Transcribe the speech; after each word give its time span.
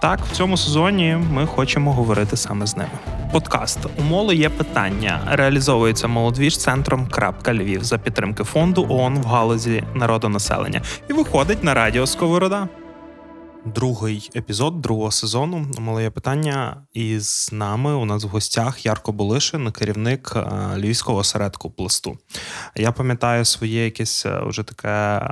Так, 0.00 0.20
в 0.20 0.32
цьому 0.32 0.56
сезоні 0.56 1.16
ми 1.32 1.46
хочемо 1.46 1.92
говорити 1.92 2.36
саме 2.36 2.66
з 2.66 2.76
ними. 2.76 2.90
Подкаст 3.32 3.78
«Умоло 3.98 4.32
є 4.32 4.48
питання 4.48 5.20
реалізовується 5.26 6.08
молодвіж 6.08 6.58
центром 6.58 7.06
Крапка 7.06 7.54
Львів 7.54 7.84
за 7.84 7.98
підтримки 7.98 8.44
фонду 8.44 8.86
ООН 8.88 9.18
в 9.18 9.26
галузі 9.26 9.84
народонаселення 9.94 10.82
і 11.10 11.12
виходить 11.12 11.64
на 11.64 11.74
радіо 11.74 12.06
Сковорода. 12.06 12.68
Другий 13.64 14.30
епізод 14.36 14.80
другого 14.80 15.10
сезону 15.10 15.66
Мале 15.78 16.10
питання. 16.10 16.82
І 16.92 17.18
з 17.18 17.52
нами 17.52 17.94
у 17.94 18.04
нас 18.04 18.24
в 18.24 18.28
гостях 18.28 18.86
Ярко 18.86 19.12
Болишин, 19.12 19.72
керівник 19.72 20.32
е, 20.36 20.42
львівського 20.76 21.18
осередку 21.18 21.70
пласту. 21.70 22.18
Я 22.76 22.92
пам'ятаю 22.92 23.44
своє 23.44 23.84
якесь 23.84 24.26
е, 24.26 24.40
вже 24.46 24.62
таке 24.62 24.88
е, 24.88 25.22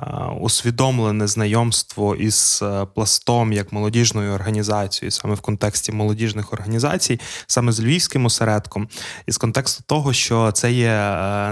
усвідомлене 0.41 1.27
знайомство 1.27 2.17
із 2.17 2.63
пластом 2.95 3.53
як 3.53 3.73
молодіжною 3.73 4.33
організацією, 4.33 5.11
саме 5.11 5.35
в 5.35 5.41
контексті 5.41 5.93
молодіжних 5.93 6.53
організацій, 6.53 7.21
саме 7.47 7.73
з 7.73 7.81
львівським 7.81 8.25
осередком, 8.25 8.89
і 9.27 9.33
з 9.33 9.39
контексту 9.39 9.85
того, 9.87 10.13
що 10.13 10.53
це 10.53 10.73
є 10.73 10.89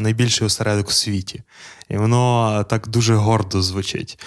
найбільший 0.00 0.47
осередок 0.47 0.88
у 0.88 0.92
світі. 0.92 1.42
І 1.88 1.97
воно 1.97 2.64
так 2.70 2.89
дуже 2.89 3.14
гордо 3.14 3.62
звучить. 3.62 4.19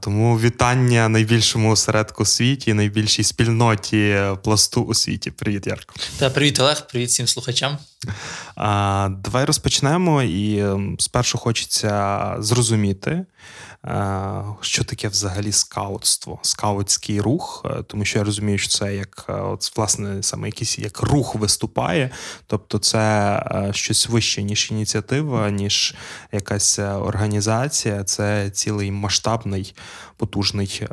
Тому 0.00 0.38
вітання 0.38 1.08
найбільшому 1.08 1.70
осередку 1.70 2.24
світі, 2.24 2.74
найбільшій 2.74 3.24
спільноті 3.24 4.16
пласту 4.42 4.82
у 4.82 4.94
світі. 4.94 5.30
Привіт, 5.30 5.66
Ярко. 5.66 5.94
Та 6.18 6.30
привіт, 6.30 6.60
Олег, 6.60 6.86
привіт 6.86 7.08
всім 7.08 7.26
слухачам. 7.26 7.78
Давай 9.24 9.44
розпочнемо. 9.44 10.22
І 10.22 10.64
спершу 10.98 11.38
хочеться 11.38 12.34
зрозуміти, 12.38 13.10
Е, 13.10 13.69
що 14.60 14.84
таке 14.84 15.08
взагалі 15.08 15.52
скаутство, 15.52 16.38
скаутський 16.42 17.20
рух, 17.20 17.62
е, 17.64 17.82
тому 17.82 18.04
що 18.04 18.18
я 18.18 18.24
розумію, 18.24 18.58
що 18.58 18.68
це 18.68 18.94
як 18.94 19.26
е, 19.28 19.32
от, 19.32 19.76
власне 19.76 20.22
саме 20.22 20.48
якийсь 20.48 20.78
як 20.78 21.02
рух 21.02 21.34
виступає, 21.34 22.10
тобто 22.46 22.78
це 22.78 23.70
щось 23.72 24.08
вище, 24.08 24.42
ніж 24.42 24.70
ініціатива, 24.70 25.50
ніж 25.50 25.94
якась 26.32 26.78
організація, 26.78 28.04
це 28.04 28.50
цілий 28.50 28.90
масштабний 28.90 29.74
потужний. 30.16 30.86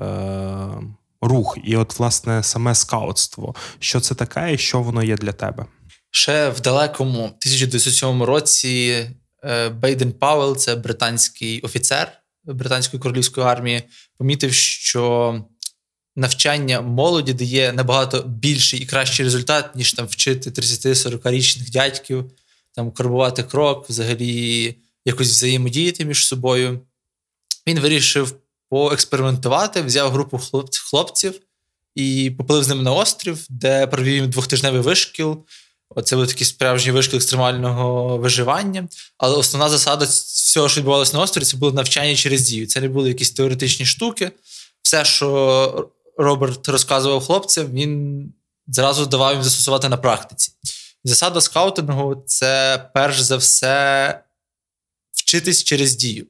Рух, 1.21 1.57
і 1.63 1.77
от, 1.77 1.99
власне, 1.99 2.43
саме 2.43 2.75
скаутство. 2.75 3.55
Що 3.79 3.99
це 3.99 4.15
таке 4.15 4.53
і 4.53 4.57
що 4.57 4.81
воно 4.81 5.03
є 5.03 5.15
для 5.15 5.31
тебе? 5.31 5.65
Ще 6.11 6.49
в 6.49 6.59
далекому 6.61 7.17
1907 7.17 8.23
році 8.23 9.05
Бейден 9.71 10.11
Пауел, 10.11 10.57
це 10.57 10.75
британський 10.75 11.61
офіцер, 11.61 12.21
британської 12.47 13.01
королівської 13.01 13.47
армії 13.47 13.83
помітив, 14.17 14.53
що 14.53 15.33
навчання 16.15 16.81
молоді 16.81 17.33
дає 17.33 17.73
набагато 17.73 18.21
більший 18.21 18.79
і 18.79 18.85
кращий 18.85 19.25
результат, 19.25 19.75
ніж 19.75 19.93
там 19.93 20.07
вчити 20.07 20.49
30-40-річних 20.49 21.71
дядьків, 21.71 22.31
там 22.71 22.91
карбувати 22.91 23.43
крок, 23.43 23.89
взагалі 23.89 24.75
якось 25.05 25.27
взаємодіяти 25.27 26.05
між 26.05 26.27
собою. 26.27 26.79
Він 27.67 27.79
вирішив 27.79 28.35
поекспериментувати, 28.69 29.81
взяв 29.81 30.11
групу 30.11 30.41
хлопців 30.89 31.33
і 31.95 32.31
поплив 32.37 32.63
з 32.63 32.67
ними 32.67 32.83
на 32.83 32.91
острів, 32.91 33.45
де 33.49 33.87
провів 33.87 34.27
двохтижневий 34.27 34.81
вишкіл. 34.81 35.45
Оце 35.89 36.15
був 36.15 36.27
такий 36.27 36.47
справжній 36.47 36.91
вишкіл 36.91 37.17
екстремального 37.17 38.17
виживання. 38.17 38.87
Але 39.17 39.37
основна 39.37 39.69
засада 39.69 40.05
всього, 40.57 40.69
що 40.69 40.81
відбувалося 40.81 41.17
на 41.17 41.23
острові, 41.23 41.45
це 41.45 41.57
було 41.57 41.71
навчання 41.71 42.15
через 42.15 42.41
дію. 42.41 42.67
Це 42.67 42.81
не 42.81 42.89
були 42.89 43.07
якісь 43.09 43.31
теоретичні 43.31 43.85
штуки. 43.85 44.31
Все, 44.81 45.05
що 45.05 45.89
Роберт 46.17 46.67
розказував 46.67 47.25
хлопцям, 47.25 47.67
він 47.71 48.33
зразу 48.67 49.05
давав 49.05 49.33
їм 49.33 49.43
застосувати 49.43 49.89
на 49.89 49.97
практиці. 49.97 50.51
Засада 51.03 51.41
скаутингу 51.41 52.23
це 52.25 52.77
перш 52.93 53.19
за 53.19 53.37
все 53.37 54.23
вчитись 55.11 55.63
через 55.63 55.95
дію. 55.95 56.25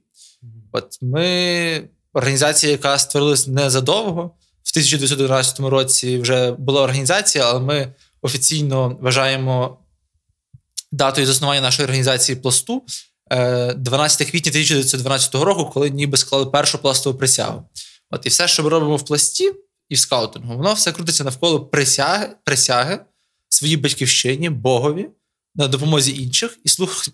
От 0.71 0.97
ми, 1.01 1.89
організація, 2.13 2.71
яка 2.71 2.97
створилась 2.99 3.47
незадовго, 3.47 4.21
в 4.63 4.69
1911 4.71 5.59
році 5.59 6.17
вже 6.19 6.51
була 6.51 6.81
організація, 6.81 7.45
але 7.45 7.59
ми 7.59 7.93
офіційно 8.21 8.97
вважаємо 9.01 9.77
датою 10.91 11.27
заснування 11.27 11.61
нашої 11.61 11.85
організації 11.85 12.35
пласту 12.35 12.83
12 13.29 14.21
е, 14.21 14.31
квітня 14.31 14.49
1912 14.49 15.35
року, 15.35 15.71
коли 15.73 15.89
ніби 15.89 16.17
склали 16.17 16.45
першу 16.45 16.77
пластову 16.77 17.17
присягу. 17.17 17.63
От 18.11 18.25
І 18.25 18.29
все, 18.29 18.47
що 18.47 18.63
ми 18.63 18.69
робимо 18.69 18.95
в 18.95 19.05
пласті 19.05 19.53
і 19.89 19.95
в 19.95 19.99
скаутингу, 19.99 20.57
воно 20.57 20.73
все 20.73 20.91
крутиться 20.91 21.23
навколо 21.23 21.65
присяги, 21.65 22.29
присяги 22.43 22.99
своїй 23.49 23.77
батьківщині, 23.77 24.49
Богові, 24.49 25.09
на 25.55 25.67
допомозі 25.67 26.23
інших 26.23 26.57
і 26.63 26.69
слух, 26.69 27.05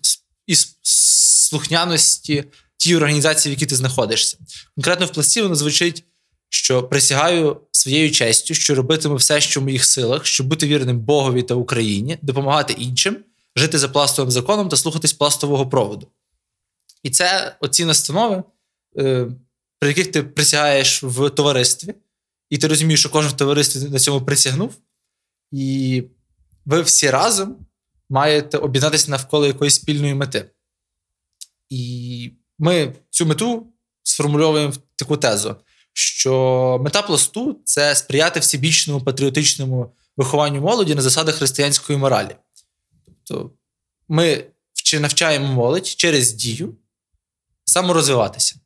і 0.46 0.54
слухняності 0.82 2.44
тій 2.76 2.96
організації, 2.96 3.54
в 3.54 3.58
якій 3.58 3.66
ти 3.66 3.76
знаходишся. 3.76 4.38
Конкретно 4.74 5.06
в 5.06 5.12
пласті 5.12 5.42
воно 5.42 5.54
звучить 5.54 6.04
що 6.54 6.82
присягаю 6.82 7.60
своєю 7.72 8.10
честю, 8.10 8.54
що 8.54 8.74
робитиму 8.74 9.14
все, 9.14 9.40
що 9.40 9.60
в 9.60 9.62
моїх 9.62 9.84
силах, 9.84 10.26
щоб 10.26 10.46
бути 10.46 10.66
вірним 10.66 11.00
Богові 11.00 11.42
та 11.42 11.54
Україні, 11.54 12.18
допомагати 12.22 12.72
іншим, 12.72 13.16
жити 13.56 13.78
за 13.78 13.88
пластовим 13.88 14.30
законом 14.30 14.68
та 14.68 14.76
слухатись 14.76 15.12
пластового 15.12 15.68
проводу. 15.68 16.08
І 17.02 17.10
це 17.10 17.56
оці 17.60 17.84
настанови, 17.84 18.42
е, 18.98 19.26
при 19.78 19.88
яких 19.88 20.12
ти 20.12 20.22
присягаєш 20.22 21.02
в 21.02 21.30
товаристві, 21.30 21.94
і 22.50 22.58
ти 22.58 22.68
розумієш, 22.68 23.00
що 23.00 23.10
кожен 23.10 23.30
в 23.30 23.36
товаристві 23.36 23.88
на 23.88 23.98
цьому 23.98 24.26
присягнув, 24.26 24.76
і 25.52 26.02
ви 26.64 26.82
всі 26.82 27.10
разом 27.10 27.66
маєте 28.08 28.58
об'єднатися 28.58 29.10
навколо 29.10 29.46
якоїсь 29.46 29.74
спільної 29.74 30.14
мети. 30.14 30.50
І 31.68 32.32
ми 32.58 32.94
цю 33.10 33.26
мету 33.26 33.66
сформульовуємо 34.02 34.70
в 34.70 34.76
таку 34.96 35.16
тезу 35.16 35.56
що 35.94 36.78
мета 36.82 37.02
пласту 37.02 37.60
це 37.64 37.94
сприяти 37.94 38.40
всебічному 38.40 39.00
патріотичному 39.00 39.92
вихованню 40.16 40.60
молоді 40.60 40.94
на 40.94 41.02
засадах 41.02 41.34
християнської 41.34 41.98
моралі. 41.98 42.36
Тобто 43.24 43.50
ми 44.08 44.44
навчаємо 45.00 45.46
молодь 45.46 45.86
через 45.86 46.32
дію 46.32 46.76
саморозвиватися. 47.64 48.56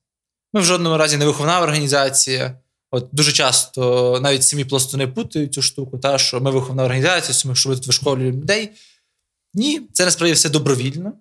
Ми 0.53 0.61
в 0.61 0.65
жодному 0.65 0.97
разі 0.97 1.17
не 1.17 1.27
виховна 1.27 1.61
організація. 1.61 2.59
От 2.91 3.09
Дуже 3.13 3.33
часто 3.33 4.21
навіть 4.23 4.43
самі 4.43 4.65
пластуни 4.65 5.07
путають 5.07 5.55
цю 5.55 5.63
штуку, 5.63 5.99
та, 5.99 6.19
що 6.19 6.41
ми 6.41 6.51
виховна 6.51 6.85
організація, 6.85 7.55
що 7.55 7.69
ми 7.69 7.77
тут 7.77 7.87
вишколюємо 7.87 8.39
людей. 8.39 8.71
Ні, 9.55 9.81
це 9.93 10.05
насправді 10.05 10.35
все 10.35 10.49
добровільно. 10.49 11.13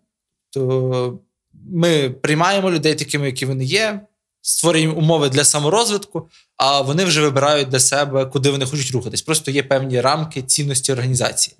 То 0.49 1.19
Ми 1.53 2.09
приймаємо 2.09 2.71
людей 2.71 2.95
такими, 2.95 3.25
які 3.25 3.45
вони 3.45 3.65
є 3.65 4.07
створюємо 4.41 4.95
умови 4.95 5.29
для 5.29 5.43
саморозвитку, 5.43 6.29
а 6.57 6.81
вони 6.81 7.05
вже 7.05 7.21
вибирають 7.21 7.69
для 7.69 7.79
себе, 7.79 8.25
куди 8.25 8.49
вони 8.49 8.65
хочуть 8.65 8.91
рухатись. 8.91 9.21
Просто 9.21 9.51
є 9.51 9.63
певні 9.63 10.01
рамки 10.01 10.41
цінності 10.41 10.91
організації. 10.91 11.57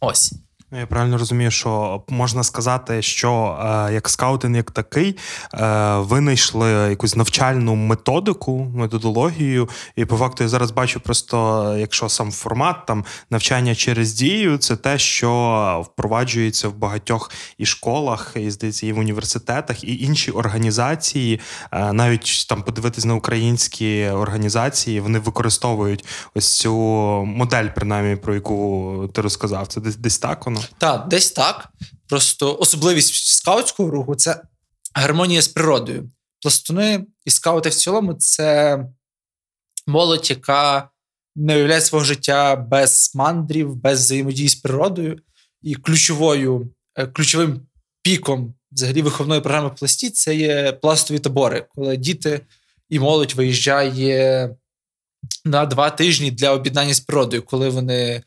Ось. 0.00 0.32
Ну, 0.74 0.80
я 0.80 0.86
правильно 0.86 1.18
розумію, 1.18 1.50
що 1.50 2.02
можна 2.08 2.42
сказати, 2.42 3.02
що 3.02 3.58
е, 3.88 3.92
як 3.92 4.08
скаутинг, 4.08 4.56
як 4.56 4.70
такий, 4.70 5.16
е, 5.54 5.96
винайшли 5.96 6.70
якусь 6.70 7.16
навчальну 7.16 7.74
методику, 7.74 8.66
методологію. 8.74 9.68
І 9.96 10.04
по 10.04 10.16
факту 10.16 10.44
я 10.44 10.48
зараз 10.48 10.70
бачу, 10.70 11.00
просто 11.00 11.76
якщо 11.78 12.08
сам 12.08 12.30
формат 12.30 12.86
там 12.86 13.04
навчання 13.30 13.74
через 13.74 14.12
дію, 14.12 14.58
це 14.58 14.76
те, 14.76 14.98
що 14.98 15.86
впроваджується 15.86 16.68
в 16.68 16.74
багатьох 16.74 17.30
і 17.58 17.66
школах, 17.66 18.32
і 18.36 18.50
здається, 18.50 18.86
і 18.86 18.92
в 18.92 18.98
університетах, 18.98 19.84
і 19.84 19.98
інші 19.98 20.30
організації, 20.30 21.40
е, 21.72 21.92
навіть 21.92 22.46
там 22.48 22.62
подивитись 22.62 23.04
на 23.04 23.14
українські 23.14 24.06
організації, 24.06 25.00
вони 25.00 25.18
використовують 25.18 26.04
ось 26.34 26.58
цю 26.58 26.72
модель, 27.26 27.68
принаймні, 27.74 28.16
про 28.16 28.34
яку 28.34 29.10
ти 29.12 29.20
розказав. 29.20 29.66
Це 29.66 29.80
десь 29.80 29.96
десь 29.96 30.18
так 30.18 30.46
воно. 30.46 30.63
Так, 30.78 31.08
десь 31.08 31.30
так. 31.32 31.68
Просто 32.08 32.56
особливість 32.58 33.14
скаутського 33.14 33.90
руху 33.90 34.14
це 34.14 34.42
гармонія 34.94 35.42
з 35.42 35.48
природою. 35.48 36.10
Пластуни 36.42 37.06
і 37.24 37.30
скаути 37.30 37.68
в 37.68 37.74
цілому 37.74 38.14
це 38.14 38.78
молодь, 39.86 40.30
яка 40.30 40.90
не 41.36 41.56
уявляє 41.56 41.80
свого 41.80 42.04
життя 42.04 42.56
без 42.56 43.12
мандрів, 43.14 43.76
без 43.76 44.00
взаємодії 44.00 44.48
з 44.48 44.54
природою. 44.54 45.18
І 45.62 45.74
ключовою, 45.74 46.70
е, 46.96 47.06
ключовим 47.06 47.66
піком 48.02 48.54
взагалі 48.72 49.02
виховної 49.02 49.40
програми 49.40 49.70
пласті 49.78 50.10
це 50.10 50.36
є 50.36 50.72
пластові 50.72 51.18
табори, 51.18 51.66
коли 51.74 51.96
діти 51.96 52.40
і 52.88 52.98
молодь 52.98 53.34
виїжджає 53.34 54.50
на 55.44 55.66
два 55.66 55.90
тижні 55.90 56.30
для 56.30 56.50
об'єднання 56.50 56.94
з 56.94 57.00
природою, 57.00 57.42
коли 57.42 57.68
вони 57.68 58.22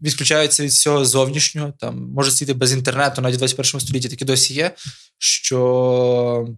відключаються 0.00 0.62
від 0.62 0.70
всього 0.70 1.04
зовнішнього, 1.04 1.72
там 1.78 2.10
може 2.14 2.30
сидіти 2.30 2.54
без 2.54 2.72
інтернету, 2.72 3.22
навіть 3.22 3.34
в 3.34 3.38
21 3.38 3.80
столітті 3.80 4.08
такі 4.08 4.24
досі 4.24 4.54
є, 4.54 4.74
що 5.18 6.48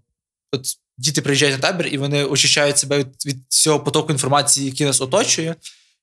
от 0.52 0.66
діти 0.98 1.22
приїжджають 1.22 1.54
на 1.56 1.60
табір 1.60 1.86
і 1.86 1.98
вони 1.98 2.24
очищають 2.24 2.78
себе 2.78 2.98
від, 2.98 3.26
від 3.26 3.36
всього 3.48 3.80
потоку 3.80 4.12
інформації, 4.12 4.66
який 4.66 4.86
нас 4.86 5.00
оточує, 5.00 5.56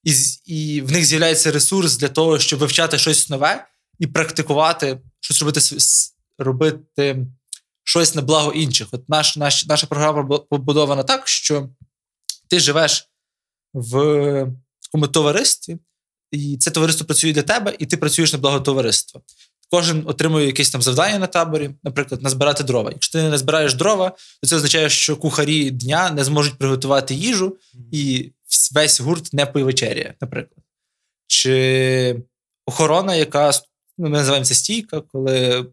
і 0.03 0.13
і 0.45 0.81
в 0.81 0.91
них 0.91 1.05
з'являється 1.05 1.51
ресурс 1.51 1.97
для 1.97 2.09
того, 2.09 2.39
щоб 2.39 2.59
вивчати 2.59 2.97
щось 2.97 3.29
нове 3.29 3.67
і 3.99 4.07
практикувати, 4.07 4.99
щось 5.19 5.41
робити 5.41 5.61
робити 6.37 7.25
щось 7.83 8.15
на 8.15 8.21
благо 8.21 8.51
інших. 8.51 8.87
От 8.91 9.09
наш, 9.09 9.37
наш, 9.37 9.65
наша 9.65 9.87
програма 9.87 10.39
побудована 10.39 11.03
так, 11.03 11.27
що 11.27 11.69
ти 12.49 12.59
живеш 12.59 13.09
в 13.73 13.91
такому 14.81 15.07
товаристві, 15.07 15.77
і 16.35 16.57
це 16.57 16.71
товариство 16.71 17.05
працює 17.05 17.33
для 17.33 17.41
тебе, 17.41 17.75
і 17.79 17.85
ти 17.85 17.97
працюєш 17.97 18.33
на 18.33 18.39
благо 18.39 18.59
товариства. 18.59 19.21
Кожен 19.69 20.03
отримує 20.05 20.45
якесь 20.45 20.69
там 20.69 20.81
завдання 20.81 21.19
на 21.19 21.27
таборі, 21.27 21.69
наприклад, 21.83 22.21
назбирати 22.21 22.63
дрова. 22.63 22.91
Якщо 22.91 23.11
ти 23.11 23.29
не 23.29 23.37
збираєш 23.37 23.73
дрова, 23.73 24.09
то 24.41 24.47
це 24.47 24.55
означає, 24.55 24.89
що 24.89 25.17
кухарі 25.17 25.71
дня 25.71 26.11
не 26.11 26.23
зможуть 26.23 26.57
приготувати 26.57 27.15
їжу, 27.15 27.57
і 27.91 28.31
весь 28.71 28.99
гурт 28.99 29.33
не 29.33 29.45
повечеряє, 29.45 30.13
наприклад. 30.21 30.65
Чи 31.27 32.23
охорона, 32.65 33.15
яка 33.15 33.51
ну, 33.97 34.09
ми 34.09 34.17
називаємо 34.17 34.45
це 34.45 34.55
стійка, 34.55 35.01
коли 35.01 35.65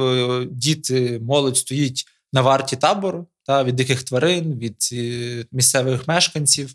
е, 0.00 0.46
діти, 0.50 1.20
молодь 1.22 1.56
стоїть 1.56 2.04
на 2.32 2.42
варті 2.42 2.76
табору 2.76 3.26
та 3.42 3.64
від 3.64 3.76
диких 3.76 4.02
тварин, 4.02 4.58
від 4.58 4.88
е, 4.92 5.46
місцевих 5.52 6.08
мешканців. 6.08 6.74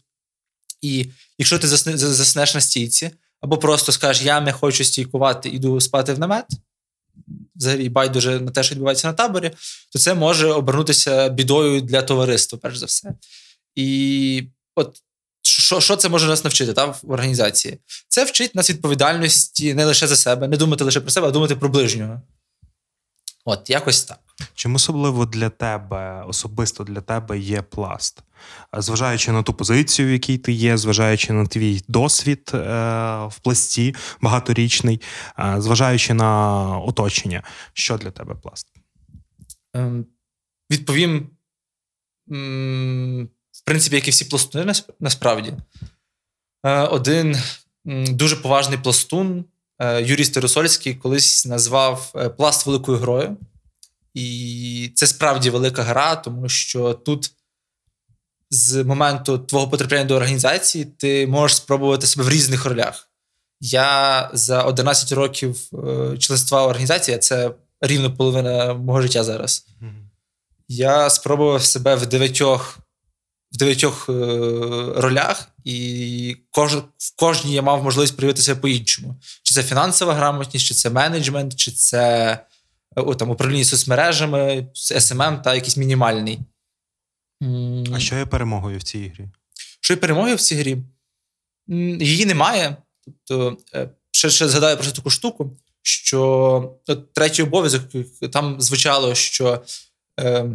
І 0.82 1.06
якщо 1.38 1.60
ти 1.60 1.68
заснеш 1.68 2.56
на 2.56 2.62
стійці, 2.62 3.12
або 3.42 3.58
просто 3.58 3.92
скажеш, 3.92 4.24
я 4.24 4.42
не 4.42 4.54
хочу 4.54 4.84
стійкувати, 4.84 5.50
іду 5.50 5.82
спати 5.82 6.14
в 6.14 6.20
намет, 6.20 6.46
взагалі 7.56 7.90
байдуже 7.90 8.40
на 8.40 8.52
те, 8.52 8.64
що 8.64 8.76
відбувається 8.76 9.08
на 9.08 9.14
таборі, 9.14 9.52
то 9.92 10.00
це 10.00 10.14
може 10.14 10.48
обернутися 10.48 11.30
бідою 11.30 11.82
для 11.82 12.02
товариства, 12.02 12.60
перш 12.62 12.78
за 12.78 12.86
все. 12.86 13.14
І 13.76 14.44
от 14.76 15.02
що 15.42 15.80
що 15.80 15.96
це 15.96 16.10
може 16.10 16.28
нас 16.28 16.44
навчити 16.44 16.74
та, 16.74 16.86
в 16.86 17.02
організації? 17.08 17.78
Це 18.08 18.24
вчить 18.24 18.56
нас 18.56 18.70
відповідальності 18.70 19.74
не 19.74 19.86
лише 19.86 20.08
за 20.08 20.16
себе, 20.16 20.48
не 20.48 20.58
думати 20.58 20.84
лише 20.84 21.02
про 21.02 21.12
себе, 21.12 21.28
а 21.28 21.32
думати 21.32 21.56
про 21.56 21.70
ближнього. 21.70 22.22
От, 23.46 23.70
якось 23.70 24.04
так. 24.04 24.20
Чим 24.54 24.76
особливо 24.76 25.26
для 25.26 25.50
тебе, 25.50 26.24
особисто 26.28 26.84
для 26.84 27.02
тебе 27.02 27.40
є 27.40 27.62
пласт? 27.62 28.24
Зважаючи 28.78 29.32
на 29.32 29.44
ту 29.44 29.54
позицію, 29.54 30.08
в 30.08 30.12
якій 30.12 30.38
ти 30.38 30.52
є, 30.52 30.78
зважаючи 30.78 31.34
на 31.34 31.46
твій 31.46 31.82
досвід 31.88 32.52
е, 32.54 32.58
в 33.26 33.40
пласті 33.44 33.96
багаторічний, 34.22 35.02
е, 35.40 35.56
зважаючи 35.58 36.14
на 36.14 36.62
оточення, 36.78 37.44
що 37.74 37.98
для 37.98 38.12
тебе 38.12 38.36
пласт? 38.36 38.68
Ем, 39.74 40.06
відповім, 40.72 41.30
в 43.52 43.62
принципі, 43.66 43.96
як 43.96 44.08
і 44.08 44.12
всі 44.12 44.26
пластуни, 44.26 44.74
насправді. 45.00 45.54
Е, 46.66 46.82
один 46.82 47.38
дуже 47.86 48.36
поважний 48.36 48.78
пластун 48.78 49.46
Е, 49.82 50.02
Юрій 50.02 50.26
Старосольський 50.26 50.96
колись 50.96 51.46
назвав 51.46 52.12
е, 52.16 52.30
пласт 52.30 52.66
великою 52.66 52.98
грою. 52.98 53.38
І 54.14 54.92
це 54.96 55.08
справді 55.08 55.50
велика 55.50 55.84
гра, 55.84 56.16
тому 56.16 56.50
що 56.50 56.94
тут 56.94 57.32
з 58.50 58.84
моменту 58.84 59.38
твого 59.40 59.68
потрапляння 59.68 60.06
до 60.06 60.16
організації 60.16 60.86
ти 60.86 61.28
можеш 61.28 61.58
спробувати 61.58 62.08
себе 62.08 62.24
в 62.24 62.30
різних 62.30 62.66
ролях. 62.66 63.10
Я 63.60 64.30
за 64.34 64.64
11 64.64 65.12
років 65.12 65.70
е, 65.74 66.18
членства 66.18 66.66
в 66.66 66.70
організації, 66.70 67.18
це 67.18 67.52
рівно 67.82 68.16
половина 68.16 68.74
мого 68.74 69.02
життя 69.02 69.24
зараз. 69.24 69.66
Я 70.68 71.10
спробував 71.10 71.64
себе 71.64 71.96
в 71.96 72.06
дев'ятьох 72.06 72.80
в 73.52 73.58
дев'ятьох 73.58 74.10
е, 74.10 74.14
ролях, 74.96 75.48
і 75.64 76.01
в 76.01 76.38
кож, 76.52 76.76
в 76.76 77.16
кожній 77.16 77.54
я 77.54 77.62
мав 77.62 77.84
можливість 77.84 78.18
проявити 78.18 78.42
себе 78.42 78.62
по-іншому. 78.62 79.16
Чи 79.44 79.54
це 79.54 79.64
фінансова 79.64 80.14
грамотність, 80.14 80.66
чи 80.66 80.74
це 80.74 80.90
менеджмент, 80.90 81.56
чи 81.56 81.72
це 81.72 82.38
о, 82.96 83.16
там, 83.16 83.30
управління 83.30 83.66
соцмережами, 83.66 84.68
SMM 84.74 85.42
та 85.44 85.56
якийсь 85.56 85.78
мінімальний. 85.78 86.40
А 87.94 88.00
що 88.00 88.16
є 88.16 88.26
перемогою 88.26 88.78
в 88.78 88.84
цій 88.84 89.08
грі? 89.08 89.30
Що 89.82 89.94
є 89.94 89.98
перемогою 89.98 90.36
в 90.36 90.42
цій 90.42 90.56
грі? 90.56 90.78
Її 92.00 92.26
немає. 92.26 92.78
Тобто, 93.06 93.58
е, 93.74 93.90
ще 94.12 94.30
ще 94.30 94.50
згадаю 94.50 94.78
про 94.78 94.92
таку 94.92 95.10
штуку, 95.10 95.58
що 95.82 96.80
от, 96.88 97.14
третій 97.14 97.44
обов'язок 97.44 97.84
там 98.32 98.62
звучало, 98.62 99.16
що. 99.16 99.64
Е, 100.20 100.50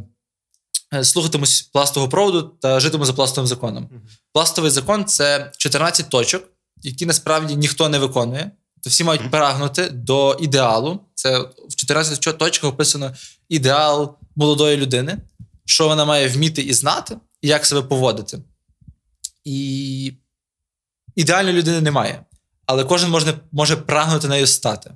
Е, 0.94 1.04
слухатимусь 1.04 1.62
пластового 1.62 2.10
проводу 2.10 2.42
та 2.42 2.80
житиму 2.80 3.04
за 3.04 3.12
пластовим 3.12 3.46
законом. 3.46 3.84
Uh-huh. 3.84 4.00
Пластовий 4.32 4.70
закон 4.70 5.04
це 5.04 5.52
14 5.56 6.08
точок, 6.08 6.44
які 6.82 7.06
насправді 7.06 7.56
ніхто 7.56 7.88
не 7.88 7.98
виконує. 7.98 8.50
То 8.82 8.90
всі 8.90 9.04
мають 9.04 9.30
прагнути 9.30 9.88
до 9.90 10.36
ідеалу. 10.40 11.00
Це 11.14 11.44
в 11.76 11.78
14 11.78 12.38
точках 12.38 12.72
описано 12.72 13.14
ідеал 13.48 14.18
молодої 14.36 14.76
людини, 14.76 15.18
що 15.64 15.88
вона 15.88 16.04
має 16.04 16.28
вміти 16.28 16.62
і 16.62 16.72
знати, 16.72 17.16
і 17.42 17.48
як 17.48 17.66
себе 17.66 17.82
поводити. 17.82 18.38
І 19.44 20.12
ідеальної 21.16 21.56
людини 21.56 21.80
немає. 21.80 22.24
Але 22.66 22.84
кожен 22.84 23.10
може, 23.10 23.34
може 23.52 23.76
прагнути 23.76 24.28
нею 24.28 24.46
стати. 24.46 24.90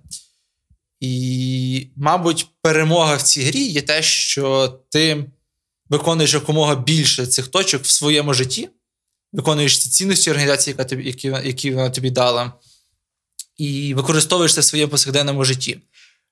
І, 1.01 1.89
мабуть, 1.97 2.47
перемога 2.63 3.17
в 3.17 3.23
цій 3.23 3.43
грі 3.43 3.63
є 3.63 3.83
те, 3.83 4.03
що 4.03 4.69
ти 4.91 5.31
виконуєш 5.89 6.35
якомога 6.35 6.75
більше 6.75 7.27
цих 7.27 7.49
точок 7.49 7.83
в 7.83 7.91
своєму 7.91 8.35
житті, 8.35 8.69
виконуєш 9.33 9.79
ці 9.79 9.91
цінності 9.91 10.31
організації, 10.31 10.73
яка 10.73 10.85
тобі, 10.85 11.07
які, 11.07 11.27
які 11.27 11.71
вона 11.71 11.91
тобі 11.91 12.11
дала, 12.11 12.53
і 13.57 13.95
використовуєш 13.95 14.55
це 14.55 14.61
в 14.61 14.65
своєму 14.65 14.91
повсякденному 14.91 15.45
житті. 15.45 15.81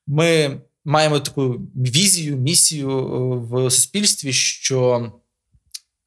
Ми 0.09 0.61
маємо 0.85 1.19
таку 1.19 1.61
візію, 1.75 2.37
місію 2.37 2.89
е, 2.89 3.35
в 3.49 3.71
суспільстві, 3.71 4.33
що 4.33 5.11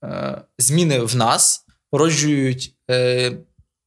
е, 0.04 0.42
зміни 0.58 0.98
в 0.98 1.16
нас 1.16 1.64
породжують 1.90 2.74
е, 2.90 3.32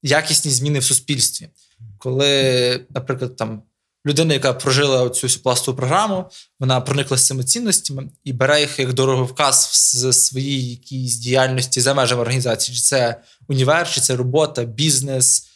якісні 0.03 0.51
зміни 0.51 0.79
в 0.79 0.83
суспільстві. 0.83 1.49
Коли, 1.97 2.85
наприклад, 2.89 3.35
там 3.35 3.63
людина, 4.05 4.33
яка 4.33 4.53
прожила 4.53 5.09
цю 5.09 5.27
всю 5.27 5.43
пластову 5.43 5.77
програму, 5.77 6.25
вона 6.59 6.81
проникла 6.81 7.17
з 7.17 7.27
цими 7.27 7.43
цінностями 7.43 8.09
і 8.23 8.33
бере 8.33 8.61
їх 8.61 8.79
як 8.79 8.93
дороговказ 8.93 9.65
в 9.65 10.13
своїй 10.13 10.69
якійсь 10.69 11.15
діяльності 11.15 11.81
за 11.81 11.93
межами 11.93 12.21
організації. 12.21 12.75
Чи 12.75 12.81
це 12.81 13.21
універ, 13.47 13.91
чи 13.91 14.01
це 14.01 14.15
робота, 14.15 14.63
бізнес, 14.63 15.47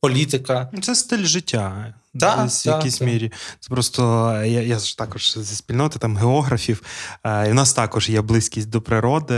політика. 0.00 0.70
Ну, 0.72 0.80
це 0.80 0.94
стиль 0.94 1.24
життя. 1.24 1.94
Так, 2.20 2.48
в 2.48 2.66
якійсь 2.66 2.98
так, 2.98 3.08
мірі. 3.08 3.32
Це 3.60 3.68
просто 3.68 4.32
я 4.44 4.62
я 4.62 4.78
ж 4.78 4.98
також 4.98 5.38
зі 5.38 5.56
спільноти 5.56 5.98
там 5.98 6.16
географів, 6.16 6.82
е, 7.24 7.48
і 7.48 7.50
в 7.50 7.54
нас 7.54 7.72
також 7.72 8.10
є 8.10 8.22
близькість 8.22 8.70
до 8.70 8.80
природи. 8.80 9.34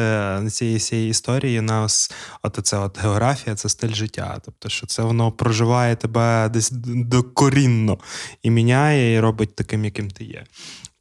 Цієї 0.50 0.78
цієї 0.78 1.10
історії 1.10 1.60
нас, 1.60 2.12
от 2.42 2.58
це 2.62 2.78
от 2.78 2.98
географія, 2.98 3.56
це 3.56 3.68
стиль 3.68 3.94
життя. 3.94 4.38
Тобто, 4.44 4.68
що 4.68 4.86
це 4.86 5.02
воно 5.02 5.32
проживає 5.32 5.96
тебе 5.96 6.48
десь 6.48 6.70
докорінно 6.70 7.98
і 8.42 8.50
міняє, 8.50 9.14
і 9.14 9.20
робить 9.20 9.56
таким, 9.56 9.84
яким 9.84 10.10
ти 10.10 10.24
є. 10.24 10.44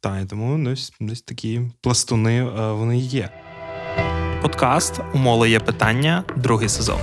Та, 0.00 0.20
і 0.20 0.24
тому 0.24 0.68
десь, 0.68 0.92
десь 1.00 1.22
такі 1.22 1.60
пластуни 1.80 2.46
е, 2.46 2.72
вони 2.72 2.98
є. 2.98 3.30
Подкаст 4.42 5.00
Умоли 5.14 5.50
є 5.50 5.60
питання, 5.60 6.24
другий 6.36 6.68
сезон. 6.68 6.98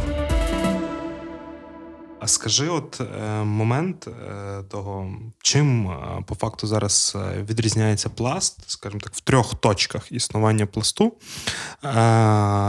А 2.23 2.27
скажи, 2.27 2.69
от 2.69 3.01
е, 3.01 3.03
момент 3.43 4.07
е, 4.07 4.63
того, 4.69 5.13
чим 5.41 5.87
е, 5.87 6.23
по 6.27 6.35
факту 6.35 6.67
зараз 6.67 7.17
відрізняється 7.49 8.09
пласт, 8.09 8.59
скажімо 8.67 9.01
так, 9.03 9.13
в 9.13 9.19
трьох 9.19 9.55
точках 9.55 10.11
існування 10.11 10.65
пласту. 10.65 11.13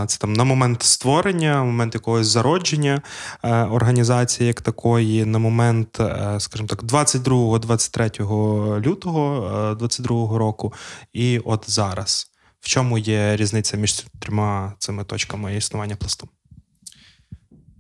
Це 0.07 0.19
там 0.19 0.33
на 0.33 0.45
момент 0.45 0.83
створення, 0.83 1.65
момент 1.65 1.95
якогось 1.95 2.27
зародження 2.27 3.03
організації 3.43 4.47
як 4.47 4.61
такої, 4.61 5.25
на 5.25 5.39
момент, 5.39 6.01
скажімо 6.39 6.69
так, 6.69 6.83
22-23 6.83 8.81
лютого 8.81 9.75
22 9.79 10.39
року, 10.39 10.73
і 11.13 11.39
от 11.39 11.65
зараз. 11.71 12.31
В 12.61 12.69
чому 12.69 12.99
є 12.99 13.37
різниця 13.37 13.77
між 13.77 14.05
трьома 14.21 14.75
цими 14.79 15.05
точками 15.05 15.57
існування 15.57 15.97
пласту? 15.97 16.29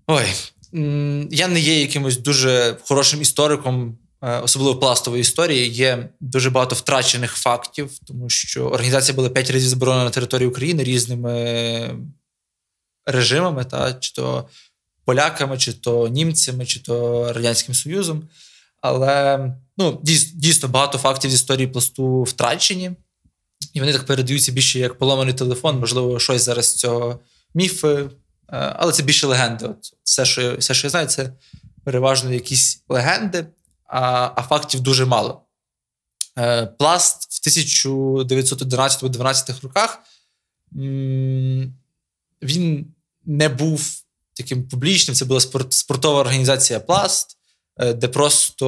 Ой, 0.07 0.26
я 1.31 1.49
не 1.49 1.61
є 1.61 1.81
якимось 1.81 2.19
дуже 2.19 2.76
хорошим 2.85 3.23
істориком 3.23 3.99
е, 4.23 4.38
особливо 4.38 4.79
пластової 4.79 5.21
історії, 5.21 5.69
є 5.69 6.09
дуже 6.21 6.50
багато 6.50 6.75
втрачених 6.75 7.33
фактів, 7.33 7.91
тому 8.07 8.29
що 8.29 8.64
організація 8.64 9.17
була 9.17 9.29
п'ять 9.29 9.50
разів 9.50 9.69
заборонена 9.69 10.05
на 10.05 10.11
території 10.11 10.49
України 10.49 10.85
різними 10.85 11.97
режимами, 13.07 13.64
та, 13.64 13.95
чи 13.95 14.12
то 14.12 14.49
поляками, 15.05 15.59
чи 15.59 15.73
то 15.73 16.09
німцями, 16.09 16.67
чи 16.67 16.83
то 16.83 17.25
Радянським 17.33 17.75
Союзом. 17.75 18.29
Але 18.81 19.38
ну, 19.76 20.00
дійсно 20.35 20.69
багато 20.69 20.99
фактів 20.99 21.31
з 21.31 21.35
історії 21.35 21.67
пласту 21.67 22.23
втрачені, 22.23 22.91
і 23.75 23.81
вони 23.81 23.93
так 23.93 24.07
передаються 24.07 24.52
більше 24.52 24.79
як 24.79 24.99
поломаний 24.99 25.35
телефон, 25.35 25.79
можливо, 25.79 26.19
щось 26.19 26.43
зараз 26.43 26.67
з 26.67 26.75
цього 26.75 27.21
міфи, 27.55 27.88
е, 27.88 28.11
але 28.47 28.93
це 28.93 29.03
більше 29.03 29.27
легенди. 29.27 29.67
От 29.67 29.95
Все, 30.05 30.25
що 30.25 30.57
все, 30.57 30.75
що 30.75 30.87
я 30.87 30.91
знаю, 30.91 31.07
це 31.07 31.33
переважно 31.85 32.33
якісь 32.33 32.85
легенди, 32.89 33.47
а 33.87 34.31
а 34.37 34.43
фактів 34.43 34.81
дуже 34.81 35.07
мало. 35.07 35.43
Е, 36.39 36.67
пласт 36.67 37.29
в 37.31 37.35
1911-12 37.49 39.63
роках 39.63 39.99
він 42.43 42.95
не 43.25 43.49
був 43.49 44.03
таким 44.35 44.69
публічним. 44.69 45.15
Це 45.15 45.25
була 45.25 45.41
спортова 45.71 46.21
організація 46.21 46.81
Пласт, 46.81 47.39
е, 47.77 47.93
де 47.93 48.09
просто 48.09 48.67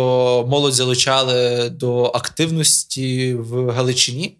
молодь 0.48 0.74
залучали 0.74 1.70
до 1.70 2.04
активності 2.04 3.34
в 3.34 3.70
Галичині. 3.70 4.38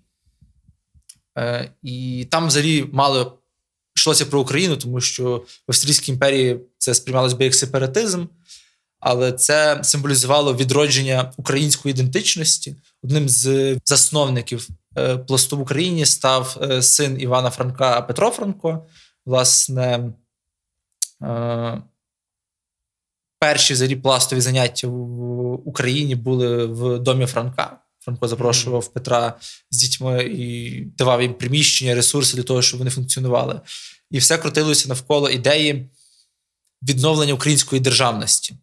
Е, 1.39 1.71
і 1.83 2.27
там 2.31 2.47
взагалі 2.47 2.89
мало 2.93 3.39
йшлося 4.05 4.27
про 4.27 4.41
Україну, 4.41 4.77
тому 4.77 5.01
що 5.01 5.37
в 5.37 5.69
Австрійській 5.69 6.13
імперії 6.13 6.61
це 6.79 6.95
сприймалося 6.95 7.37
би 7.37 7.45
як 7.45 7.55
сепаратизм, 7.55 8.27
але 9.01 9.33
це 9.33 9.81
символізувало 9.85 10.55
відродження 10.55 11.33
української 11.37 11.93
ідентичності. 11.93 12.77
Одним 13.03 13.29
з 13.29 13.77
засновників 13.85 14.69
е, 14.99 15.17
пласту 15.17 15.57
в 15.57 15.61
Україні 15.61 16.07
став 16.07 16.59
син 16.81 17.21
Івана 17.21 17.51
Франка 17.51 18.03
Петро 18.03 18.31
Франко. 18.31 18.87
Власне, 19.27 20.13
перші 23.39 23.75
взагалі 23.75 23.97
пластові 23.97 24.41
заняття 24.41 24.89
в 24.89 25.69
Україні 25.69 26.15
були 26.15 26.67
в 26.67 26.99
домі 26.99 27.27
Франка. 27.27 27.79
Франко 28.01 28.29
запрошував 28.29 28.93
Петра 28.93 29.39
з 29.71 29.79
дітьми 29.79 30.25
і 30.25 30.81
давав 30.85 31.23
їм 31.23 31.35
приміщення, 31.35 31.95
ресурси 31.95 32.37
для 32.37 32.43
того, 32.43 32.63
щоб 32.63 32.79
вони 32.79 32.91
функціонували. 32.91 33.61
І 34.15 34.19
все 34.19 34.39
крутилося 34.39 34.89
навколо 34.89 35.31
ідеї 35.31 35.91
відновлення 36.83 37.35
української 37.35 37.81
державності. 37.81 38.57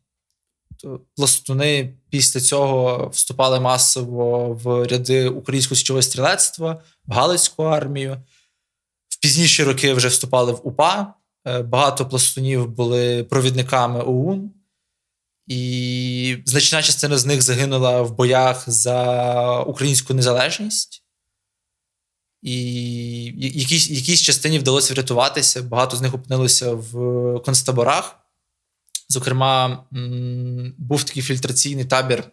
Пластуни 1.15 1.93
після 2.09 2.39
цього 2.39 3.09
вступали 3.13 3.59
масово 3.59 4.53
в 4.53 4.87
ряди 4.87 5.29
українського 5.29 5.75
січового 5.75 6.01
стрілецтва, 6.01 6.83
в 7.05 7.13
Галицьку 7.13 7.63
армію. 7.63 8.21
В 9.09 9.19
пізніші 9.19 9.63
роки 9.63 9.93
вже 9.93 10.07
вступали 10.07 10.51
в 10.51 10.67
УПА. 10.67 11.13
Е, 11.47 11.61
багато 11.61 12.05
пластунів 12.05 12.67
були 12.67 13.23
провідниками 13.23 14.01
ОУН. 14.03 14.51
І 15.47 16.37
значна 16.45 16.83
частина 16.83 17.17
з 17.17 17.25
них 17.25 17.41
загинула 17.41 18.01
в 18.01 18.15
боях 18.15 18.69
за 18.69 19.59
українську 19.61 20.13
незалежність. 20.13 21.00
І 22.41 23.23
якісь 23.57 23.89
якісь 23.89 24.21
частині 24.21 24.59
вдалося 24.59 24.93
врятуватися. 24.93 25.61
Багато 25.61 25.97
з 25.97 26.01
них 26.01 26.13
опинилося 26.13 26.71
в 26.73 26.93
концтаборах. 27.39 28.15
Зокрема, 29.09 29.83
був 30.77 31.03
такий 31.03 31.23
фільтраційний 31.23 31.85
табір. 31.85 32.23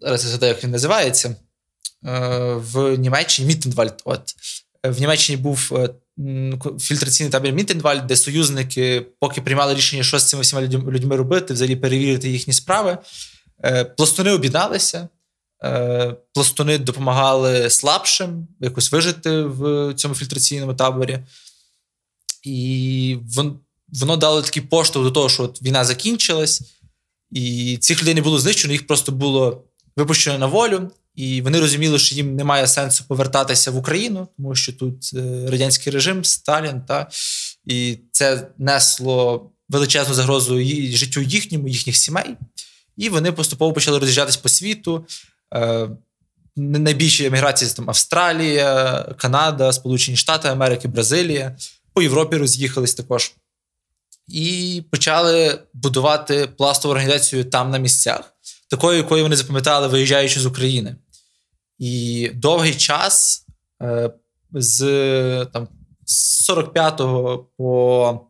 Зараз 0.00 0.24
я 0.24 0.30
згадаю, 0.30 0.52
як 0.52 0.64
він 0.64 0.70
називається. 0.70 1.36
Е, 2.04 2.54
в 2.54 2.96
Німеччині 2.96 3.48
Міттенвальд. 3.48 4.02
От. 4.04 4.34
В 4.84 5.00
Німеччині 5.00 5.36
був 5.36 5.72
е, 5.72 5.90
фільтраційний 6.78 7.32
табір 7.32 7.52
Міттенвальд, 7.52 8.06
де 8.06 8.16
союзники 8.16 9.06
поки 9.20 9.40
приймали 9.40 9.74
рішення, 9.74 10.02
що 10.02 10.18
з 10.18 10.28
цими 10.28 10.42
всіма 10.42 10.62
людьми 10.62 11.16
робити, 11.16 11.54
взагалі 11.54 11.76
перевірити 11.76 12.30
їхні 12.30 12.52
справи. 12.52 12.98
Е, 13.64 13.84
пластуни 13.84 14.30
об'єдналися, 14.30 14.98
е, 14.98 15.08
пластуни 16.34 16.78
допомагали 16.78 17.70
слабшим 17.70 18.48
якось 18.60 18.92
вижити 18.92 19.42
в 19.42 19.94
цьому 19.94 20.14
фільтраційному 20.14 20.74
таборі. 20.74 21.18
І 22.44 23.16
воно 23.92 24.16
дало 24.16 24.42
такий 24.42 24.62
поштовх 24.62 25.06
до 25.06 25.10
того, 25.10 25.28
що 25.28 25.42
от 25.42 25.62
війна 25.62 25.84
закінчилась, 25.84 26.62
і 27.30 27.78
цих 27.80 28.00
людей 28.00 28.14
не 28.14 28.22
було 28.22 28.38
знищено, 28.38 28.72
їх 28.72 28.86
просто 28.86 29.12
було 29.12 29.64
випущено 29.96 30.38
на 30.38 30.46
волю. 30.46 30.90
І 31.14 31.42
вони 31.42 31.60
розуміли, 31.60 31.98
що 31.98 32.14
їм 32.14 32.36
немає 32.36 32.66
сенсу 32.66 33.04
повертатися 33.08 33.70
в 33.70 33.76
Україну, 33.76 34.28
тому 34.36 34.54
що 34.54 34.72
тут 34.72 35.10
е, 35.14 35.46
радянський 35.50 35.92
режим, 35.92 36.24
Сталін, 36.24 36.82
та 36.88 37.10
і 37.64 37.98
це 38.12 38.48
несло 38.58 39.50
величезну 39.68 40.14
загрозу 40.14 40.60
життю 40.92 41.20
їхньому, 41.20 41.68
їхніх 41.68 41.96
сімей. 41.96 42.36
І 42.96 43.08
вони 43.08 43.32
поступово 43.32 43.72
почали 43.72 43.98
роз'їжджатись 43.98 44.36
по 44.36 44.48
світу. 44.48 45.06
Е, 45.54 45.88
найбільші 46.56 47.24
еміграції 47.24 47.70
там 47.70 47.90
Австралія, 47.90 49.02
Канада, 49.18 49.72
Сполучені 49.72 50.16
Штати 50.16 50.48
Америки, 50.48 50.88
Бразилія. 50.88 51.56
По 51.94 52.02
Європі 52.02 52.36
роз'їхались 52.36 52.94
також. 52.94 53.32
І 54.28 54.82
почали 54.90 55.58
будувати 55.74 56.46
пластову 56.46 56.92
організацію 56.92 57.44
там 57.44 57.70
на 57.70 57.78
місцях, 57.78 58.34
такою, 58.70 58.96
якою 58.96 59.22
вони 59.22 59.36
запам'ятали, 59.36 59.88
виїжджаючи 59.88 60.40
з 60.40 60.46
України. 60.46 60.96
І 61.78 62.30
довгий 62.34 62.74
час 62.74 63.46
е, 63.82 64.10
з 64.52 65.46
там, 65.52 65.68
45 66.04 66.96
по 67.56 68.20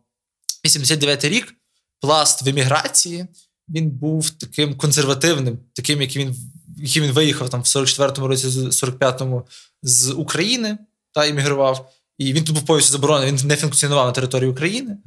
89 0.65 1.25
рік 1.25 1.53
пласт 1.99 2.41
в 2.41 2.47
еміграції 2.47 3.27
він 3.69 3.89
був 3.89 4.29
таким 4.29 4.77
консервативним, 4.77 5.59
таким, 5.73 6.01
яким 6.01 6.27
він 6.27 6.35
яким 6.79 7.03
він 7.03 7.11
виїхав 7.11 7.49
там 7.49 7.61
в 7.61 7.65
44-му 7.65 8.27
році, 8.27 8.47
45-му 8.47 9.47
з 9.83 10.11
України 10.11 10.77
та 11.11 11.25
іммігрував. 11.25 11.91
І 12.17 12.33
він 12.33 12.43
тут 12.43 12.55
був 12.55 12.65
повністю 12.65 12.91
заборонений, 12.91 13.33
він 13.33 13.47
не 13.47 13.55
функціонував 13.55 14.05
на 14.05 14.11
території 14.11 14.49
України. 14.49 14.97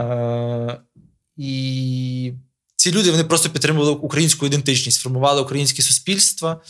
Е, 0.00 0.80
І 1.36 2.32
ці 2.76 2.92
люди 2.92 3.10
вони 3.10 3.24
просто 3.24 3.50
підтримували 3.50 3.90
українську 3.90 4.46
ідентичність, 4.46 5.00
формували 5.00 5.42
українське 5.42 5.82
суспільство. 5.82 6.60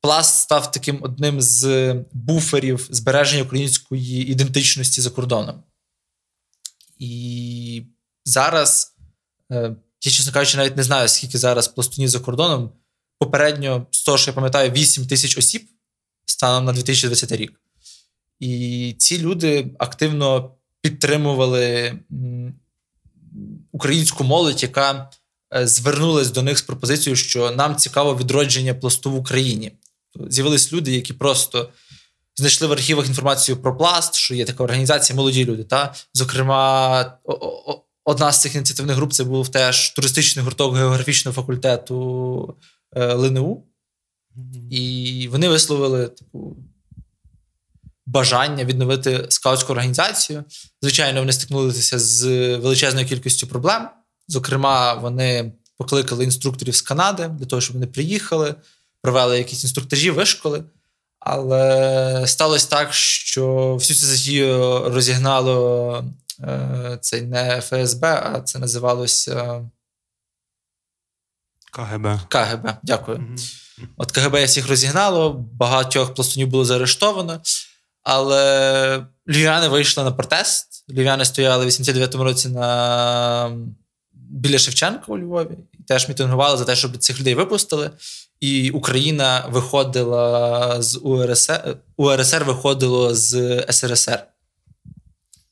Пласт 0.00 0.36
став 0.36 0.70
таким 0.70 0.98
одним 1.02 1.40
з 1.40 1.94
буферів 2.12 2.88
збереження 2.90 3.42
української 3.42 4.30
ідентичності 4.30 5.00
за 5.00 5.10
кордоном. 5.10 5.62
І 6.98 7.82
зараз, 8.24 8.96
е, 9.52 9.76
я, 10.02 10.12
чесно 10.12 10.32
кажучи, 10.32 10.56
навіть 10.56 10.76
не 10.76 10.82
знаю, 10.82 11.08
скільки 11.08 11.38
зараз 11.38 11.68
пластунів 11.68 12.08
за 12.08 12.20
кордоном. 12.20 12.70
Попередньо, 13.20 13.86
з 13.90 14.02
того, 14.02 14.18
що 14.18 14.30
я 14.30 14.34
пам'ятаю, 14.34 14.70
8 14.70 15.06
тисяч 15.06 15.38
осіб 15.38 15.68
станом 16.26 16.64
на 16.64 16.72
2020 16.72 17.32
рік. 17.32 17.60
І 18.38 18.94
ці 18.98 19.18
люди 19.18 19.70
активно 19.78 20.54
підтримували 20.80 21.94
українську 23.72 24.24
молодь, 24.24 24.62
яка 24.62 25.10
е, 25.54 25.66
звернулась 25.66 26.30
до 26.30 26.42
них 26.42 26.58
з 26.58 26.62
пропозицією, 26.62 27.16
що 27.16 27.50
нам 27.50 27.76
цікаво 27.76 28.16
відродження 28.16 28.74
пласту 28.74 29.10
в 29.10 29.16
Україні. 29.16 29.72
З'явились 30.28 30.72
люди, 30.72 30.92
які 30.92 31.12
просто 31.12 31.68
знайшли 32.36 32.66
в 32.66 32.72
архівах 32.72 33.06
інформацію 33.06 33.56
про 33.56 33.76
пласт, 33.76 34.14
що 34.14 34.34
є 34.34 34.44
така 34.44 34.64
організація 34.64 35.16
молоді 35.16 35.44
люди. 35.44 35.64
Та 35.64 35.94
Зокрема, 36.14 37.18
одна 38.04 38.32
з 38.32 38.40
цих 38.40 38.54
ініціативних 38.54 38.96
груп 38.96 39.12
це 39.12 39.24
був 39.24 39.48
теж 39.48 39.90
туристичний 39.90 40.44
гурток 40.44 40.76
географічного 40.76 41.34
факультету 41.34 42.56
ЛНУ. 42.96 43.66
І 44.70 45.28
вони 45.32 45.48
висловили 45.48 46.08
типу, 46.08 46.56
бажання 48.06 48.64
відновити 48.64 49.26
скаутську 49.28 49.72
організацію. 49.72 50.44
Звичайно, 50.82 51.20
вони 51.20 51.32
стикнулися 51.32 51.98
з 51.98 52.26
величезною 52.56 53.06
кількістю 53.06 53.46
проблем. 53.46 53.88
Зокрема, 54.28 54.94
вони 54.94 55.52
покликали 55.76 56.24
інструкторів 56.24 56.74
з 56.74 56.82
Канади 56.82 57.28
для 57.28 57.46
того, 57.46 57.62
щоб 57.62 57.74
вони 57.76 57.86
приїхали 57.86 58.54
провели 59.02 59.38
якісь 59.38 59.64
інструктажі, 59.64 60.10
вишколи. 60.10 60.64
Але 61.20 62.24
сталося 62.26 62.68
так, 62.68 62.94
що 62.94 63.74
всю 63.74 63.98
цю 63.98 64.06
затію 64.06 64.82
розігнало 64.88 66.04
е, 66.40 66.98
це 67.00 67.22
не 67.22 67.60
ФСБ, 67.60 68.22
а 68.24 68.40
це 68.40 68.58
називалося 68.58 69.64
КГБ. 71.70 72.20
КГБ, 72.28 72.76
дякую. 72.82 73.18
Mm-hmm. 73.18 73.86
От 73.96 74.10
КГБ 74.10 74.44
всіх 74.44 74.68
розігнало, 74.68 75.32
багатьох 75.52 76.14
пластунів 76.14 76.48
було 76.48 76.64
заарештовано. 76.64 77.40
Але 78.02 79.06
львів'яни 79.28 79.68
вийшли 79.68 80.04
на 80.04 80.12
протест. 80.12 80.84
Львів'яни 80.90 81.24
стояли 81.24 81.64
в 81.64 81.68
89-му 81.68 82.24
році 82.24 82.48
на 82.48 83.56
біля 84.12 84.58
Шевченка 84.58 85.04
у 85.08 85.18
Львові. 85.18 85.58
І 85.80 85.82
теж 85.82 86.08
мітингували 86.08 86.58
за 86.58 86.64
те, 86.64 86.76
щоб 86.76 86.96
цих 86.96 87.20
людей 87.20 87.34
випустили. 87.34 87.90
І 88.40 88.70
Україна 88.70 89.46
виходила 89.50 90.82
з 90.82 90.98
УРСР, 90.98 91.76
УРСР 91.96 92.44
виходило 92.44 93.14
з 93.14 93.64
СРСР. 93.70 94.26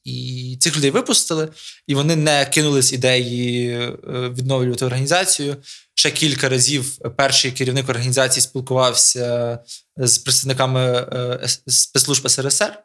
І 0.08 0.56
цих 0.56 0.76
людей 0.76 0.90
випустили, 0.90 1.48
і 1.86 1.94
вони 1.94 2.16
не 2.16 2.46
кинулись 2.46 2.92
ідеї 2.92 3.70
е, 3.70 3.98
відновлювати 4.28 4.84
організацію. 4.84 5.56
Ще 5.94 6.10
кілька 6.10 6.48
разів 6.48 6.98
перший 7.16 7.52
керівник 7.52 7.88
організації 7.88 8.42
спілкувався 8.42 9.58
з 9.96 10.18
представниками 10.18 11.08
е, 11.12 11.48
спецслужб 11.66 12.30
СРСР. 12.30 12.78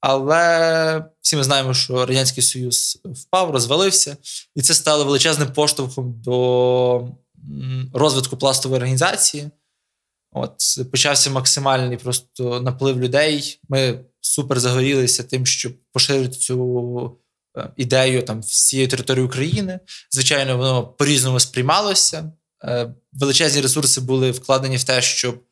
Але 0.00 1.04
всі 1.20 1.36
ми 1.36 1.44
знаємо, 1.44 1.74
що 1.74 2.06
Радянський 2.06 2.42
Союз 2.42 2.98
впав, 3.04 3.50
розвалився, 3.50 4.16
і 4.54 4.62
це 4.62 4.74
стало 4.74 5.04
величезним 5.04 5.52
поштовхом 5.52 6.20
до 6.24 7.08
розвитку 7.92 8.36
пластової 8.36 8.76
організації. 8.76 9.50
От 10.32 10.54
Почався 10.90 11.30
максимальний 11.30 11.96
просто 11.96 12.60
наплив 12.60 13.00
людей. 13.00 13.60
Ми 13.68 14.00
супер 14.26 14.60
загорілися 14.60 15.22
тим, 15.22 15.46
щоб 15.46 15.72
поширити 15.92 16.36
цю 16.36 17.18
е, 17.58 17.70
ідею 17.76 18.22
там 18.22 18.40
всієї 18.40 18.88
території 18.88 19.24
України. 19.24 19.80
Звичайно, 20.10 20.56
воно 20.56 20.86
по-різному 20.86 21.40
сприймалося. 21.40 22.32
Е, 22.64 22.94
величезні 23.12 23.60
ресурси 23.60 24.00
були 24.00 24.30
вкладені 24.30 24.76
в 24.76 24.84
те, 24.84 25.02
щоб 25.02 25.44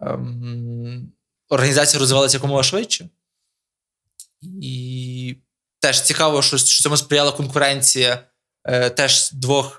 ем, 0.00 1.12
організація 1.48 2.00
розвивалася 2.00 2.36
якомога 2.36 2.62
швидше. 2.62 3.08
І 4.62 5.36
теж 5.80 6.02
цікаво, 6.02 6.42
що 6.42 6.58
цьому 6.58 6.96
сприяла 6.96 7.32
конкуренція 7.32 8.24
е, 8.64 8.90
теж 8.90 9.32
двох 9.32 9.76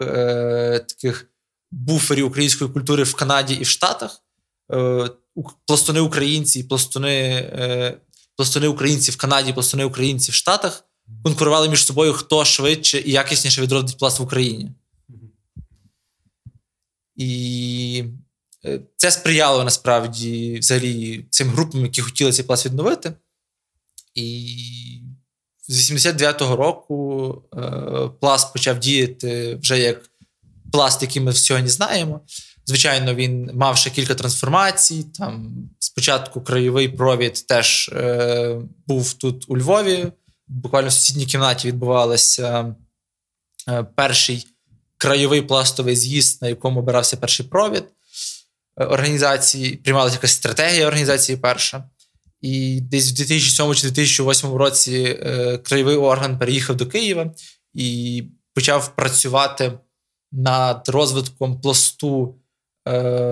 таких 0.80 1.30
буферів 1.72 2.28
української 2.28 2.70
культури 2.70 3.04
в 3.04 3.16
Канаді 3.16 3.54
і 3.54 3.64
в 3.64 3.68
Штатах. 3.68 4.24
Пластуни 5.68 6.00
українці, 6.00 6.60
і 6.60 6.64
пластуни 6.64 7.50
пластуни 8.38 8.68
українці 8.68 9.12
в 9.12 9.18
Канаді, 9.18 9.54
пластуни 9.54 9.84
українці 9.84 10.32
в 10.32 10.34
Штатах 10.34 10.84
конкурували 11.24 11.70
між 11.70 11.86
собою, 11.86 12.14
хто 12.14 12.46
швидше 12.46 13.02
і 13.06 13.12
якісніше 13.12 13.62
відродить 13.62 13.98
пласт 13.98 14.20
в 14.20 14.24
Україні. 14.24 14.72
І 17.16 18.04
е, 18.66 18.80
це 18.96 19.12
сприяло 19.12 19.64
насправді 19.64 20.60
взагалі 20.60 21.26
цим 21.30 21.50
групам, 21.50 21.82
які 21.82 22.02
хотіли 22.02 22.32
цей 22.32 22.46
пласт 22.46 22.66
відновити. 22.66 23.14
І 24.14 24.58
з 25.68 25.92
89-го 25.92 26.56
року 26.56 27.44
е, 27.54 27.60
пласт 28.22 28.54
почав 28.54 28.80
діяти 28.80 29.56
вже 29.56 29.80
як 29.80 30.10
пласт, 30.72 31.02
який 31.02 31.22
ми 31.22 31.34
сьогодні 31.34 31.70
знаємо. 31.70 32.22
Звичайно, 32.68 33.16
він 33.16 33.52
мав 33.54 33.78
ще 33.78 33.90
кілька 33.90 34.16
трансформацій. 34.16 35.04
Там 35.04 35.56
спочатку 35.80 36.42
краєвий 36.42 36.90
провід 36.90 37.48
теж 37.48 37.90
е, 37.94 38.62
був 38.88 39.14
тут 39.14 39.46
у 39.48 39.58
Львові. 39.58 40.08
Буквально 40.48 40.90
в 40.90 40.94
сусідній 40.94 41.26
кімнаті 41.26 41.68
відбувався 41.68 42.76
е, 43.70 43.84
перший 43.84 44.48
краєвий 44.98 45.42
пластовий 45.42 45.96
з'їзд, 45.96 46.42
на 46.42 46.48
якому 46.48 46.80
обирався 46.80 47.18
перший 47.18 47.46
провід 47.46 47.84
е, 48.78 48.86
організації. 48.86 49.76
Приймалася 49.76 50.16
якась 50.16 50.32
стратегія 50.32 50.88
організації 50.88 51.38
перша. 51.38 51.90
І 52.42 52.82
десь 52.82 53.12
в 53.12 53.16
2007 53.16 53.76
чи 53.76 53.82
2008 53.82 54.54
році 54.54 55.20
е, 55.22 55.58
краєвий 55.58 55.96
орган 55.96 56.40
переїхав 56.40 56.76
до 56.76 56.88
Києва 56.88 57.32
і 57.74 58.24
почав 58.54 58.96
працювати 58.96 59.80
над 60.32 60.90
розвитком 60.90 61.62
пласту 61.62 62.36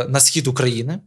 на 0.10 0.20
схід 0.20 0.48
України. 0.48 1.00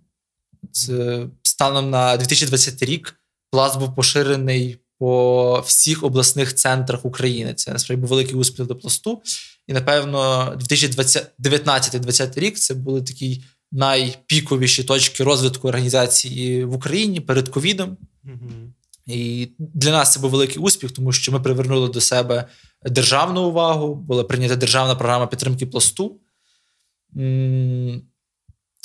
Станом 1.43 1.91
на 1.91 2.17
2020 2.17 2.83
рік 2.83 3.15
пласт 3.51 3.79
був 3.79 3.95
поширений 3.95 4.79
по 4.99 5.63
всіх 5.67 6.05
обласних 6.05 6.55
центрах 6.55 7.05
України. 7.05 7.55
Це 7.55 7.73
насправді 7.73 8.01
був 8.01 8.11
великий 8.11 8.35
успіх 8.35 8.67
до 8.67 8.77
пласту. 8.77 9.23
І, 9.67 9.73
напевно, 9.73 10.53
2019-2020 10.71 12.41
рік 12.41 12.59
це 12.59 12.75
були 12.75 13.03
такі 13.03 13.43
найпіковіші 13.73 14.85
точки 14.85 15.25
розвитку 15.25 15.69
організації 15.69 16.65
в 16.65 16.75
Україні 16.75 17.21
перед 17.21 17.49
ковідом. 17.49 17.97
Mm-hmm. 18.25 18.69
І 19.07 19.49
для 19.59 19.91
нас 19.91 20.13
це 20.13 20.21
був 20.21 20.31
великий 20.31 20.63
успіх, 20.63 20.93
тому 20.93 21.13
що 21.13 21.33
ми 21.33 21.41
привернули 21.41 21.89
до 21.89 22.01
себе 22.01 22.45
державну 22.85 23.49
увагу, 23.49 23.95
була 23.95 24.25
прийнята 24.25 24.57
державна 24.57 24.95
програма 24.95 25.27
підтримки 25.27 25.67
пласту. 25.67 26.21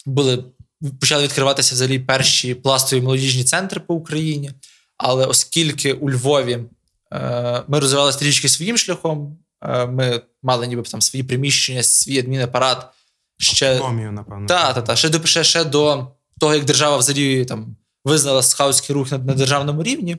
Були, 0.05 0.43
Почали 0.99 1.23
відкриватися 1.23 1.75
взагалі 1.75 1.99
перші 1.99 2.55
пластові 2.55 3.01
молодіжні 3.01 3.43
центри 3.43 3.79
по 3.79 3.93
Україні. 3.93 4.51
Але 4.97 5.25
оскільки 5.25 5.93
у 5.93 6.09
Львові 6.09 6.59
е, 7.13 7.63
ми 7.67 7.79
розвивалися 7.79 8.19
трішки 8.19 8.49
своїм 8.49 8.77
шляхом, 8.77 9.37
е, 9.61 9.85
ми 9.85 10.21
мали 10.43 10.67
ніби 10.67 10.81
там 10.81 11.01
свої 11.01 11.23
приміщення, 11.23 11.83
свій 11.83 12.19
адмінапарат. 12.19 12.85
Ще, 13.37 13.71
Автономію, 13.71 14.11
напевно. 14.11 14.47
Так, 14.47 14.75
так, 14.75 14.83
так. 14.83 14.97
Ще 14.97 15.09
до 15.09 15.25
ще, 15.25 15.43
ще 15.43 15.63
до 15.63 16.11
того, 16.39 16.55
як 16.55 16.65
держава 16.65 16.97
взагалі 16.97 17.45
там 17.45 17.75
визнала 18.05 18.43
скаутський 18.43 18.95
рух 18.95 19.11
на, 19.11 19.17
на 19.17 19.33
державному 19.33 19.83
рівні. 19.83 20.17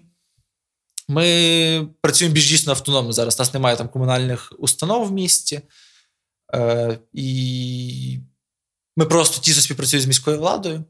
Ми 1.08 1.88
працюємо 2.00 2.34
більш 2.34 2.50
дійсно 2.50 2.72
автономно 2.72 3.12
зараз. 3.12 3.36
У 3.38 3.42
нас 3.42 3.54
немає 3.54 3.76
там 3.76 3.88
комунальних 3.88 4.52
установ 4.58 5.08
в 5.08 5.12
місті. 5.12 5.60
Е, 6.54 6.98
І 7.12 8.18
ми 8.96 9.06
просто 9.06 9.40
тісно 9.40 9.62
співпрацюємо 9.62 10.04
з 10.04 10.06
міською 10.06 10.38
владою. 10.38 10.84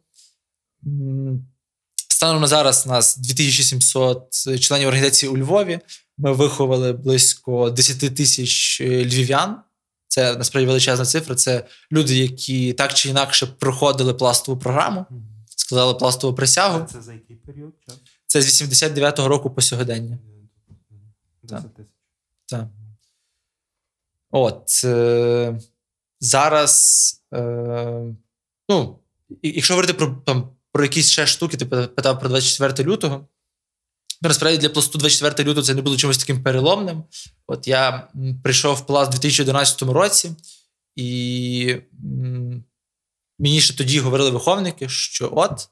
Станом 2.11 2.41
на 2.41 2.47
зараз 2.47 2.87
у 2.87 2.89
нас 2.89 3.17
2700 3.17 4.61
членів 4.61 4.89
організації 4.89 5.33
у 5.33 5.37
Львові. 5.37 5.81
Ми 6.19 6.33
виховали 6.33 6.93
близько 6.93 7.71
10 7.71 8.17
тисяч 8.17 8.81
львів'ян. 8.81 9.61
Це 10.09 10.37
насправді 10.37 10.67
величезна 10.67 11.05
цифра. 11.05 11.35
Це 11.35 11.67
люди, 11.93 12.17
які 12.17 12.73
так 12.73 12.95
чи 12.95 13.09
інакше 13.09 13.47
проходили 13.47 14.15
пластову 14.15 14.59
програму, 14.59 15.07
складали 15.57 15.95
пластову 15.95 16.35
присягу. 16.35 16.87
Це 16.93 17.03
за 17.03 17.13
який 17.13 17.37
період? 17.37 17.75
Це 18.27 18.43
з 18.43 18.63
89-го 18.63 19.29
року 19.29 19.51
по 19.51 19.61
сьогодення. 19.61 20.19
Так. 21.49 21.63
так. 22.47 22.67
От 24.31 24.85
е, 24.85 25.61
зараз, 26.21 27.24
е, 27.24 27.24
ну, 28.69 28.99
якщо 29.43 29.75
говорити 29.75 29.95
про 29.95 30.07
там, 30.27 30.49
про 30.73 30.83
якісь 30.83 31.11
ще 31.11 31.27
штуки, 31.27 31.57
ти 31.57 31.67
питав 31.67 32.21
про 32.21 32.29
24 32.29 32.91
лютого. 32.91 33.29
Ну, 34.23 34.29
насправді 34.29 34.59
для 34.59 34.69
пласту 34.69 34.99
24 34.99 35.49
лютого 35.49 35.67
це 35.67 35.75
не 35.75 35.83
було 35.83 35.97
чимось 35.97 36.19
таким 36.19 36.43
переломним. 36.43 37.05
От 37.47 37.69
я 37.69 38.09
прийшов 38.43 38.77
в 38.77 38.87
пласт 38.87 39.11
у 39.11 39.13
2011 39.13 39.83
році, 39.83 40.33
і 40.97 41.77
мені 43.39 43.61
ще 43.61 43.77
тоді 43.77 44.01
говорили 44.01 44.31
виховники, 44.31 44.89
що 44.89 45.33
от 45.37 45.69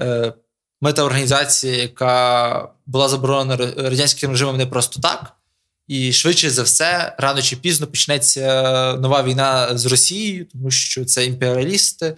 е, 0.00 0.32
ми 0.80 0.92
та 0.92 1.02
організація, 1.02 1.76
яка 1.76 2.74
була 2.86 3.08
заборонена 3.08 3.56
радянським 3.76 4.30
режимом 4.30 4.56
не 4.56 4.66
просто 4.66 5.00
так. 5.00 5.37
І 5.88 6.12
швидше 6.12 6.50
за 6.50 6.62
все, 6.62 7.14
рано 7.18 7.42
чи 7.42 7.56
пізно 7.56 7.86
почнеться 7.86 8.42
нова 9.00 9.22
війна 9.22 9.78
з 9.78 9.86
Росією, 9.86 10.46
тому 10.52 10.70
що 10.70 11.04
це 11.04 11.26
імперіалісти, 11.26 12.16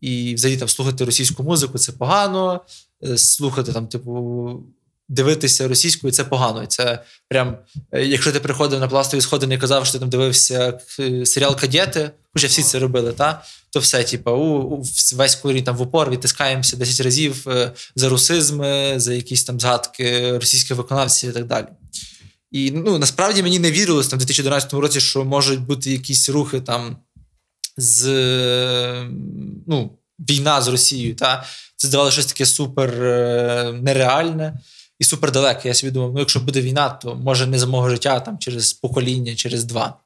і 0.00 0.34
взагалі 0.34 0.58
там 0.58 0.68
слухати 0.68 1.04
російську 1.04 1.42
музику 1.42 1.78
це 1.78 1.92
погано. 1.92 2.60
Е, 3.04 3.18
слухати 3.18 3.72
там, 3.72 3.86
типу, 3.86 4.62
дивитися 5.08 5.68
російською 5.68 6.12
це 6.12 6.24
погано. 6.24 6.66
це 6.66 7.02
прям, 7.28 7.58
е, 7.92 8.04
якщо 8.04 8.32
ти 8.32 8.40
приходив 8.40 8.80
на 8.80 8.88
пластові 8.88 9.20
сходи 9.20 9.54
і 9.54 9.58
казав, 9.58 9.86
що 9.86 9.92
ти 9.92 9.98
там 9.98 10.08
дивився 10.08 10.80
е, 11.00 11.26
серіал 11.26 11.56
Кадети, 11.56 12.10
хоча 12.32 12.46
всі 12.46 12.62
це 12.62 12.78
робили, 12.78 13.12
та 13.12 13.44
то 13.70 13.80
все, 13.80 14.04
типу, 14.04 14.30
у, 14.30 14.60
у 14.60 14.82
весь 15.14 15.34
корінь 15.34 15.64
там 15.64 15.76
в 15.76 15.82
упор 15.82 16.10
відтискаємося 16.10 16.76
10 16.76 17.00
разів 17.00 17.46
за 17.96 18.08
русизми, 18.08 18.94
за 18.96 19.14
якісь 19.14 19.44
там 19.44 19.60
згадки 19.60 20.38
російських 20.38 20.76
виконавців 20.76 21.30
і 21.30 21.32
так 21.32 21.46
далі. 21.46 21.66
І 22.50 22.70
ну, 22.70 22.98
насправді 22.98 23.42
мені 23.42 23.58
не 23.58 23.70
вірилось 23.70 24.08
там 24.08 24.18
в 24.18 24.20
2011 24.20 24.72
році, 24.72 25.00
що 25.00 25.24
можуть 25.24 25.60
бути 25.60 25.90
якісь 25.90 26.28
рухи 26.28 26.60
там 26.60 26.96
з 27.76 28.04
ну, 29.66 29.98
війна 30.18 30.62
з 30.62 30.68
Росією. 30.68 31.14
Та? 31.14 31.44
Це 31.76 31.88
здавалося 31.88 32.12
щось 32.12 32.26
таке 32.26 32.46
супер 32.46 33.04
е, 33.04 33.72
нереальне 33.82 34.60
і 34.98 35.04
супер 35.04 35.32
далеке. 35.32 35.68
Я 35.68 35.74
собі 35.74 35.90
думав, 35.90 36.12
ну 36.12 36.18
якщо 36.18 36.40
буде 36.40 36.60
війна, 36.60 36.90
то 36.90 37.14
може 37.14 37.46
не 37.46 37.58
за 37.58 37.66
мого 37.66 37.90
життя 37.90 38.20
там 38.20 38.38
через 38.38 38.72
покоління, 38.72 39.34
через 39.34 39.64
два. 39.64 40.00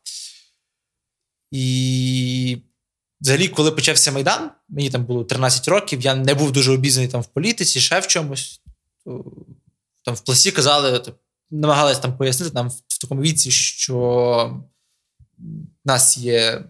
І 1.51 2.59
взагалі, 3.21 3.49
коли 3.49 3.71
почався 3.71 4.13
Майдан, 4.13 4.51
мені 4.69 4.91
там 4.91 5.05
було 5.05 5.25
13 5.25 5.69
років, 5.69 6.01
я 6.01 6.15
не 6.15 6.35
був 6.35 6.53
дуже 6.53 6.73
обізнаний 6.73 7.11
там 7.11 7.21
в 7.21 7.27
політиці, 7.27 7.81
ще 7.81 8.01
в 8.01 8.07
чомусь. 8.07 8.61
Там 10.05 10.15
в 10.15 10.21
пласі 10.21 10.51
казали, 10.51 11.03
намагалися 11.53 12.01
там 12.01 12.17
пояснити 12.17 12.53
нам 12.55 12.69
в 12.69 13.01
такому 13.01 13.23
віці, 13.23 13.51
що 13.51 13.97
в 15.85 15.89
нас 15.89 16.19
є 16.19 16.65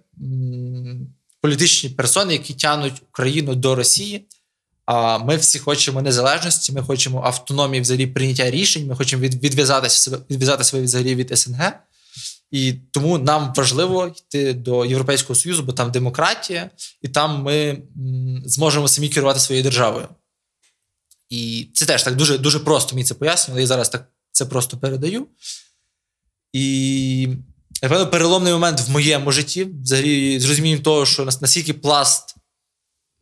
політичні 1.40 1.90
персони, 1.90 2.33
які 2.33 2.55
тянуть 2.55 3.03
Україну 3.11 3.55
до 3.55 3.75
Росії. 3.75 4.27
А 4.87 5.18
ми 5.18 5.37
всі 5.37 5.59
хочемо 5.59 6.03
незалежності, 6.03 6.73
ми 6.73 6.83
хочемо 6.83 7.23
автономії 7.25 7.81
взагалі 7.81 8.07
прийняття 8.07 8.51
рішень. 8.51 8.87
Ми 8.87 8.97
хочемо 8.97 9.23
відв'язатися 9.23 10.18
відв'язати 10.31 10.64
себе 10.64 10.83
взагалі 10.83 11.14
від 11.14 11.38
СНГ. 11.38 11.73
І 12.51 12.73
тому 12.73 13.18
нам 13.18 13.53
важливо 13.57 14.07
йти 14.07 14.53
до 14.53 14.85
Європейського 14.85 15.35
Союзу, 15.35 15.62
бо 15.62 15.73
там 15.73 15.90
демократія, 15.90 16.71
і 17.03 17.09
там 17.09 17.42
ми 17.42 17.83
зможемо 18.45 18.88
самі 18.88 19.09
керувати 19.09 19.40
своєю 19.40 19.62
державою. 19.62 20.09
І 21.29 21.71
це 21.75 21.87
теж 21.87 22.03
так 22.03 22.16
дуже 22.16 22.38
дуже 22.38 22.59
просто 22.59 22.95
мені 22.95 23.05
це 23.05 23.14
пояснювали. 23.14 23.61
Я 23.61 23.66
зараз 23.66 23.88
так 23.88 24.12
це 24.33 24.47
просто 24.47 24.77
передаю. 24.77 25.27
І 26.53 27.29
напевно, 27.83 28.11
переломний 28.11 28.53
момент 28.53 28.81
в 28.81 28.90
моєму 28.90 29.33
житті, 29.33 29.64
взагалі, 29.64 30.40
з 30.40 30.45
розумінням 30.45 30.83
того, 30.83 31.07
що 31.07 31.25
наскільки 31.25 31.75
пласт 31.75 32.37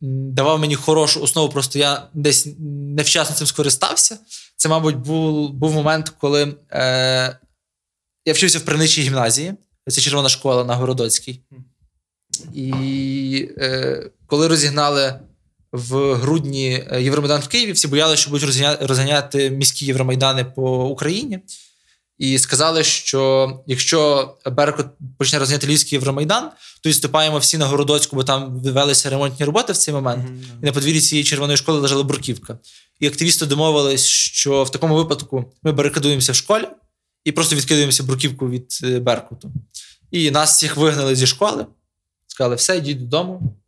давав 0.01 0.59
мені 0.59 0.75
хорошу 0.75 1.21
основу, 1.21 1.49
просто 1.49 1.79
я 1.79 2.07
десь 2.13 2.47
невчасно 2.59 3.35
цим 3.35 3.47
скористався. 3.47 4.17
Це, 4.55 4.69
мабуть, 4.69 4.95
був 4.95 5.53
був 5.53 5.73
момент, 5.73 6.09
коли 6.09 6.55
е, 6.71 7.39
я 8.25 8.33
вчився 8.33 8.59
в 8.59 8.61
Приничій 8.61 9.01
гімназії. 9.01 9.53
Це 9.89 10.01
червона 10.01 10.29
школа 10.29 10.63
на 10.63 10.75
Городоцькій. 10.75 11.41
І 12.53 13.49
е, 13.57 14.09
коли 14.27 14.47
розігнали 14.47 15.19
в 15.71 16.13
грудні 16.13 16.85
е, 16.91 17.01
Євромайдан 17.03 17.41
в 17.41 17.47
Києві, 17.47 17.71
всі 17.71 17.87
боялися, 17.87 18.21
що 18.21 18.31
будуть 18.31 18.63
розганяти 18.81 19.49
міські 19.49 19.85
Євромайдани 19.85 20.45
по 20.45 20.85
Україні. 20.85 21.39
І 22.17 22.37
сказали, 22.37 22.83
що 22.83 23.51
якщо 23.67 24.29
Беркут 24.45 24.85
почне 25.17 25.39
розганяти 25.39 25.67
Львівський 25.67 25.95
Євромайдан, 25.95 26.49
то 26.81 26.89
відступаємо 26.89 27.37
всі 27.37 27.57
на 27.57 27.65
Городоцьку, 27.65 28.15
бо 28.15 28.23
там 28.23 28.59
велися 28.59 29.09
ремонтні 29.09 29.45
роботи 29.45 29.73
в 29.73 29.77
цей 29.77 29.93
момент. 29.93 30.25
Mm-hmm. 30.25 30.61
І 30.61 30.65
на 30.65 30.71
подвір'ї 30.71 31.01
цієї 31.01 31.23
червоної 31.23 31.57
школи 31.57 31.79
лежала 31.79 32.03
бурківка. 32.03 32.57
І 32.99 33.07
активісти 33.07 33.45
домовились, 33.45 34.05
що 34.05 34.63
в 34.63 34.71
такому 34.71 34.95
випадку 34.95 35.53
ми 35.63 35.71
барикадуємося 35.71 36.31
в 36.31 36.35
школі 36.35 36.67
і 37.25 37.31
просто 37.31 37.55
відкидаємося 37.55 38.03
бруківку 38.03 38.49
від 38.49 38.79
е, 38.83 38.99
Беркуту. 38.99 39.51
І 40.11 40.31
нас 40.31 40.55
всіх 40.55 40.77
вигнали 40.77 41.15
зі 41.15 41.27
школи. 41.27 41.65
Сказали, 42.27 42.55
все, 42.55 42.77
йдіть 42.77 42.99
додому. 42.99 43.60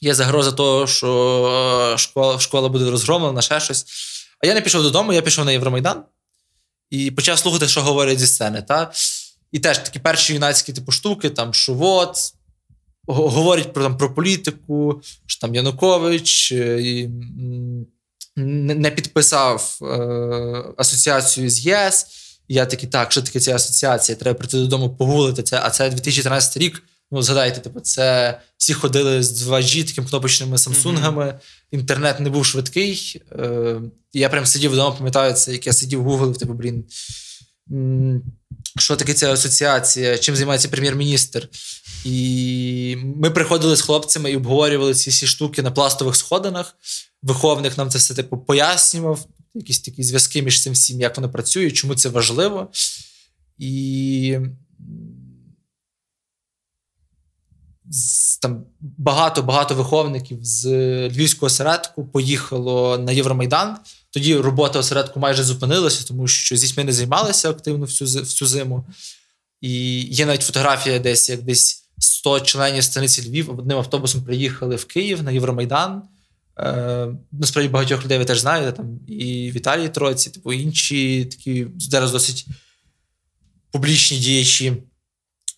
Є 0.00 0.14
загроза 0.14 0.52
того, 0.52 0.86
що 0.86 1.92
е, 1.94 1.98
школа 1.98 2.38
школа 2.38 2.68
буде 2.68 2.90
розгромлена, 2.90 3.42
ще 3.42 3.60
щось. 3.60 3.86
А 4.40 4.46
я 4.46 4.54
не 4.54 4.60
пішов 4.60 4.82
додому, 4.82 5.12
я 5.12 5.22
пішов 5.22 5.44
на 5.44 5.52
Євромайдан 5.52 6.02
і 6.90 7.10
почав 7.10 7.38
слухати, 7.38 7.68
що 7.68 7.82
говорять 7.82 8.18
зі 8.18 8.26
сцени. 8.26 8.62
Та? 8.62 8.92
І 9.52 9.58
теж 9.58 9.78
такі 9.78 9.98
перші 9.98 10.34
юнацькі 10.34 10.72
типу 10.72 10.92
штуки, 10.92 11.30
там, 11.30 11.54
що 11.54 11.76
от, 11.80 12.16
говорять 13.06 13.72
про 13.72 13.82
там, 13.82 13.96
про 13.96 14.14
політику, 14.14 15.02
що 15.26 15.40
там 15.40 15.54
Янукович 15.54 16.52
е, 16.52 16.82
і, 16.82 17.08
не 18.36 18.90
підписав 18.90 19.78
е, 19.82 19.86
асоціацію 20.76 21.50
з 21.50 21.66
ЄС. 21.66 22.06
І 22.48 22.54
я 22.54 22.66
такий, 22.66 22.88
так, 22.88 23.12
що 23.12 23.22
таке 23.22 23.40
ця 23.40 23.54
асоціація? 23.54 24.16
Треба 24.16 24.38
прийти 24.38 24.56
додому 24.56 24.96
погулити 24.96 25.42
це. 25.42 25.60
А 25.62 25.70
це 25.70 25.90
2013 25.90 26.56
рік. 26.56 26.82
Ну, 27.10 27.22
згадайте, 27.22 27.60
типу, 27.60 27.80
це 27.80 28.40
всі 28.56 28.74
ходили 28.74 29.22
з 29.22 29.48
2G 29.48 29.86
такими 29.86 30.08
кнопочними 30.08 30.58
самсунгами. 30.58 31.24
Mm-hmm. 31.24 31.40
Інтернет 31.70 32.20
не 32.20 32.30
був 32.30 32.46
швидкий. 32.46 33.22
Е, 33.32 33.80
Я 34.12 34.28
прям 34.28 34.46
сидів 34.46 34.72
вдома, 34.72 34.96
пам'ятаю 34.96 35.32
це, 35.34 35.52
як 35.52 35.66
я 35.66 35.72
сидів 35.72 36.02
гуглив, 36.02 36.36
типу, 36.36 36.52
блін. 36.52 36.84
Що 38.78 38.96
таке 38.96 39.14
ця 39.14 39.32
асоціація? 39.32 40.18
Чим 40.18 40.36
займається 40.36 40.68
прем'єр-міністр? 40.68 41.48
І 42.04 42.96
ми 43.16 43.30
приходили 43.30 43.76
з 43.76 43.80
хлопцями 43.80 44.32
і 44.32 44.36
обговорювали 44.36 44.94
ці 44.94 45.10
всі 45.10 45.26
штуки 45.26 45.62
на 45.62 45.70
пластових 45.70 46.16
сходинах. 46.16 46.76
Виховник 47.22 47.78
нам 47.78 47.90
це 47.90 47.98
все 47.98 48.14
типу 48.14 48.38
пояснював, 48.38 49.26
якісь 49.54 49.80
такі 49.80 50.02
зв'язки 50.02 50.42
між 50.42 50.62
цим 50.62 50.72
всім, 50.72 51.00
як 51.00 51.16
воно 51.16 51.30
працює, 51.30 51.70
чому 51.70 51.94
це 51.94 52.08
важливо. 52.08 52.70
І 53.58 54.38
там 58.42 58.64
багато-багато 58.80 59.74
виховників 59.74 60.38
з 60.42 60.66
Львівського 61.08 61.46
осередку 61.46 62.04
поїхало 62.04 62.98
на 62.98 63.12
Євромайдан. 63.12 63.76
Тоді 64.10 64.36
робота 64.36 64.78
осередку 64.78 65.20
майже 65.20 65.44
зупинилася, 65.44 66.04
тому 66.08 66.28
що 66.28 66.56
зі 66.56 66.66
дітьми 66.66 66.84
не 66.84 66.92
займалися 66.92 67.50
активно 67.50 67.84
всю 67.86 68.22
всю 68.22 68.48
зиму. 68.48 68.86
І 69.60 70.00
є 70.00 70.26
навіть 70.26 70.42
фотографія, 70.42 70.98
десь 70.98 71.28
як 71.28 71.42
десь 71.42 71.88
100 71.98 72.40
членів 72.40 72.84
станиці 72.84 73.30
Львів 73.30 73.58
одним 73.58 73.78
автобусом 73.78 74.22
приїхали 74.22 74.76
в 74.76 74.84
Київ 74.84 75.22
на 75.22 75.30
Євромайдан. 75.30 76.02
Е, 76.58 77.08
Насправді 77.32 77.68
багатьох 77.68 78.04
людей 78.04 78.18
ви 78.18 78.24
теж 78.24 78.38
знаєте, 78.38 78.72
там 78.72 79.00
і 79.08 79.50
Віталій 79.50 79.88
Троці, 79.88 80.30
типу 80.30 80.52
інші 80.52 81.24
такі 81.24 81.66
зараз 81.78 82.12
досить 82.12 82.46
публічні 83.70 84.18
діячі 84.18 84.72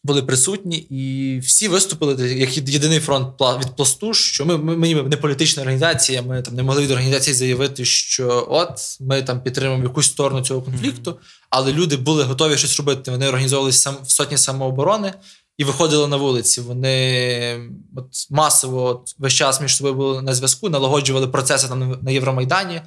були 0.08 0.22
присутні, 0.22 0.76
і 0.76 1.38
всі 1.38 1.68
виступили 1.68 2.28
як 2.32 2.56
єдиний 2.56 3.00
фронт 3.00 3.28
від 3.40 3.76
пласту, 3.76 4.14
що 4.14 4.46
ми 4.46 4.58
ми, 4.58 4.76
ми 4.76 5.02
не 5.02 5.16
політична 5.16 5.62
організація. 5.62 6.22
Ми 6.22 6.42
там 6.42 6.54
не 6.54 6.62
могли 6.62 6.82
від 6.82 6.90
організації 6.90 7.34
заявити, 7.34 7.84
що 7.84 8.46
от 8.50 8.70
ми 9.00 9.22
там 9.22 9.40
підтримуємо 9.40 9.84
якусь 9.84 10.06
сторону 10.06 10.42
цього 10.42 10.62
конфлікту, 10.62 11.10
mm-hmm. 11.10 11.46
але 11.50 11.72
люди 11.72 11.96
були 11.96 12.24
готові 12.24 12.56
щось 12.56 12.76
робити. 12.78 13.10
Вони 13.10 13.28
організовувалися 13.28 13.78
сам 13.80 13.96
в 14.04 14.10
сотні 14.10 14.38
самооборони 14.38 15.12
і 15.58 15.64
виходили 15.64 16.08
на 16.08 16.16
вулиці. 16.16 16.60
Вони 16.60 17.70
от 17.96 18.06
масово 18.30 18.84
от, 18.84 19.14
весь 19.18 19.32
час 19.32 19.60
між 19.60 19.76
собою 19.76 19.94
були 19.94 20.22
на 20.22 20.34
зв'язку, 20.34 20.68
налагоджували 20.68 21.28
процеси 21.28 21.68
там 21.68 21.98
на 22.02 22.10
Євромайдані. 22.10 22.80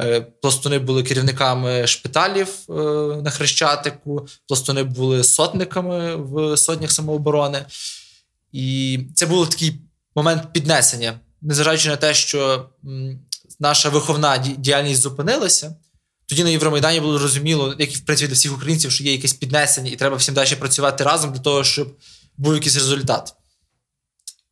Е, 0.00 0.20
пластуни 0.20 0.78
були 0.78 1.02
керівниками 1.02 1.86
шпиталів 1.86 2.48
е, 2.68 2.72
на 3.22 3.30
Хрещатику, 3.30 4.26
пластуни 4.48 4.82
були 4.82 5.24
сотниками 5.24 6.16
в 6.16 6.56
сотнях 6.56 6.92
самооборони. 6.92 7.64
І 8.52 8.98
це 9.14 9.26
був 9.26 9.50
такий 9.50 9.80
момент 10.16 10.52
піднесення, 10.52 11.20
незважаючи 11.42 11.88
на 11.88 11.96
те, 11.96 12.14
що 12.14 12.68
наша 13.60 13.88
виховна 13.88 14.38
діяльність 14.38 15.00
зупинилася. 15.00 15.76
Тоді 16.26 16.44
на 16.44 16.50
Євромайдані 16.50 17.00
було 17.00 17.18
зрозуміло, 17.18 17.74
як 17.78 17.92
і 17.92 17.96
в 17.96 18.04
принципі 18.04 18.28
для 18.28 18.34
всіх 18.34 18.56
українців, 18.56 18.92
що 18.92 19.04
є 19.04 19.12
якесь 19.12 19.32
піднесення, 19.32 19.90
і 19.90 19.96
треба 19.96 20.16
всім 20.16 20.34
далі 20.34 20.56
працювати 20.56 21.04
разом 21.04 21.32
для 21.32 21.40
того, 21.40 21.64
щоб 21.64 21.96
був 22.36 22.54
якийсь 22.54 22.74
результат. 22.74 23.34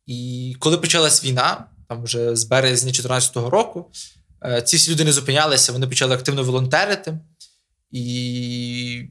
І 0.05 0.55
коли 0.59 0.77
почалась 0.77 1.23
війна, 1.23 1.65
там 1.89 2.03
вже 2.03 2.35
з 2.35 2.43
березня 2.43 2.91
2014 2.91 3.35
року, 3.35 3.91
ці 4.65 4.77
всі 4.77 4.91
люди 4.91 5.03
не 5.03 5.13
зупинялися, 5.13 5.71
вони 5.71 5.87
почали 5.87 6.15
активно 6.15 6.43
волонтерити. 6.43 7.19
І, 7.91 9.09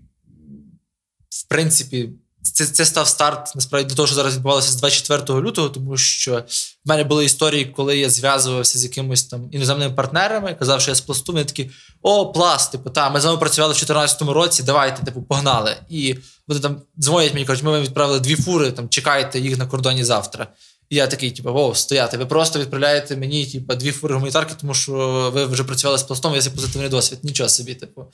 в 1.31 1.49
принципі, 1.49 2.11
це 2.43 2.67
це 2.67 2.85
став 2.85 3.09
старт 3.09 3.53
насправді 3.55 3.89
до 3.89 3.95
того, 3.95 4.07
що 4.07 4.17
зараз 4.17 4.35
відбувалося 4.35 4.73
з 4.73 4.77
24 4.77 5.41
лютого, 5.41 5.69
тому 5.69 5.97
що 5.97 6.45
в 6.85 6.89
мене 6.89 7.05
були 7.05 7.25
історії, 7.25 7.65
коли 7.65 7.99
я 7.99 8.11
зв'язувався 8.11 8.79
з 8.79 8.85
якимось 8.85 9.25
там 9.25 9.49
іноземними 9.53 9.95
партнерами, 9.95 10.55
казав, 10.55 10.81
що 10.81 10.91
я 10.91 10.95
з 10.95 11.01
пласту, 11.01 11.33
вони 11.33 11.45
такі: 11.45 11.71
о, 12.03 12.33
пласт, 12.33 12.73
типу, 12.73 12.91
та, 12.91 13.11
ми 13.11 13.21
з 13.21 13.25
вами 13.25 13.39
працювали 13.39 13.75
в 13.75 13.77
2014 13.77 14.23
році, 14.23 14.63
давайте, 14.63 15.05
типу, 15.05 15.23
погнали. 15.23 15.77
І 15.89 16.17
вони 16.49 16.61
там 16.61 16.83
дзвонять 16.99 17.35
мені, 17.35 17.47
кажуть, 17.47 17.65
ми 17.65 17.71
вам 17.71 17.83
відправили 17.83 18.21
дві 18.21 18.37
фури, 18.37 18.73
там 18.73 18.89
чекайте 18.89 19.41
їх 19.41 19.59
на 19.59 19.67
кордоні 19.67 20.05
завтра. 20.05 20.47
І 20.93 20.97
я 20.97 21.07
такий, 21.07 21.31
типу, 21.31 21.51
о, 21.51 21.75
стояти. 21.75 22.17
Ви 22.17 22.27
просто 22.27 22.59
відправляєте 22.59 23.17
мені 23.17 23.47
типу, 23.47 23.75
дві 23.75 23.93
фури 23.93 24.15
гуманітарки, 24.15 24.55
тому 24.61 24.75
що 24.75 24.93
ви 25.35 25.47
вже 25.47 25.65
працювали 25.65 25.99
з 25.99 26.03
пластом, 26.03 26.33
у 26.33 26.35
вас 26.35 26.47
є 26.47 26.53
позитивний 26.53 26.91
досвід. 26.91 27.19
Нічого 27.23 27.49
собі, 27.49 27.75
типу. 27.75 28.07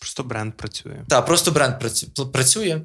Просто 0.00 0.22
бренд 0.22 0.56
працює. 0.56 1.04
Так, 1.08 1.26
просто 1.26 1.50
бренд 1.50 1.74
працює. 2.32 2.80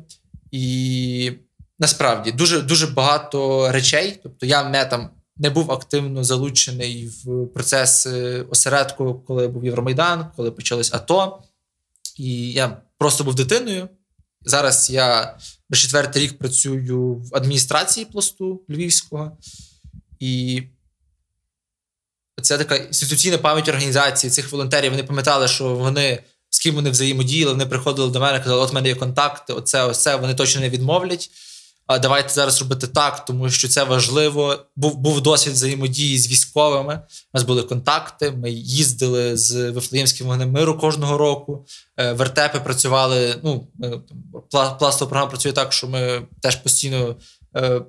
І 0.52 1.32
насправді 1.80 2.32
дуже 2.32 2.62
дуже 2.62 2.88
багато 2.88 3.72
речей. 3.72 4.20
Тобто, 4.24 4.46
я 4.46 4.70
не 4.70 4.86
там 4.86 5.10
не 5.38 5.50
був 5.50 5.72
активно 5.72 6.24
залучений 6.24 7.08
в 7.08 7.48
процес 7.48 8.08
осередку, 8.50 9.24
коли 9.28 9.48
був 9.48 9.66
Євромайдан, 9.66 10.28
коли 10.36 10.52
почалось 10.52 10.94
АТО. 10.94 11.44
І 12.18 12.52
я 12.52 12.78
просто 12.98 13.24
був 13.24 13.36
дитиною. 13.36 13.90
Зараз 14.42 14.90
я 14.90 15.38
вже 15.71 15.81
четвертий 15.81 16.23
рік 16.23 16.38
працюю 16.38 17.13
в 17.15 17.36
адміністрації 17.36 18.05
пласту 18.05 18.62
Львівського, 18.69 19.38
і 20.19 20.63
це 22.41 22.57
така 22.57 22.75
інституційна 22.75 23.38
пам'ять 23.38 23.67
організації 23.67 24.31
цих 24.31 24.51
волонтерів. 24.51 24.91
Вони 24.91 25.03
пам'ятали, 25.03 25.47
що 25.47 25.75
вони 25.75 26.23
з 26.49 26.60
ким 26.60 26.75
вони 26.75 26.89
взаємодіяли, 26.89 27.51
вони 27.51 27.65
приходили 27.65 28.12
до 28.12 28.19
мене, 28.19 28.39
казали, 28.39 28.62
от 28.62 28.73
мене 28.73 28.89
є 28.89 28.95
контакти, 28.95 29.53
оце, 29.53 29.84
оце, 29.84 30.15
вони 30.15 30.34
точно 30.34 30.62
не 30.62 30.69
відмовлять. 30.69 31.29
Давайте 31.99 32.34
зараз 32.34 32.62
робити 32.62 32.88
так, 32.88 33.25
тому 33.25 33.49
що 33.49 33.67
це 33.67 33.84
важливо. 33.84 34.65
Був 34.75 34.97
був 34.97 35.21
досвід 35.21 35.54
взаємодії 35.54 36.17
з 36.17 36.32
військовими. 36.32 37.01
У 37.34 37.38
нас 37.38 37.43
були 37.43 37.63
контакти. 37.63 38.32
Ми 38.32 38.51
їздили 38.51 39.38
з 39.38 39.71
Вифлеємським 39.71 40.27
вогнем 40.27 40.51
миру 40.51 40.77
кожного 40.77 41.17
року. 41.17 41.65
Е, 41.97 42.13
вертепи 42.13 42.60
працювали. 42.60 43.36
Ну 43.43 43.67
пластова 44.51 45.10
програма 45.10 45.27
працює 45.27 45.51
так, 45.51 45.73
що 45.73 45.88
ми 45.88 46.27
теж 46.41 46.56
постійно 46.56 47.15
е, 47.56 47.82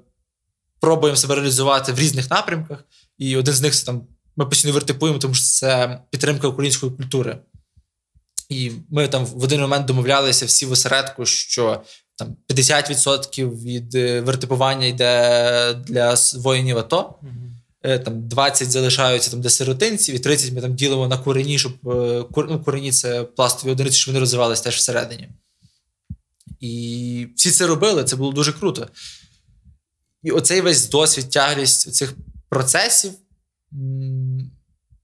пробуємо 0.80 1.16
себе 1.16 1.34
реалізувати 1.34 1.92
в 1.92 1.98
різних 1.98 2.30
напрямках. 2.30 2.84
І 3.18 3.36
один 3.36 3.54
з 3.54 3.60
них 3.60 3.74
це 3.74 3.86
там 3.86 4.02
ми 4.36 4.46
постійно 4.46 4.74
вертипуємо, 4.74 5.18
тому 5.18 5.34
що 5.34 5.44
це 5.44 6.00
підтримка 6.10 6.48
української 6.48 6.92
культури. 6.92 7.38
І 8.48 8.72
ми 8.90 9.08
там 9.08 9.24
в 9.24 9.44
один 9.44 9.60
момент 9.60 9.86
домовлялися 9.86 10.46
всі 10.46 10.66
в 10.66 10.72
осередку, 10.72 11.26
що 11.26 11.82
там 12.24 12.36
50% 12.48 13.62
від 13.62 13.94
е, 13.94 14.20
вертипування 14.20 14.86
йде 14.86 15.74
для 15.86 16.16
воїнів 16.34 16.78
АТО, 16.78 17.14
mm-hmm. 17.22 18.04
там 18.04 18.28
20 18.28 18.70
залишаються 18.70 19.30
там 19.30 19.40
для 19.40 19.50
сиротинців, 19.50 20.14
і 20.14 20.18
30 20.18 20.52
ми 20.52 20.60
там 20.60 20.74
ділимо 20.74 21.08
на 21.08 21.18
курені, 21.18 21.58
щоб 21.58 21.72
е, 21.72 22.24
ну, 22.36 22.62
курені 22.64 22.92
це 22.92 23.22
пластові 23.24 23.72
одиниці, 23.72 23.96
щоб 23.96 24.12
вони 24.12 24.20
розвивалися 24.20 24.64
теж 24.64 24.76
всередині. 24.76 25.28
І 26.60 27.26
всі 27.36 27.50
це 27.50 27.66
робили, 27.66 28.04
це 28.04 28.16
було 28.16 28.32
дуже 28.32 28.52
круто. 28.52 28.88
І 30.22 30.30
оцей 30.30 30.60
весь 30.60 30.88
досвід, 30.88 31.30
тяглість 31.30 31.94
цих 31.94 32.14
процесів 32.48 33.12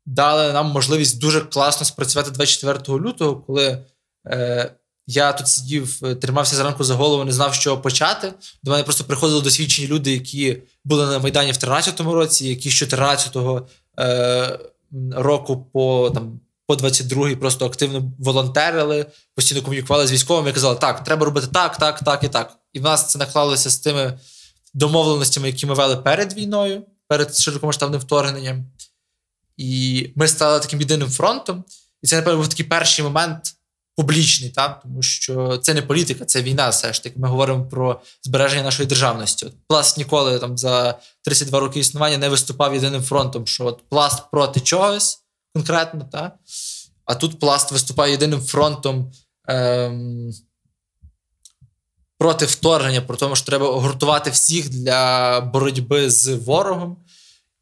дали 0.06 0.52
нам 0.52 0.66
можливість 0.66 1.20
дуже 1.20 1.40
класно 1.40 1.86
спрацювати 1.86 2.30
24 2.30 2.98
лютого, 2.98 3.36
коли 3.36 3.84
е, 4.26 4.74
я 5.10 5.32
тут 5.32 5.48
сидів, 5.48 6.00
е, 6.02 6.14
тримався 6.14 6.56
зранку 6.56 6.84
за 6.84 6.94
голову, 6.94 7.24
не 7.24 7.32
знав, 7.32 7.54
що 7.54 7.78
почати. 7.78 8.32
До 8.62 8.70
мене 8.70 8.84
просто 8.84 9.04
приходили 9.04 9.40
досвідчені 9.40 9.88
люди, 9.88 10.12
які 10.12 10.62
були 10.84 11.06
на 11.06 11.18
Майдані 11.18 11.52
в 11.52 11.54
13-му 11.54 12.14
році, 12.14 12.48
які 12.48 12.70
з 12.70 12.82
14-го 12.82 13.68
е, 14.00 14.58
року 15.12 15.66
по 15.72 16.10
там. 16.14 16.40
По 16.66 16.74
22-й 16.74 17.36
просто 17.36 17.66
активно 17.66 18.12
волонтерили, 18.18 19.06
постійно 19.34 19.62
комунікували 19.62 20.06
з 20.06 20.12
військовими 20.12 20.50
і 20.50 20.52
казали, 20.52 20.76
так, 20.76 21.04
треба 21.04 21.24
робити 21.24 21.46
так, 21.52 21.76
так, 21.76 22.00
так 22.00 22.24
і 22.24 22.28
так. 22.28 22.56
І 22.72 22.80
в 22.80 22.82
нас 22.82 23.10
це 23.10 23.18
наклалося 23.18 23.70
з 23.70 23.78
тими 23.78 24.18
домовленостями, 24.74 25.46
які 25.46 25.66
ми 25.66 25.74
вели 25.74 25.96
перед 25.96 26.32
війною, 26.32 26.82
перед 27.06 27.36
широкомасштабним 27.36 28.00
вторгненням. 28.00 28.64
І 29.56 30.10
ми 30.16 30.28
стали 30.28 30.60
таким 30.60 30.80
єдиним 30.80 31.10
фронтом. 31.10 31.64
І 32.02 32.06
це, 32.06 32.16
напевно, 32.16 32.38
був 32.38 32.48
такий 32.48 32.66
перший 32.66 33.04
момент 33.04 33.57
публічний, 33.98 34.50
так? 34.50 34.80
тому 34.82 35.02
що 35.02 35.58
це 35.58 35.74
не 35.74 35.82
політика, 35.82 36.24
це 36.24 36.42
війна. 36.42 36.68
Все 36.68 36.92
ж 36.92 37.02
таки. 37.02 37.18
Ми 37.18 37.28
говоримо 37.28 37.64
про 37.64 38.00
збереження 38.22 38.62
нашої 38.62 38.88
державності. 38.88 39.46
От 39.46 39.52
Пласт 39.68 39.98
ніколи 39.98 40.38
там 40.38 40.58
за 40.58 40.98
32 41.22 41.60
роки 41.60 41.80
існування 41.80 42.18
не 42.18 42.28
виступав 42.28 42.74
єдиним 42.74 43.02
фронтом, 43.02 43.46
що 43.46 43.66
от 43.66 43.82
пласт 43.88 44.22
проти 44.32 44.60
чогось 44.60 45.18
конкретно, 45.54 46.08
так? 46.12 46.34
а 47.04 47.14
тут 47.14 47.40
пласт 47.40 47.72
виступає 47.72 48.12
єдиним 48.12 48.40
фронтом. 48.40 49.12
Ем, 49.48 50.30
Проти 52.18 52.46
вторгнення, 52.46 53.00
про 53.00 53.16
тому, 53.16 53.36
що 53.36 53.46
треба 53.46 53.66
гуртувати 53.66 54.30
всіх 54.30 54.68
для 54.68 55.40
боротьби 55.40 56.10
з 56.10 56.34
ворогом. 56.34 56.96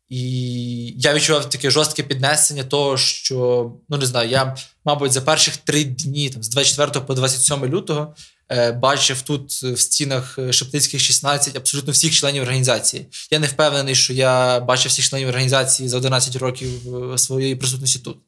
І 0.09 0.95
я 0.99 1.14
відчував 1.14 1.49
таке 1.49 1.71
жорстке 1.71 2.03
піднесення 2.03 2.64
того, 2.64 2.97
що 2.97 3.73
ну 3.88 3.97
не 3.97 4.07
знаю, 4.07 4.31
я, 4.31 4.57
мабуть, 4.85 5.12
за 5.12 5.21
перших 5.21 5.57
три 5.57 5.85
дні, 5.85 6.31
там 6.31 6.42
з 6.42 6.49
24 6.49 7.07
по 7.07 7.14
27 7.14 7.66
лютого, 7.66 8.14
е, 8.49 8.73
бачив 8.73 9.23
тут 9.23 9.51
в 9.53 9.79
стінах 9.79 10.38
Шептицьких 10.51 11.01
16 11.01 11.57
абсолютно 11.57 11.92
всіх 11.92 12.12
членів 12.12 12.42
організації. 12.42 13.07
Я 13.31 13.38
не 13.38 13.47
впевнений, 13.47 13.95
що 13.95 14.12
я 14.12 14.61
бачив 14.61 14.90
всіх 14.90 15.09
членів 15.09 15.29
організації 15.29 15.88
за 15.88 15.97
11 15.97 16.37
років 16.37 16.97
е, 17.12 17.19
своєї 17.19 17.57
присутності. 17.57 17.99
Тут 17.99 18.19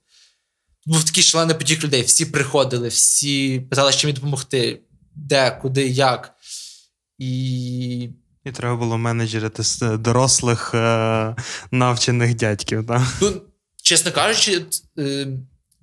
був 0.86 1.04
такий 1.04 1.22
шалений 1.22 1.56
потік 1.56 1.84
людей. 1.84 2.02
Всі 2.02 2.26
приходили, 2.26 2.88
всі 2.88 3.60
питали, 3.60 3.92
чим 3.92 4.12
допомогти, 4.12 4.80
де, 5.14 5.50
куди, 5.62 5.88
як. 5.88 6.34
І 7.18 8.08
і 8.48 8.52
треба 8.52 8.76
було 8.76 8.98
менеджерити 8.98 9.62
дорослих 9.96 10.74
е, 10.74 11.36
навчених 11.70 12.34
дядьків. 12.34 12.86
так? 12.86 13.02
Ну, 13.20 13.32
чесно 13.82 14.12
кажучи, 14.12 14.64
е, 14.98 15.26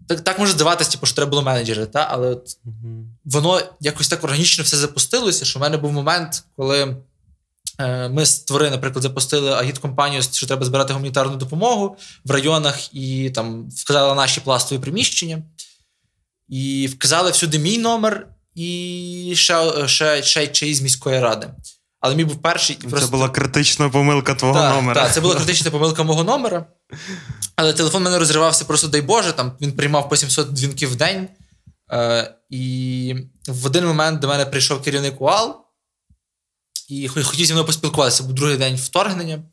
так 0.08 0.22
так 0.22 0.40
може 0.40 0.52
здаватися, 0.52 0.92
типу, 0.92 1.06
що 1.06 1.16
треба 1.16 1.30
було 1.30 1.42
менеджерити, 1.42 1.92
та? 1.92 2.08
але 2.12 2.28
от 2.28 2.58
угу. 2.66 3.06
воно 3.26 3.62
якось 3.80 4.08
так 4.08 4.24
органічно 4.24 4.64
все 4.64 4.78
запустилося, 4.78 5.46
що 5.46 5.60
в 5.60 5.62
мене 5.62 5.78
був 5.78 5.92
момент, 5.92 6.44
коли 6.56 6.98
е, 7.80 8.10
ми 8.10 8.26
створили, 8.26 8.72
наприклад, 8.72 9.04
запустили 9.04 9.52
агіт-компанію, 9.52 10.22
що 10.22 10.48
треба 10.48 10.66
збирати 10.66 10.94
гуманітарну 10.94 11.36
допомогу 11.36 11.98
в 12.26 12.32
районах 12.32 12.96
і 12.96 13.30
там 13.30 13.70
вказали 13.70 14.16
наші 14.16 14.42
пластові 14.42 14.80
приміщення. 14.80 15.44
І 16.50 16.90
вказали 16.94 17.32
всюди 17.32 17.60
мій 17.60 17.78
номер 17.78 18.28
і 18.56 19.34
ще 19.36 19.88
ще, 19.88 20.24
ще 20.24 20.48
чиїсь 20.48 20.82
міської 20.82 21.20
ради 21.20 21.48
але 22.06 22.16
мій 22.16 22.26
був 22.26 22.42
перший. 22.42 22.76
Це 22.76 22.88
просто... 22.88 23.08
була 23.08 23.30
критична 23.30 23.90
помилка 23.90 24.36
твого 24.36 24.54
так, 24.54 24.76
номера. 24.76 25.04
Так, 25.04 25.14
це 25.14 25.22
була 25.22 25.36
критична 25.36 25.72
помилка 25.72 26.04
мого 26.04 26.24
номера. 26.24 26.66
Але 27.56 27.74
телефон 27.74 28.04
мене 28.04 28.20
розривався 28.20 28.66
просто, 28.66 28.88
дай 28.88 29.02
Боже, 29.02 29.34
там 29.34 29.52
він 29.62 29.72
приймав 29.72 30.10
по 30.10 30.16
700 30.16 30.50
дзвінків 30.50 30.92
в 30.92 30.96
день. 30.96 31.28
Е, 31.92 32.36
І 32.50 33.16
в 33.48 33.66
один 33.66 33.86
момент 33.86 34.20
до 34.20 34.28
мене 34.28 34.46
прийшов 34.46 34.82
керівник 34.82 35.22
УАЛ 35.22 35.56
і 36.90 37.08
хотів 37.08 37.46
зі 37.46 37.54
мною 37.54 37.66
поспілкуватися. 37.66 38.24
Був 38.24 38.34
другий 38.34 38.58
день 38.58 38.76
вторгнення, 38.76 39.44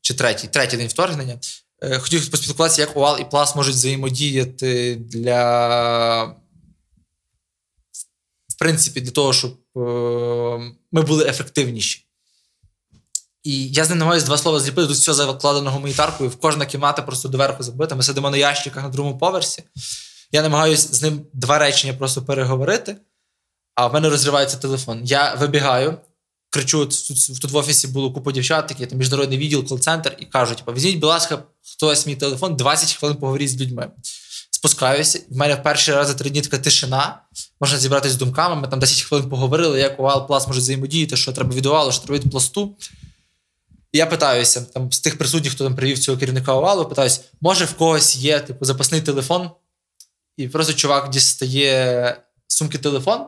чи 0.00 0.14
третій, 0.14 0.48
третій 0.48 0.76
день 0.76 0.88
вторгнення. 0.88 1.38
Е, 1.82 1.98
хотів 1.98 2.30
поспілкуватися, 2.30 2.80
як 2.80 2.96
УАЛ 2.96 3.18
і 3.20 3.24
Плас 3.24 3.56
можуть 3.56 3.74
взаємодіяти 3.74 4.96
для. 4.96 6.24
В 8.48 8.58
принципі, 8.58 9.00
для 9.00 9.10
того, 9.10 9.32
щоб 9.32 9.63
ми 10.92 11.02
були 11.02 11.26
ефективніші. 11.26 12.06
І 13.42 13.68
я 13.68 13.84
з 13.84 13.90
ним 13.90 13.98
намагаюся 13.98 14.26
два 14.26 14.38
слова 14.38 14.60
зліпити. 14.60 14.88
Тут 14.88 14.96
все 14.96 15.14
закладено 15.14 15.70
гуманітаркою. 15.70 16.30
В 16.30 16.36
кожна 16.36 16.66
кімната 16.66 17.02
просто 17.02 17.28
доверху 17.28 17.62
забита. 17.62 17.94
Ми 17.94 18.02
сидимо 18.02 18.30
на 18.30 18.36
ящиках 18.36 18.82
на 18.82 18.88
другому 18.88 19.18
поверсі. 19.18 19.62
Я 20.32 20.42
намагаюся 20.42 20.94
з 20.94 21.02
ним 21.02 21.26
два 21.32 21.58
речення 21.58 21.94
просто 21.94 22.22
переговорити, 22.22 22.96
а 23.74 23.86
в 23.86 23.94
мене 23.94 24.08
розривається 24.08 24.56
телефон. 24.56 25.00
Я 25.04 25.34
вибігаю, 25.34 25.98
кричу: 26.50 26.86
тут, 26.86 27.40
тут 27.40 27.50
в 27.50 27.56
офісі 27.56 27.88
було 27.88 28.12
купа 28.12 28.32
дівчат, 28.32 28.68
такі 28.68 28.86
там 28.86 28.98
міжнародний 28.98 29.38
відділ, 29.38 29.66
кол-центр, 29.66 30.16
і 30.18 30.24
кажуть: 30.24 30.64
візьміть, 30.68 30.98
будь 30.98 31.10
ласка, 31.10 31.42
хтось 31.74 32.06
мій 32.06 32.16
телефон, 32.16 32.56
20 32.56 32.92
хвилин 32.92 33.16
поговоріть 33.16 33.50
з 33.50 33.60
людьми. 33.60 33.90
Спускаюся, 34.64 35.20
в 35.30 35.36
мене 35.36 35.54
в 35.54 35.62
перший 35.62 35.94
раз 35.94 36.08
за 36.08 36.14
три 36.14 36.30
дні 36.30 36.40
така 36.40 36.58
тишина. 36.58 37.20
Можна 37.60 37.78
зібратися 37.78 38.14
з 38.14 38.16
думками. 38.16 38.56
Ми 38.56 38.68
там 38.68 38.78
10 38.78 39.02
хвилин 39.02 39.28
поговорили, 39.28 39.80
як 39.80 40.00
УАЛ 40.00 40.26
Пласт 40.26 40.46
може 40.46 40.60
взаємодіяти, 40.60 41.16
що 41.16 41.32
треба 41.32 41.54
від 41.54 41.66
УАЛу, 41.66 41.92
що 41.92 42.02
треба 42.02 42.18
від 42.18 42.30
пласту. 42.30 42.76
І 43.92 43.98
я 43.98 44.06
питаюся 44.06 44.60
там 44.60 44.92
з 44.92 45.00
тих 45.00 45.18
присутніх, 45.18 45.52
хто 45.52 45.64
там 45.64 45.76
привів 45.76 45.98
цього 45.98 46.18
керівника 46.18 46.52
овалу, 46.52 46.84
питаюся, 46.84 47.20
може 47.40 47.64
в 47.64 47.74
когось 47.74 48.16
є 48.16 48.40
типу 48.40 48.64
запасний 48.64 49.00
телефон, 49.00 49.50
і 50.36 50.48
просто 50.48 50.72
чувак 50.72 51.10
дістає 51.10 52.16
сумки 52.46 52.78
телефон. 52.78 53.26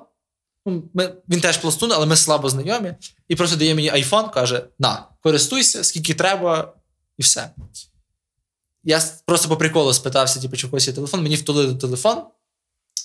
Ну, 0.66 0.82
ми, 0.94 1.14
Він 1.28 1.40
теж 1.40 1.56
пластун, 1.56 1.92
але 1.92 2.06
ми 2.06 2.16
слабо 2.16 2.48
знайомі. 2.48 2.94
І 3.28 3.36
просто 3.36 3.56
дає 3.56 3.74
мені 3.74 3.88
айфон, 3.88 4.28
каже: 4.30 4.64
на, 4.78 5.08
користуйся, 5.22 5.84
скільки 5.84 6.14
треба, 6.14 6.72
і 7.18 7.22
все. 7.22 7.50
Я 8.86 9.02
просто 9.24 9.48
по 9.48 9.56
приколу 9.56 9.92
спитався, 9.92 10.40
типу, 10.40 10.56
чи 10.56 10.66
в 10.66 10.78
є 10.80 10.92
телефон, 10.92 11.22
мені 11.22 11.36
втулили 11.36 11.74
телефон. 11.74 12.22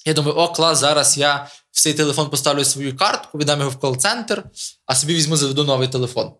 Я 0.06 0.14
думаю, 0.14 0.38
о, 0.38 0.48
клас, 0.48 0.80
зараз 0.80 1.18
я 1.18 1.48
в 1.72 1.82
цей 1.82 1.94
телефон 1.94 2.30
поставлю 2.30 2.66
свою 2.66 2.98
картку, 2.98 3.38
віддам 3.38 3.60
його 3.60 3.72
в 3.72 3.80
кол-центр, 3.80 4.44
а 4.86 4.96
собі 4.96 5.16
візьму 5.16 5.36
заведу 5.36 5.64
новий 5.64 5.88
телефон. 5.88 6.34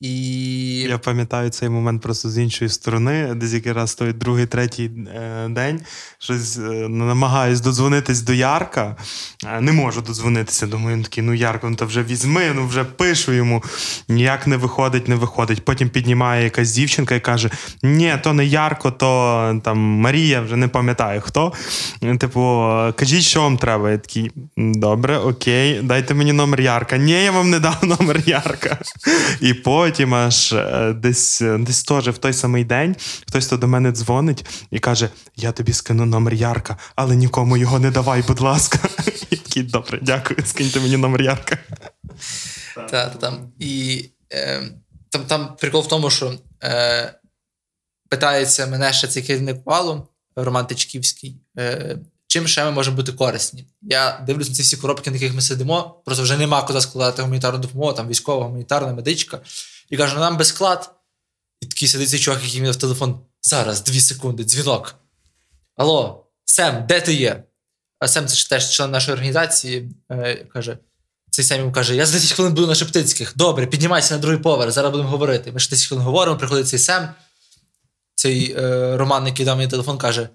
І... 0.00 0.68
Я 0.88 0.98
пам'ятаю 0.98 1.50
цей 1.50 1.68
момент 1.68 2.02
просто 2.02 2.30
з 2.30 2.38
іншої 2.38 2.68
сторони, 2.68 3.34
десь 3.34 3.52
якраз 3.52 3.94
той 3.94 4.12
другий, 4.12 4.46
третій 4.46 4.90
е, 5.16 5.48
день 5.48 5.80
щось 6.18 6.58
е, 6.58 6.88
намагаюсь 6.88 7.60
додзвонитись 7.60 8.22
до 8.22 8.32
Ярка. 8.32 8.96
Е, 9.46 9.60
не 9.60 9.72
можу 9.72 10.00
додзвонитися. 10.00 10.66
Думаю, 10.66 10.96
він 10.96 11.02
такий, 11.02 11.24
ну 11.24 11.34
Ярко, 11.34 11.70
ну 11.70 11.76
то 11.76 11.86
вже 11.86 12.02
візьми, 12.02 12.52
ну 12.54 12.66
вже 12.66 12.84
пишу 12.84 13.32
йому. 13.32 13.62
Ніяк 14.08 14.46
не 14.46 14.56
виходить, 14.56 15.08
не 15.08 15.14
виходить. 15.14 15.64
Потім 15.64 15.90
піднімає 15.90 16.44
якась 16.44 16.72
дівчинка 16.72 17.14
і 17.14 17.20
каже: 17.20 17.50
Ні, 17.82 18.14
то 18.22 18.32
не 18.32 18.46
Ярко, 18.46 18.90
то 18.90 19.60
там 19.64 19.78
Марія, 19.78 20.40
вже 20.40 20.56
не 20.56 20.68
пам'ятаю 20.68 21.20
хто. 21.20 21.52
Типу, 22.18 22.40
кажіть, 22.96 23.22
що 23.22 23.42
вам 23.42 23.56
треба. 23.58 23.90
Я 23.90 23.98
такий, 23.98 24.30
добре, 24.56 25.18
окей, 25.18 25.80
дайте 25.82 26.14
мені 26.14 26.32
номер 26.32 26.60
Ярка. 26.60 26.96
Ні, 26.96 27.24
я 27.24 27.30
вам 27.30 27.50
не 27.50 27.60
дав 27.60 27.76
номер 28.00 28.22
Ярка. 28.26 28.78
І 29.40 29.54
потім 29.54 29.87
потім 29.90 30.14
аж 30.14 30.52
е, 30.52 30.92
десь 30.96 31.42
е, 31.42 31.58
десь 31.58 31.84
теж 31.84 32.08
в 32.08 32.18
той 32.18 32.32
самий 32.32 32.64
день 32.64 32.96
хтось 33.28 33.46
то 33.46 33.56
до 33.56 33.68
мене 33.68 33.92
дзвонить 33.92 34.44
і 34.70 34.78
каже: 34.78 35.08
Я 35.36 35.52
тобі 35.52 35.72
скину 35.72 36.06
номер 36.06 36.34
Ярка, 36.34 36.76
але 36.96 37.16
нікому 37.16 37.56
його 37.56 37.78
не 37.78 37.90
давай, 37.90 38.22
будь 38.22 38.40
ласка. 38.40 38.78
Такий, 39.30 39.62
добре, 39.62 39.98
дякую, 40.02 40.40
скиньте 40.46 40.80
мені 40.80 40.96
номер 40.96 41.22
Ярка. 41.22 41.58
Та, 42.74 42.86
та, 42.86 43.08
там. 43.08 43.52
І 43.58 44.04
е, 44.32 44.62
там, 45.10 45.22
там 45.24 45.56
прикол 45.60 45.82
в 45.82 45.88
тому, 45.88 46.10
що 46.10 46.34
е, 46.64 47.14
питається 48.08 48.66
мене 48.66 48.92
ще 48.92 49.08
цей 49.08 49.22
керівник 49.22 49.56
валу, 49.64 50.08
Роман 50.36 50.66
Тичківський, 50.66 51.36
е, 51.58 51.98
чим 52.26 52.46
ще 52.46 52.64
ми 52.64 52.70
можемо 52.70 52.96
бути 52.96 53.12
корисні. 53.12 53.64
Я 53.82 54.24
дивлюсь 54.26 54.48
на 54.48 54.54
ці 54.54 54.62
всі 54.62 54.76
коробки, 54.76 55.10
на 55.10 55.16
яких 55.16 55.34
ми 55.34 55.40
сидимо, 55.40 56.02
просто 56.04 56.22
вже 56.22 56.36
нема 56.36 56.62
куди 56.62 56.80
складати 56.80 57.22
гуманітарну 57.22 57.58
допомогу, 57.58 57.92
там 57.92 58.08
військова, 58.08 58.44
гуманітарна, 58.44 58.92
медичка. 58.92 59.40
І 59.90 59.96
кажу, 59.96 60.14
ну 60.14 60.20
нам 60.20 60.36
без 60.36 60.48
склад. 60.48 60.94
І 61.60 61.66
такий 61.66 61.88
сидить 61.88 62.10
цей 62.10 62.20
чувак, 62.20 62.44
який 62.44 62.60
мені 62.60 62.72
в 62.72 62.76
телефон. 62.76 63.20
Зараз, 63.42 63.82
дві 63.82 64.00
секунди, 64.00 64.44
дзвінок. 64.44 64.94
Алло, 65.76 66.26
Сем, 66.44 66.84
де 66.88 67.00
ти 67.00 67.14
є? 67.14 67.44
А 67.98 68.08
Сем, 68.08 68.26
це 68.26 68.48
теж 68.48 68.70
член 68.70 68.90
нашої 68.90 69.12
організації, 69.12 69.90
е, 70.10 70.34
каже. 70.34 70.78
Цей 71.30 71.44
Сем 71.44 71.58
йому 71.58 71.72
каже: 71.72 71.96
Я 71.96 72.06
за 72.06 72.12
10 72.12 72.32
хвилин 72.32 72.54
буду 72.54 72.66
на 72.66 72.74
Шептицьких. 72.74 73.32
Добре, 73.36 73.66
піднімайся 73.66 74.14
на 74.14 74.20
другий 74.20 74.38
поверх, 74.38 74.70
зараз 74.70 74.90
будемо 74.92 75.08
говорити. 75.08 75.52
Ми 75.52 75.60
ж 75.60 75.70
10 75.70 75.88
хвилин 75.88 76.04
говоримо, 76.04 76.38
приходить 76.38 76.68
цей 76.68 76.78
Сем. 76.78 77.08
Цей 78.14 78.52
е, 78.58 78.96
Роман, 78.96 79.26
який 79.26 79.46
дав 79.46 79.56
мені 79.56 79.70
телефон, 79.70 79.98
каже: 79.98 80.28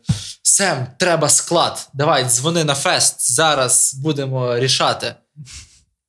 Сем, 0.44 0.88
треба 1.00 1.30
склад. 1.30 1.90
Давай, 1.94 2.26
дзвони 2.26 2.64
на 2.64 2.76
фест, 2.76 3.32
зараз 3.34 3.94
будемо 3.94 4.60
рішати. 4.60 5.16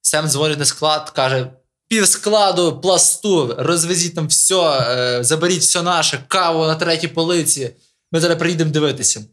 Сем 0.03 0.29
дзвонить 0.29 0.59
на 0.59 0.65
склад, 0.65 1.11
каже: 1.11 1.51
пів 1.89 2.09
складу, 2.09 2.81
пласту, 2.81 3.55
розвезіть 3.59 4.15
там 4.15 4.27
все, 4.27 5.19
заберіть 5.21 5.61
все 5.61 5.83
наше, 5.83 6.25
каву 6.29 6.67
на 6.67 6.75
третій 6.75 7.09
полиці. 7.09 7.71
Ми 8.13 8.21
зараз 8.21 8.39
приїдемо 8.39 8.71
дивитися. 8.71 9.25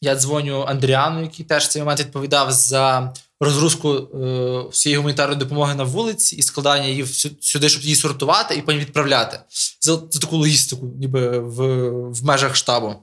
Я 0.00 0.16
дзвоню 0.16 0.64
Андріану, 0.68 1.22
який 1.22 1.44
теж 1.44 1.64
в 1.64 1.68
цей 1.68 1.82
момент 1.82 2.00
відповідав 2.00 2.52
за 2.52 3.14
розгрузку 3.40 3.94
е, 3.94 4.68
всієї 4.70 4.96
гуманітарної 4.96 5.38
допомоги 5.38 5.74
на 5.74 5.84
вулиці 5.84 6.36
і 6.36 6.42
складання 6.42 6.86
її 6.86 7.06
сюди, 7.40 7.68
щоб 7.68 7.82
її 7.82 7.96
сортувати 7.96 8.54
і 8.54 8.62
потім 8.62 8.80
відправляти. 8.80 9.40
За, 9.80 10.02
за 10.10 10.20
таку 10.20 10.36
логістику, 10.36 10.86
ніби 10.98 11.38
в, 11.38 11.88
в 12.10 12.24
межах 12.24 12.56
штабу. 12.56 12.94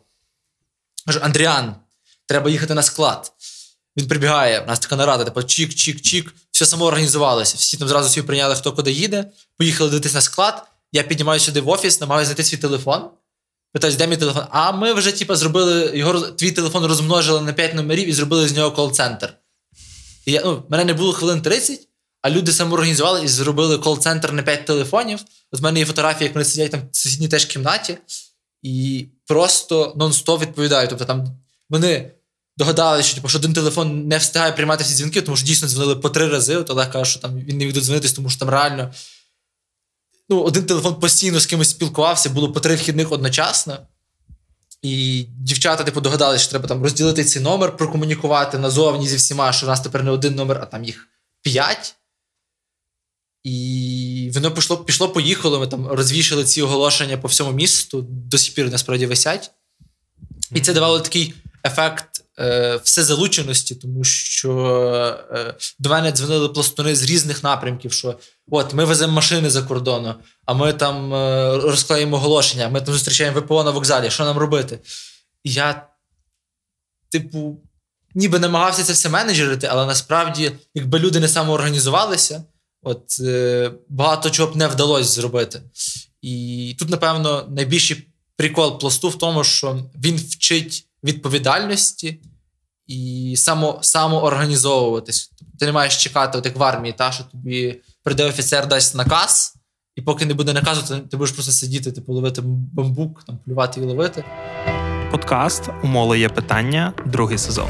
Андріан, 1.21 1.75
треба 2.25 2.49
їхати 2.49 2.73
на 2.73 2.83
склад. 2.83 3.31
Він 3.97 4.07
прибігає, 4.07 4.59
у 4.59 4.65
нас 4.65 4.79
така 4.79 4.95
нарада, 4.95 5.23
типу 5.23 5.43
чік-чік-чік, 5.43 6.33
все 6.51 6.65
само 6.65 6.85
організувалося. 6.85 7.55
Всі 7.57 7.77
там 7.77 7.87
зразу 7.87 8.09
всі 8.09 8.21
прийняли, 8.21 8.55
хто 8.55 8.73
куди 8.73 8.91
їде. 8.91 9.31
Поїхали 9.57 9.89
дивитися 9.89 10.15
на 10.15 10.21
склад. 10.21 10.63
Я 10.91 11.03
піднімаю 11.03 11.39
сюди 11.39 11.61
в 11.61 11.69
офіс, 11.69 12.01
намагаюся 12.01 12.27
знайти 12.27 12.43
свій 12.43 12.57
телефон. 12.57 13.09
Питаюсь, 13.73 13.95
де 13.95 14.07
мій 14.07 14.17
телефон? 14.17 14.43
А 14.49 14.71
ми 14.71 14.93
вже, 14.93 15.11
типу, 15.11 15.35
зробили 15.35 15.97
його 15.97 16.19
твій 16.19 16.51
телефон 16.51 16.85
розмножили 16.85 17.41
на 17.41 17.53
5 17.53 17.73
номерів 17.73 18.07
і 18.07 18.13
зробили 18.13 18.47
з 18.47 18.55
нього 18.55 18.71
кол-центр. 18.71 19.33
І 20.25 20.31
я, 20.31 20.41
ну, 20.45 20.63
мене 20.69 20.85
не 20.85 20.93
було 20.93 21.13
хвилин 21.13 21.41
30, 21.41 21.87
а 22.21 22.29
люди 22.29 22.51
самоорганізували 22.51 23.23
і 23.23 23.27
зробили 23.27 23.77
кол-центр 23.77 24.31
на 24.31 24.43
5 24.43 24.65
телефонів. 24.65 25.19
От 25.51 25.59
в 25.59 25.63
мене 25.63 25.79
є 25.79 25.85
фотографії, 25.85 26.23
як 26.23 26.35
вони 26.35 26.45
сидять 26.45 26.71
там 26.71 26.81
в 26.91 26.97
сусідній 26.97 27.27
теж 27.27 27.45
кімнаті, 27.45 27.97
і 28.63 29.07
просто 29.25 29.95
нон-стоп 29.97 30.39
відповідають. 30.39 30.89
Тобто 30.89 31.05
там 31.05 31.37
вони 31.69 32.11
догадалися, 32.57 33.07
що, 33.07 33.15
типу, 33.15 33.29
що 33.29 33.37
один 33.37 33.53
телефон 33.53 34.07
не 34.07 34.17
встигає 34.17 34.51
приймати 34.51 34.83
всі 34.83 34.95
дзвінки, 34.95 35.21
тому 35.21 35.37
що 35.37 35.45
дійсно 35.45 35.67
дзвонили 35.67 35.95
по 35.95 36.09
три 36.09 36.27
рази. 36.27 36.55
От 36.55 36.69
Олег 36.69 36.91
каже, 36.91 37.11
що 37.11 37.19
там 37.19 37.39
він 37.39 37.57
не 37.57 37.65
міг 37.65 37.73
додзвонитись, 37.73 38.13
тому 38.13 38.29
що 38.29 38.39
там 38.39 38.49
реально 38.49 38.91
ну, 40.29 40.41
один 40.41 40.65
телефон 40.65 40.95
постійно 40.95 41.39
з 41.39 41.45
кимось 41.45 41.69
спілкувався, 41.69 42.29
було 42.29 42.51
по 42.51 42.59
три 42.59 42.75
вхідних 42.75 43.11
одночасно. 43.11 43.77
І 44.81 45.25
дівчата, 45.39 45.83
типу, 45.83 46.01
догадалися, 46.01 46.43
що 46.43 46.49
треба 46.49 46.67
там 46.67 46.83
розділити 46.83 47.23
цей 47.23 47.41
номер, 47.41 47.77
прокомунікувати 47.77 48.57
назовні 48.57 49.07
зі 49.07 49.15
всіма, 49.15 49.53
що 49.53 49.65
в 49.65 49.69
нас 49.69 49.81
тепер 49.81 50.03
не 50.03 50.11
один 50.11 50.35
номер, 50.35 50.59
а 50.61 50.65
там 50.65 50.83
їх 50.83 51.07
п'ять. 51.41 51.95
І 53.43 54.31
воно 54.33 54.51
пішло, 54.51 54.77
пішло, 54.77 55.09
поїхало. 55.09 55.59
Ми 55.59 55.67
там 55.67 55.87
розвішали 55.87 56.43
ці 56.43 56.61
оголошення 56.61 57.17
по 57.17 57.27
всьому 57.27 57.51
місту, 57.51 58.01
до 58.09 58.37
сих 58.37 58.53
пір 58.53 58.71
насправді 58.71 59.05
висять. 59.05 59.51
І 60.51 60.61
це 60.61 60.73
давало 60.73 60.99
такий 60.99 61.33
ефект 61.65 62.16
е, 62.39 62.79
всезалученості, 62.83 63.75
тому 63.75 64.03
що 64.03 64.51
е, 65.31 65.55
до 65.79 65.89
мене 65.89 66.11
дзвонили 66.11 66.49
пластуни 66.49 66.95
з 66.95 67.03
різних 67.03 67.43
напрямків, 67.43 67.93
що 67.93 68.19
от 68.51 68.73
ми 68.73 68.85
веземо 68.85 69.13
машини 69.13 69.49
за 69.49 69.61
кордону, 69.61 70.15
а 70.45 70.53
ми 70.53 70.73
там 70.73 71.13
е, 71.13 71.57
розклеїмо 71.57 72.17
оголошення, 72.17 72.69
ми 72.69 72.81
там 72.81 72.93
зустрічаємо 72.93 73.39
ВПО 73.39 73.63
на 73.63 73.71
вокзалі, 73.71 74.09
що 74.09 74.25
нам 74.25 74.37
робити? 74.37 74.79
І 75.43 75.51
я, 75.51 75.87
типу, 77.11 77.61
ніби 78.15 78.39
намагався 78.39 78.83
це 78.83 78.93
все 78.93 79.09
менеджерити, 79.09 79.67
але 79.67 79.85
насправді, 79.85 80.51
якби 80.73 80.99
люди 80.99 81.19
не 81.19 81.27
самоорганізувалися, 81.27 82.43
от 82.81 83.21
багато 83.89 84.29
чого 84.29 84.51
б 84.51 84.55
не 84.55 84.67
вдалося 84.67 85.11
зробити. 85.11 85.61
І 86.21 86.75
тут, 86.79 86.89
напевно, 86.89 87.47
найбільший 87.49 88.07
прикол 88.35 88.79
пласту 88.79 89.09
в 89.09 89.17
тому, 89.17 89.43
що 89.43 89.85
він 89.95 90.17
вчить 90.17 90.86
відповідальності 91.03 92.21
і 92.87 93.33
само, 93.37 93.79
самоорганізовуватись. 93.81 95.31
Тобто 95.39 95.53
Ти 95.59 95.65
не 95.65 95.71
маєш 95.71 96.03
чекати, 96.03 96.37
от 96.37 96.45
як 96.45 96.57
в 96.57 96.63
армії, 96.63 96.93
та, 96.97 97.11
що 97.11 97.23
тобі 97.23 97.81
прийде 98.03 98.25
офіцер, 98.25 98.67
дасть 98.67 98.95
наказ, 98.95 99.53
і 99.95 100.01
поки 100.01 100.25
не 100.25 100.33
буде 100.33 100.53
наказу, 100.53 100.81
то 100.87 100.99
ти 100.99 101.17
будеш 101.17 101.33
просто 101.33 101.51
сидіти, 101.51 101.91
типу, 101.91 102.13
ловити 102.13 102.41
бамбук, 102.45 103.23
там, 103.23 103.37
полювати 103.45 103.81
і 103.81 103.83
ловити. 103.83 104.23
Подкаст 105.11 105.69
У 105.83 105.87
Моло 105.87 106.15
є 106.15 106.29
питання, 106.29 106.93
другий 107.05 107.37
сезон. 107.37 107.69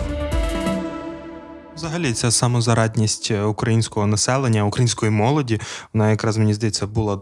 Взагалі, 1.76 2.14
ця 2.14 2.32
самозарадність 2.32 3.32
українського 3.32 4.08
населення, 4.08 4.66
української 4.66 5.12
молоді, 5.12 5.60
вона 5.94 6.10
якраз 6.10 6.38
мені 6.38 6.54
здається 6.54 6.88
була 6.88 7.20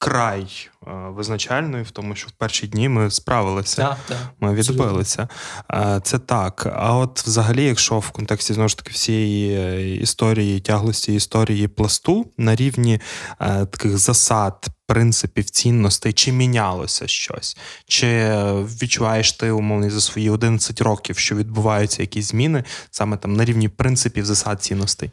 вкрай 0.00 0.68
е, 0.86 0.90
визначальною 0.90 1.84
в 1.84 1.90
тому, 1.90 2.14
що 2.14 2.28
в 2.28 2.30
перші 2.30 2.66
дні 2.66 2.88
ми 2.88 3.10
справилися. 3.10 3.82
Так, 3.82 3.98
так. 4.08 4.18
Ми 4.40 4.54
відбилися. 4.54 5.28
Е, 5.72 6.00
Це 6.04 6.18
так. 6.18 6.66
А 6.76 6.96
от 6.96 7.22
взагалі, 7.26 7.64
якщо 7.64 7.98
в 7.98 8.10
контексті 8.10 8.54
знову 8.54 8.68
ж 8.68 8.76
таки 8.76 8.90
всієї 8.92 9.56
е, 9.56 9.96
історії, 9.96 10.60
тяглості 10.60 11.14
історії 11.14 11.68
пласту 11.68 12.30
на 12.38 12.56
рівні 12.56 13.00
таких 13.38 13.98
засад, 13.98 14.66
принципів, 14.86 15.50
цінностей, 15.50 16.12
чи 16.12 16.32
мінялося 16.32 17.06
щось? 17.06 17.56
Чи 17.86 18.34
відчуваєш 18.82 19.32
ти 19.32 19.50
умовно 19.50 19.90
за 19.90 20.00
свої 20.00 20.30
11 20.30 20.80
років, 20.80 21.18
що 21.18 21.36
відбуваються 21.36 22.02
якісь 22.02 22.28
зміни 22.28 22.64
саме 22.90 23.16
там 23.16 23.36
на 23.36 23.44
рівні 23.44 23.68
принципів, 23.68 24.24
засад, 24.24 24.62
цінностей? 24.62 25.10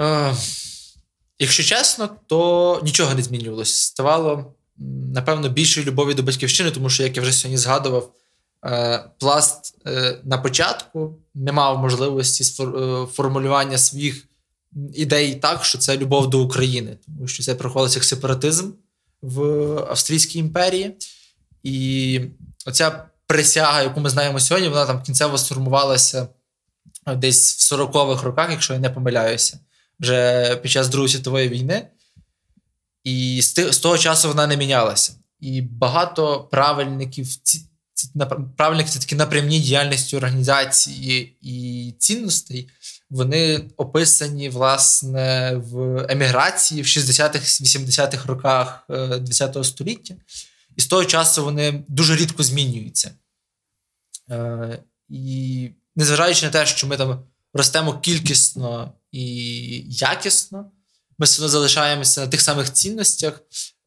Е, 0.00 0.32
якщо 1.38 1.62
чесно, 1.62 2.10
то 2.26 2.80
нічого 2.84 3.14
не 3.14 3.22
змінювалося. 3.22 3.86
Ставало, 3.86 4.54
напевно, 5.14 5.48
більшої 5.48 5.86
любові 5.86 6.14
до 6.14 6.22
батьківщини, 6.22 6.70
тому 6.70 6.90
що, 6.90 7.02
як 7.02 7.16
я 7.16 7.22
вже 7.22 7.32
сьогодні 7.32 7.58
згадував, 7.58 8.12
е, 8.64 9.04
пласт 9.18 9.74
е, 9.86 10.20
на 10.24 10.38
початку 10.38 11.18
не 11.34 11.52
мав 11.52 11.78
можливості 11.78 12.62
е, 12.62 13.06
формулювання 13.12 13.78
своїх 13.78 14.28
ідей 14.94 15.34
так, 15.34 15.64
що 15.64 15.78
це 15.78 15.96
любов 15.96 16.30
до 16.30 16.40
України, 16.40 16.98
тому 17.06 17.28
що 17.28 17.42
це 17.42 17.54
проходилося 17.54 17.98
як 17.98 18.04
сепаратизм 18.04 18.70
в 19.22 19.42
Австрійській 19.90 20.38
імперії. 20.38 20.96
І 21.62 22.20
оця 22.66 23.04
присяга, 23.26 23.82
яку 23.82 24.00
ми 24.00 24.10
знаємо 24.10 24.40
сьогодні, 24.40 24.68
вона 24.68 24.86
там 24.86 25.02
кінцево 25.02 25.38
сформувалася 25.38 26.28
десь 27.16 27.72
в 27.72 27.74
40-х 27.74 28.22
роках, 28.22 28.50
якщо 28.50 28.72
я 28.72 28.78
не 28.78 28.90
помиляюся, 28.90 29.58
вже 30.00 30.56
під 30.56 30.70
час 30.70 30.88
Другої 30.88 31.08
світової 31.08 31.48
війни. 31.48 31.86
І 33.04 33.42
з, 33.42 33.78
того 33.78 33.98
часу 33.98 34.28
вона 34.28 34.46
не 34.46 34.56
мінялася. 34.56 35.12
І 35.40 35.60
багато 35.60 36.48
правильників, 36.50 37.26
правильники 38.56 38.90
це 38.90 38.98
такі 38.98 39.14
напрямні 39.14 39.60
діяльності 39.60 40.16
організації 40.16 41.36
і 41.42 41.94
цінностей. 41.98 42.68
Вони 43.10 43.64
описані 43.76 44.48
власне 44.48 45.54
в 45.56 46.06
еміграції 46.08 46.82
в 46.82 46.84
60-х, 46.84 47.60
80-х 47.62 48.26
роках 48.26 48.84
е, 48.90 49.18
20 49.18 49.64
століття. 49.64 50.14
І 50.76 50.80
з 50.80 50.86
того 50.86 51.04
часу 51.04 51.44
вони 51.44 51.84
дуже 51.88 52.16
рідко 52.16 52.42
змінюються. 52.42 53.10
Е, 54.30 54.78
І 55.08 55.70
незважаючи 55.96 56.46
на 56.46 56.52
те, 56.52 56.66
що 56.66 56.86
ми 56.86 56.96
там 56.96 57.22
ростемо 57.54 57.98
кількісно 57.98 58.92
і 59.12 59.26
якісно, 59.88 60.70
ми 61.18 61.24
все 61.24 61.42
одно 61.42 61.48
залишаємося 61.48 62.20
на 62.20 62.26
тих 62.26 62.40
самих 62.40 62.72
цінностях. 62.72 63.40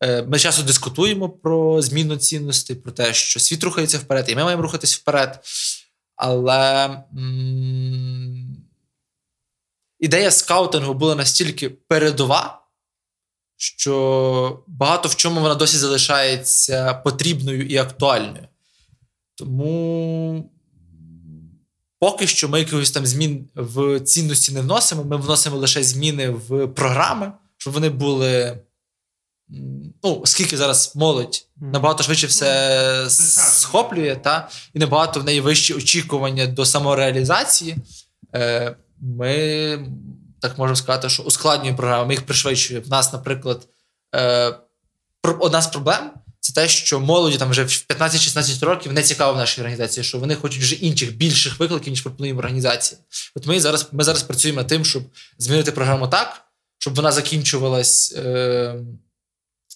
Е, 0.04 0.24
Ми 0.24 0.40
часто 0.40 0.64
дискутуємо 0.64 1.30
про 1.30 1.82
зміну 1.82 2.18
цінностей, 2.18 2.76
про 2.76 2.92
те, 2.92 3.14
що 3.14 3.40
світ 3.40 3.64
рухається 3.64 3.98
вперед, 3.98 4.26
і 4.30 4.36
ми 4.36 4.44
маємо 4.44 4.64
рухатись 4.64 4.96
вперед. 4.96 5.40
Але 6.16 6.90
ідея 10.00 10.32
скаутингу 10.32 10.94
була 10.94 11.16
настільки 11.16 11.70
передова, 11.70 12.62
що 13.58 14.64
багато 14.68 15.10
в 15.10 15.16
чому 15.16 15.42
вона 15.42 15.56
досі 15.56 15.78
залишається 15.78 16.94
потрібною 16.94 17.68
і 17.68 17.78
актуальною. 17.78 18.48
Тому 19.36 20.51
поки 22.02 22.28
що 22.28 22.50
ми 22.50 22.60
якихось 22.60 22.92
там 22.92 23.06
змін 23.06 23.50
в 23.56 24.00
цінності 24.00 24.52
не 24.52 24.62
вносимо. 24.62 25.04
Ми 25.04 25.18
вносимо 25.18 25.58
лише 25.58 25.84
зміни 25.84 26.30
в 26.30 26.68
програми, 26.68 27.32
щоб 27.58 27.74
вони 27.74 27.90
були. 27.90 28.60
Ну, 30.04 30.20
оскільки 30.24 30.58
зараз 30.58 30.96
молодь 30.96 31.46
набагато 31.58 32.04
швидше 32.04 32.28
все 32.28 33.06
схоплює, 33.10 34.16
та, 34.16 34.50
і 34.74 34.80
набагато 34.80 35.20
в 35.20 35.24
неї 35.24 35.42
вищі 35.42 35.74
очікування 35.74 36.48
до 36.48 36.66
самореалізації, 36.66 37.78
е, 38.36 38.76
ми 39.00 39.90
так 40.40 40.58
можемо 40.58 40.76
сказати, 40.76 41.10
що 41.10 41.24
ускладнюємо 41.24 41.78
програму, 41.78 42.08
ми 42.08 42.14
їх 42.14 42.26
пришвидшуємо. 42.26 42.86
В 42.86 42.90
нас, 42.90 43.14
наприклад, 43.14 43.68
е, 44.16 44.54
одна 45.40 45.62
з 45.62 45.68
проблем 45.68 46.12
це 46.42 46.54
те, 46.54 46.68
що 46.68 47.00
молоді 47.00 47.38
там 47.38 47.50
вже 47.50 47.64
в 47.64 47.68
15-16 47.68 48.66
років 48.66 48.94
не 48.94 49.04
цікаво 49.04 49.34
в 49.34 49.38
нашій 49.38 49.62
організації, 49.62 50.04
що 50.04 50.20
вони 50.20 50.36
хочуть 50.36 50.62
вже 50.62 50.76
інших 50.76 51.16
більших 51.16 51.60
викликів, 51.60 51.90
ніж 51.90 52.02
пропонуємо 52.02 52.40
організації. 52.40 53.02
От 53.36 53.48
ми 53.48 53.60
зараз 53.60 53.88
ми 53.92 54.04
зараз 54.04 54.24
працюємо 54.24 54.58
над 54.58 54.68
тим, 54.68 54.86
щоб 54.86 55.04
змінити 55.38 55.72
програму 55.72 56.08
так, 56.08 56.42
щоб 56.78 56.96
вона 56.96 57.12
закінчувалась 57.12 58.14
е, 58.18 58.76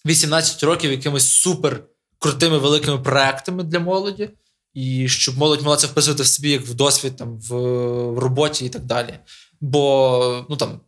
18 0.06 0.64
років 0.64 0.92
якимись 0.92 1.28
супер 1.28 1.84
крутими 2.20 2.58
великими 2.58 3.00
проектами 3.00 3.64
для 3.64 3.80
молоді, 3.80 4.30
і 4.74 5.10
щоб 5.10 5.38
молодь 5.38 5.62
могла 5.62 5.78
це 5.78 5.88
вписувати 5.88 6.24
в 6.24 6.28
собі 6.28 6.50
як 6.50 6.62
в 6.62 6.74
досвід 6.74 7.16
там, 7.16 7.40
в, 7.40 7.56
в 8.12 8.20
роботі 8.20 8.66
і 8.66 8.70
так 8.70 8.84
далі. 8.84 9.20
Бо 9.62 10.46
ну 10.50 10.58
там 10.58 10.82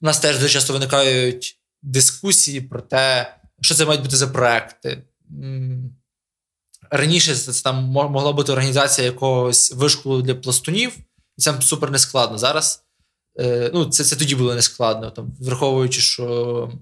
у 0.00 0.06
нас 0.06 0.20
теж 0.20 0.36
дуже 0.36 0.48
часто 0.48 0.72
виникають 0.72 1.58
дискусії 1.82 2.60
про 2.60 2.80
те, 2.80 3.37
що 3.60 3.74
це 3.74 3.86
мають 3.86 4.02
бути 4.02 4.16
за 4.16 4.28
проекти. 4.28 5.02
Раніше 6.90 7.34
це 7.34 7.62
там 7.62 7.84
могла 7.84 8.32
бути 8.32 8.52
організація 8.52 9.06
якогось 9.06 9.72
вишколу 9.72 10.22
для 10.22 10.34
пластунів, 10.34 10.92
і 11.38 11.42
це 11.42 11.62
супер 11.62 11.90
нескладно. 11.90 12.38
Зараз 12.38 12.84
е, 13.40 13.70
ну, 13.74 13.84
це 13.84 14.04
це 14.04 14.16
тоді 14.16 14.34
було 14.34 14.54
нескладно, 14.54 15.10
там, 15.10 15.32
враховуючи, 15.40 16.00
що 16.00 16.72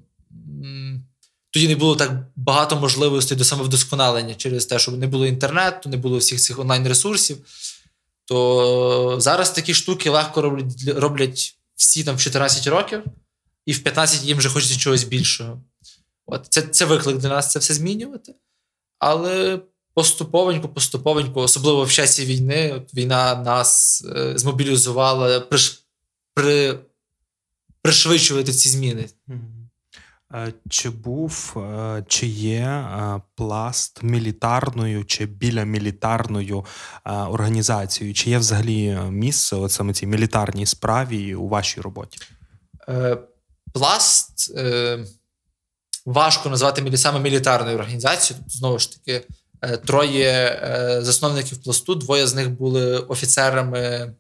тоді 1.51 1.68
не 1.68 1.77
було 1.77 1.97
так 1.97 2.12
багато 2.37 2.77
можливостей 2.77 3.39
до 3.39 3.45
самовдосконалення 3.45 4.35
через 4.35 4.66
те, 4.66 4.79
що 4.79 4.93
не 4.93 5.07
було 5.07 5.27
інтернету, 5.27 5.89
не 5.89 5.97
було 5.97 6.18
всіх 6.18 6.41
цих 6.41 6.59
онлайн-ресурсів. 6.59 7.39
То 8.24 9.16
зараз 9.18 9.51
такі 9.51 9.74
штуки 9.74 10.11
легко 10.11 10.43
роблять 10.43 10.89
роблять 10.89 11.57
всі 11.77 12.05
там 12.05 12.16
в 12.16 12.20
14 12.20 12.66
років, 12.66 13.05
і 13.66 13.72
в 13.72 13.83
15 13.83 14.24
їм 14.24 14.39
вже 14.39 14.49
хочеться 14.49 14.79
чогось 14.79 15.05
більшого. 15.05 15.62
От 16.27 16.47
Це 16.49 16.62
це 16.62 16.85
виклик 16.85 17.16
для 17.16 17.29
нас 17.29 17.51
це 17.51 17.59
все 17.59 17.74
змінювати. 17.74 18.35
Але 18.99 19.61
поступовенько, 19.95 20.68
поступовенько, 20.68 21.41
особливо 21.41 21.85
в 21.85 21.93
часі 21.93 22.24
війни, 22.24 22.72
от 22.72 22.95
війна 22.95 23.35
нас 23.35 24.05
е, 24.16 24.39
змобілізувала 24.39 25.41
приш, 25.41 25.87
при, 26.35 26.79
пришвидшувати 27.83 28.53
ці 28.53 28.68
зміни. 28.68 29.09
Е, 30.35 30.53
чи 30.68 30.91
був, 30.91 31.55
е, 31.57 32.05
чи 32.09 32.27
є 32.27 32.61
е, 32.61 33.20
пласт 33.35 34.03
мілітарною 34.03 35.05
чи 35.05 35.27
біля 35.27 35.64
мілітарною 35.64 36.64
організацією? 37.05 38.14
Чи 38.14 38.31
є 38.31 38.39
взагалі 38.39 38.99
місце 39.11 39.57
от 39.57 39.72
саме 39.72 39.93
цій 39.93 40.07
мілітарній 40.07 40.66
справі 40.66 41.35
у 41.35 41.49
вашій 41.49 41.81
роботі? 41.81 42.18
Пласт 43.72 44.55
важко 46.07 46.48
назвати 46.48 46.96
саме 46.96 47.20
мілітарною 47.20 47.76
організацією. 47.76 48.44
Знову 48.48 48.78
ж 48.78 48.92
таки, 48.92 49.26
троє 49.86 50.61
засновників 51.02 51.62
пласту, 51.62 51.94
двоє 51.94 52.26
з 52.26 52.34
них 52.34 52.50
були 52.50 52.98
офіцерами 52.98 54.14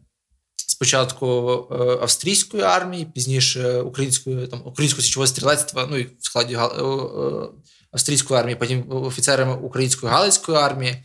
спочатку 0.76 1.26
е, 1.70 1.74
австрійської 2.02 2.62
армії, 2.62 3.04
пізніше 3.04 3.80
української 3.80 4.46
там 4.46 4.62
українського 4.64 5.02
січового 5.02 5.26
стрілецтва, 5.26 5.86
ну 5.90 5.96
і 5.96 6.02
в 6.02 6.10
складі 6.20 6.54
е, 6.54 6.58
е, 6.58 7.48
австрійської 7.92 8.40
армії, 8.40 8.56
потім 8.56 8.84
офіцерами 8.88 9.54
української 9.54 10.12
галицької 10.12 10.58
армії. 10.58 11.02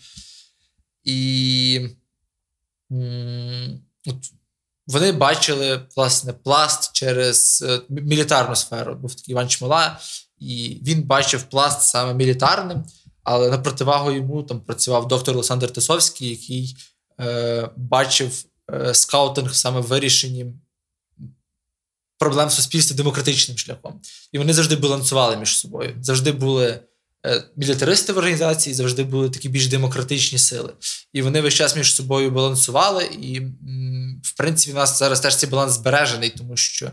І 1.04 1.80
от, 4.08 4.16
вони 4.88 5.12
бачили 5.12 5.82
власне 5.96 6.34
пласт 6.34 6.92
через 6.94 7.66
мілітарну 7.90 8.56
сферу. 8.56 8.96
Був 8.96 9.16
такий 9.16 9.32
Іван 9.34 9.50
Чмола, 9.50 10.00
і 10.42 10.82
він 10.84 11.04
бачив 11.04 11.44
пласт 11.44 11.82
саме 11.82 12.14
мілітарним, 12.14 12.84
але 13.24 13.50
на 13.50 13.58
противагу 13.58 14.12
йому 14.12 14.44
там 14.44 14.60
працював 14.60 15.08
доктор 15.08 15.36
Олександр 15.36 15.72
Тисовський, 15.72 16.30
який 16.30 16.76
е, 17.20 17.70
бачив 17.78 18.46
Е, 18.74 18.94
скаутинг 18.94 19.56
саме 19.56 19.80
в 19.80 19.84
вирішенні 19.84 20.46
проблем 22.18 22.50
суспільства 22.50 22.98
демократичним 22.98 23.58
шляхом. 23.58 24.02
І 24.32 24.38
вони 24.38 24.54
завжди 24.54 24.76
балансували 24.76 25.38
між 25.38 25.58
собою. 25.58 25.98
Завжди 26.02 26.32
були 26.32 26.80
е, 27.26 27.44
мілітаристи 27.56 28.14
в 28.14 28.18
організації, 28.18 28.74
завжди 28.74 29.04
були 29.04 29.30
такі 29.30 29.50
більш 29.50 29.68
демократичні 29.68 30.40
сили. 30.40 30.74
І 31.14 31.22
вони 31.22 31.42
весь 31.42 31.54
час 31.54 31.76
між 31.76 31.96
собою 31.96 32.32
балансували. 32.32 33.06
І, 33.06 33.40
в 34.24 34.38
принципі, 34.38 34.72
в 34.72 34.76
нас 34.76 35.00
зараз 35.00 35.20
теж 35.20 35.36
цей 35.36 35.50
баланс 35.50 35.74
збережений, 35.74 36.30
тому 36.30 36.58
що. 36.58 36.92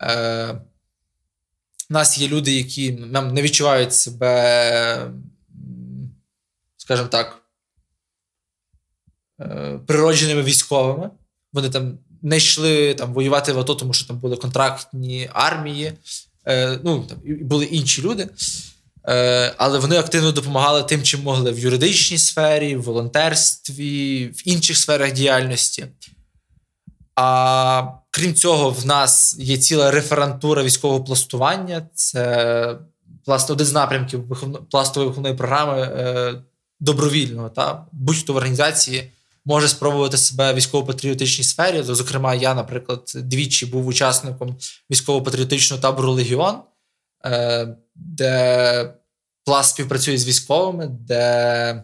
Е, 0.00 0.60
у 1.90 1.94
нас 1.94 2.18
є 2.18 2.28
люди, 2.28 2.52
які 2.52 2.92
нам 2.92 3.34
не 3.34 3.42
відчувають 3.42 3.94
себе, 3.94 5.10
скажімо 6.76 7.08
так, 7.08 7.42
Е, 9.40 9.78
природженими 9.86 10.42
військовими. 10.42 11.10
Вони 11.52 11.70
там 11.70 11.98
не 12.22 12.36
йшли 12.36 12.94
там 12.94 13.12
воювати 13.12 13.52
в 13.52 13.58
АТО, 13.58 13.74
тому 13.74 13.92
що 13.92 14.06
там 14.06 14.18
були 14.18 14.36
контрактні 14.36 15.30
армії, 15.32 15.92
е, 16.46 16.78
ну 16.84 17.04
там 17.08 17.18
і 17.24 17.32
були 17.32 17.64
інші 17.64 18.02
люди. 18.02 18.28
Е, 19.08 19.54
але 19.56 19.78
вони 19.78 19.96
активно 19.96 20.32
допомагали 20.32 20.82
тим, 20.82 21.02
чим 21.02 21.22
могли 21.22 21.52
в 21.52 21.58
юридичній 21.58 22.18
сфері, 22.18 22.76
в 22.76 22.82
волонтерстві, 22.82 24.26
в 24.26 24.48
інших 24.48 24.76
сферах 24.76 25.12
діяльності. 25.12 25.86
А 27.20 27.84
крім 28.10 28.34
цього, 28.34 28.70
в 28.70 28.86
нас 28.86 29.36
є 29.38 29.56
ціла 29.58 29.90
реферантура 29.90 30.62
військового 30.62 31.04
пластування. 31.04 31.88
Це 31.94 32.78
власне 33.26 33.52
один 33.52 33.66
з 33.66 33.72
напрямків 33.72 34.24
пластової 34.70 35.08
виховної 35.08 35.34
програми 35.34 36.42
добровільного. 36.80 37.48
Та? 37.48 37.86
Будь-хто 37.92 38.32
в 38.32 38.36
організації 38.36 39.12
може 39.44 39.68
спробувати 39.68 40.16
себе 40.16 40.52
в 40.52 40.56
військово-патріотичній 40.56 41.44
сфері. 41.44 41.82
Зокрема, 41.82 42.34
я, 42.34 42.54
наприклад, 42.54 43.12
двічі 43.14 43.66
був 43.66 43.86
учасником 43.86 44.56
військово-патріотичного 44.90 45.82
табору 45.82 46.12
Легіон, 46.12 46.56
е, 47.24 47.76
де 47.94 48.94
пласт 49.44 49.70
співпрацює 49.70 50.18
з 50.18 50.26
військовими, 50.26 50.86
де 50.86 51.82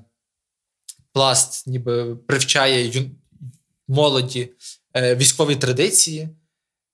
пласт 1.12 1.66
ніби 1.66 2.16
привчає 2.16 3.10
молоді 3.88 4.40
е, 4.40 4.48
військові 4.96 5.56
традиції. 5.56 6.28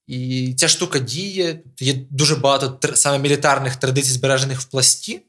І 0.06 0.54
ця 0.54 0.68
штука 0.68 0.98
діє. 0.98 1.62
Є 1.80 1.94
дуже 2.10 2.36
багато 2.36 2.94
саме 2.94 3.18
мілітарних 3.18 3.76
традицій, 3.76 4.12
збережених 4.12 4.60
в 4.60 4.64
пласті. 4.64 5.20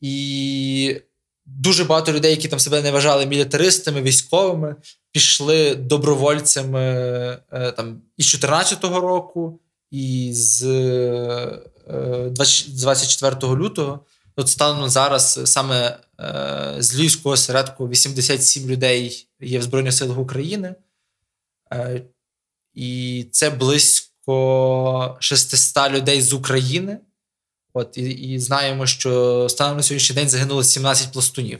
І 0.00 1.00
дуже 1.46 1.84
багато 1.84 2.12
людей, 2.12 2.30
які 2.30 2.48
там 2.48 2.58
себе 2.58 2.82
не 2.82 2.90
вважали 2.90 3.26
мілітаристами, 3.26 4.02
військовими, 4.02 4.76
пішли 5.12 5.74
добровольцями 5.74 6.80
е, 7.52 7.72
там 7.72 8.02
із 8.16 8.26
2014 8.26 8.84
року, 8.84 9.60
і 9.90 10.30
з 10.32 10.62
24 12.68 13.36
е, 13.42 13.46
лютого. 13.46 14.00
От 14.38 14.48
станом 14.48 14.88
зараз 14.88 15.40
саме 15.44 15.98
е, 16.20 16.74
з 16.78 16.96
Львівського 16.96 17.32
осередку 17.32 17.88
87 17.88 18.68
людей 18.68 19.28
є 19.40 19.58
в 19.58 19.62
Збройних 19.62 19.94
силах 19.94 20.18
України. 20.18 20.74
І 22.74 23.26
це 23.32 23.50
близько 23.50 25.16
600 25.20 25.90
людей 25.90 26.22
з 26.22 26.32
України. 26.32 26.98
От, 27.72 27.98
І 27.98 28.10
і 28.10 28.38
знаємо, 28.38 28.86
що 28.86 29.46
станом 29.48 29.76
на 29.76 29.82
сьогоднішній 29.82 30.16
день 30.16 30.28
загинуло 30.28 30.64
17 30.64 31.12
пластунів. 31.12 31.58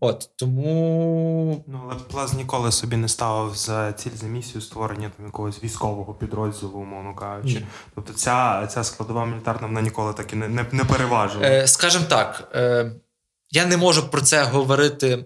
От, 0.00 0.30
тому... 0.36 1.64
Ну, 1.66 1.88
але 1.90 2.00
Пласт 2.00 2.34
ніколи 2.34 2.72
собі 2.72 2.96
не 2.96 3.08
ставив 3.08 3.54
за 3.54 3.92
ціль 3.92 4.10
за 4.14 4.26
місію 4.26 4.62
створення 4.62 5.10
там 5.16 5.26
якогось 5.26 5.64
військового 5.64 6.14
підрозділу, 6.14 6.78
умовно 6.78 7.14
кажучи. 7.14 7.58
Mm. 7.58 7.64
Тобто 7.94 8.12
ця 8.12 8.66
ця 8.66 8.84
складова 8.84 9.26
мілітарна 9.26 9.66
вона 9.66 9.80
ніколи 9.80 10.12
так 10.12 10.32
і 10.32 10.36
не 10.36 10.48
не, 10.48 10.66
не 10.72 10.84
переважила. 10.84 11.46
Е, 11.46 11.66
Скажімо 11.66 12.04
так, 12.08 12.52
е, 12.54 12.92
я 13.50 13.66
не 13.66 13.76
можу 13.76 14.10
про 14.10 14.20
це 14.20 14.44
говорити 14.44 15.24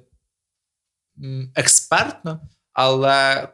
експертно, 1.55 2.41
але 2.73 3.49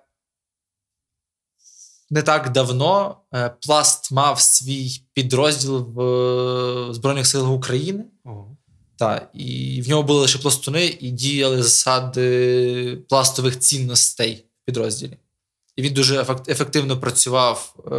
не 2.11 2.23
так 2.23 2.51
давно 2.53 3.21
е, 3.35 3.51
Пласт 3.67 4.13
мав 4.13 4.41
свій 4.41 5.03
підрозділ 5.13 5.79
в 5.79 6.01
е, 6.01 6.95
Збройних 6.95 7.27
силах 7.27 7.51
України. 7.51 8.05
Так, 8.99 9.31
і 9.35 9.83
в 9.83 9.89
нього 9.89 10.03
були 10.03 10.21
лише 10.21 10.39
пластуни 10.39 10.87
і 10.87 11.11
діяли 11.11 11.63
засади 11.63 12.99
пластових 13.09 13.59
цінностей 13.59 14.47
в 14.63 14.67
підрозділі. 14.67 15.19
і 15.77 15.83
він 15.83 15.95
дуже 15.95 16.27
ефективно 16.49 17.01
працював 17.01 17.75
е, 17.87 17.91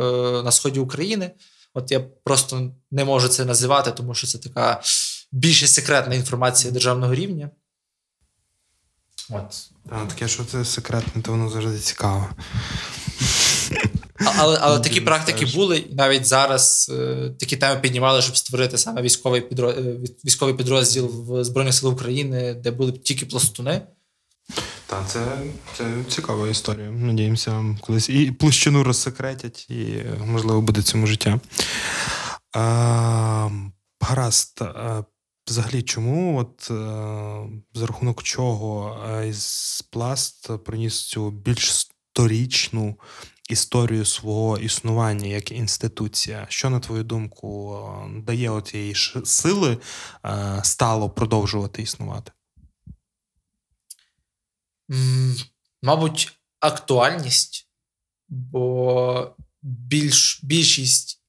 на 0.44 0.52
сході 0.52 0.80
України. 0.80 1.32
От 1.74 1.92
я 1.92 2.00
просто 2.00 2.72
не 2.92 3.06
можу 3.06 3.28
це 3.28 3.46
називати, 3.46 3.92
тому 3.92 4.14
що 4.14 4.28
це 4.28 4.38
така 4.38 4.82
більше 5.32 5.68
секретна 5.68 6.16
інформація 6.16 6.74
державного 6.74 7.16
рівня. 7.16 7.50
От. 9.30 9.70
А, 9.90 10.06
таке, 10.06 10.28
що 10.28 10.46
це 10.46 10.66
секретне, 10.66 11.22
то 11.22 11.32
воно 11.32 11.50
завжди 11.50 11.80
цікаво. 11.80 12.30
Але 14.20 14.58
але 14.62 14.80
такі 14.80 15.02
практики 15.02 15.46
були, 15.46 15.86
навіть 15.92 16.26
зараз 16.26 16.92
е, 16.94 17.32
такі 17.40 17.58
теми 17.58 17.80
піднімали, 17.82 18.22
щоб 18.22 18.38
створити 18.38 18.78
саме 18.78 19.02
військовий 19.02 19.42
підрозділ, 19.42 19.88
е, 19.88 19.98
військовий 20.26 20.56
підрозділ 20.56 21.06
в 21.06 21.44
Збройних 21.44 21.74
сил 21.74 21.90
України, 21.90 22.54
де 22.54 22.72
були 22.72 22.92
б 22.92 23.04
тільки 23.04 23.26
пластуни. 23.26 23.82
Так, 24.88 25.04
це 25.08 25.20
це 25.78 25.86
цікава 26.10 26.48
історія. 26.48 26.92
Надіємося, 26.92 27.66
колись 27.82 28.10
і 28.10 28.32
площину 28.32 28.84
розсекретять, 28.84 29.70
і, 29.70 30.04
можливо, 30.26 30.62
буде 30.62 30.82
цьому 30.82 31.08
життя. 31.08 31.40
А, 32.54 33.50
Гаразд. 34.02 34.62
Взагалі, 35.50 35.82
чому, 35.82 36.40
от 36.40 36.68
за 37.74 37.86
рахунок 37.88 38.24
чого 38.24 39.00
із 39.30 39.82
пласт 39.92 40.50
приніс 40.66 41.06
цю 41.06 41.30
більш 41.30 41.88
сторічну 42.18 42.96
історію 43.48 44.06
свого 44.06 44.58
існування 44.58 45.28
як 45.28 45.52
інституція? 45.52 46.46
Що, 46.50 46.70
на 46.70 46.80
твою 46.80 47.04
думку, 47.04 47.80
дає 48.24 48.50
оцієї 48.50 48.96
сили 49.26 49.78
стало 50.64 51.10
продовжувати 51.10 51.82
існувати? 51.82 52.32
Мабуть, 55.82 56.40
актуальність, 56.60 57.70
бо 58.30 59.36
більш, 59.62 60.40
більшість 60.44 61.22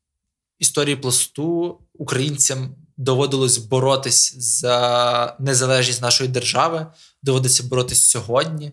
історії 0.59 0.97
пласту 0.97 1.81
українцям 1.93 2.75
доводилось 2.97 3.59
боротись 3.59 4.35
за 4.39 5.37
незалежність 5.41 6.03
нашої 6.03 6.31
держави, 6.31 6.87
доводиться 7.23 7.63
боротись 7.63 8.11
сьогодні. 8.11 8.73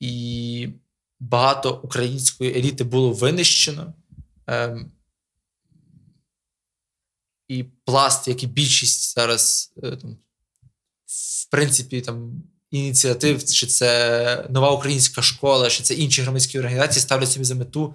І 0.00 0.68
багато 1.20 1.80
української 1.84 2.58
еліти 2.58 2.84
було 2.84 3.12
винищено. 3.12 3.94
Ем, 4.46 4.92
І 7.48 7.64
пласт, 7.84 8.28
як 8.28 8.42
і 8.42 8.46
більшість 8.46 9.14
зараз, 9.14 9.72
е, 9.82 9.96
там, 9.96 10.18
в 11.06 11.50
принципі, 11.50 12.00
там 12.00 12.42
ініціатив, 12.70 13.44
чи 13.44 13.66
це 13.66 14.46
нова 14.50 14.70
українська 14.70 15.22
школа, 15.22 15.70
чи 15.70 15.82
це 15.82 15.94
інші 15.94 16.22
громадські 16.22 16.58
організації, 16.58 17.02
ставлять 17.02 17.30
собі 17.30 17.44
за 17.44 17.54
мету 17.54 17.94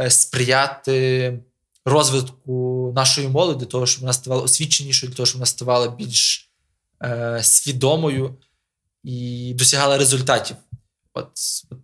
е, 0.00 0.10
сприяти 0.10 1.38
розвитку 1.84 2.92
нашої 2.96 3.28
молоді, 3.28 3.66
того, 3.66 3.86
щоб 3.86 4.00
вона 4.00 4.12
ставала 4.12 4.42
освіченішою, 4.42 5.10
для 5.10 5.16
того, 5.16 5.26
щоб 5.26 5.38
вона 5.38 5.46
ставала 5.46 5.88
більш 5.88 6.50
е, 7.02 7.40
свідомою 7.42 8.36
і 9.04 9.54
досягала 9.58 9.98
результатів. 9.98 10.56
От, 11.14 11.30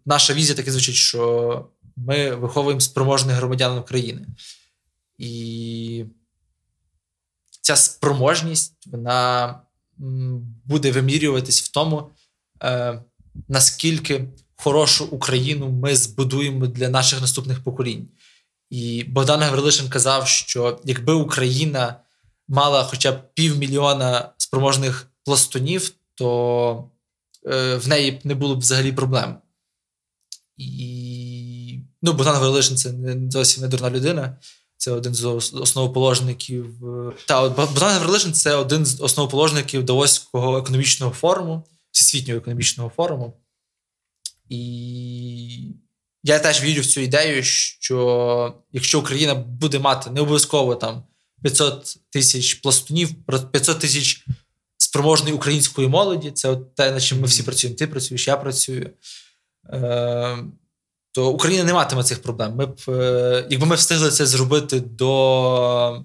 наша 0.07 0.35
візія 0.35 0.57
таки 0.57 0.73
звучить, 0.73 0.95
що 0.95 1.69
ми 1.97 2.35
виховуємо 2.35 2.81
спроможних 2.81 3.37
громадян 3.37 3.79
України. 3.79 4.27
І 5.19 6.05
ця 7.61 7.77
спроможність 7.77 8.87
вона 8.87 9.55
буде 10.65 10.93
вимірюватись 10.93 11.63
в 11.63 11.69
тому, 11.69 12.11
е, 12.63 13.03
наскільки 13.49 14.29
хорошу 14.57 15.05
Україну 15.07 15.69
ми 15.69 15.97
збудуємо 15.97 16.67
для 16.67 16.89
наших 16.89 17.21
наступних 17.21 17.65
поколінь. 17.65 18.09
І 18.71 19.05
Богдан 19.05 19.41
Гаврилишин 19.41 19.89
казав, 19.89 20.29
що 20.29 20.81
якби 20.85 21.13
Україна 21.13 22.01
мала 22.49 22.85
хоча 22.85 23.13
б 23.13 23.35
півмільйона 23.35 24.33
спроможних 24.37 25.11
пластунів, 25.25 25.93
то 26.15 26.91
в 27.77 27.83
неї 27.87 28.21
не 28.25 28.35
було 28.35 28.57
б 28.57 28.59
взагалі 28.59 28.93
проблем. 28.93 29.37
І 30.57 31.79
ну, 32.03 32.13
Богдан 32.13 32.35
Гаврилишин 32.35 32.77
це 32.77 32.93
не 32.93 33.31
зовсім 33.31 33.63
не 33.63 33.69
дурна 33.69 33.91
людина. 33.91 34.37
Це 34.77 34.91
один 34.93 35.15
з 35.15 35.25
основоположників. 35.55 36.89
Е, 36.89 37.13
та 37.27 37.49
Богдан 37.49 37.93
Гаврилишин 37.93 38.33
це 38.33 38.55
один 38.55 38.87
з 38.87 39.01
основоположників 39.01 39.85
Давоського 39.85 40.59
економічного 40.59 41.13
форуму, 41.13 41.65
всесвітнього 41.91 42.39
економічного 42.39 42.93
форуму. 42.97 43.41
І 44.49 45.75
я 46.23 46.39
теж 46.39 46.63
вірю 46.63 46.83
в 46.83 46.87
цю 46.87 47.01
ідею, 47.01 47.43
що 47.43 48.55
якщо 48.73 49.01
Україна 49.01 49.35
буде 49.35 49.79
мати 49.79 50.11
не 50.11 50.21
обов'язково 50.21 50.75
там 50.75 51.03
500 51.43 51.97
тисяч 52.11 52.55
пластунів, 52.55 53.15
500 53.53 53.79
тисяч 53.79 54.27
спроможної 54.89 55.35
української 55.35 55.89
молоді, 55.89 56.31
це 56.31 56.49
от 56.49 56.75
те, 56.75 56.91
над 56.91 57.03
чим 57.03 57.21
ми 57.21 57.27
всі 57.27 57.43
працюємо. 57.43 57.79
Ти 57.79 57.87
працюєш, 57.87 58.29
я 58.29 58.37
працюю. 58.37 58.91
Е, 59.73 60.39
то 61.13 61.31
Україна 61.31 61.65
не 61.65 61.73
матиме 61.73 62.05
цих 62.05 62.23
проблем. 62.23 62.55
Ми 62.55 62.67
б, 62.67 62.81
е, 62.89 63.47
Якби 63.51 63.67
ми 63.67 63.77
встигли 63.77 64.11
це 64.11 64.27
зробити 64.27 64.81
до 64.81 66.05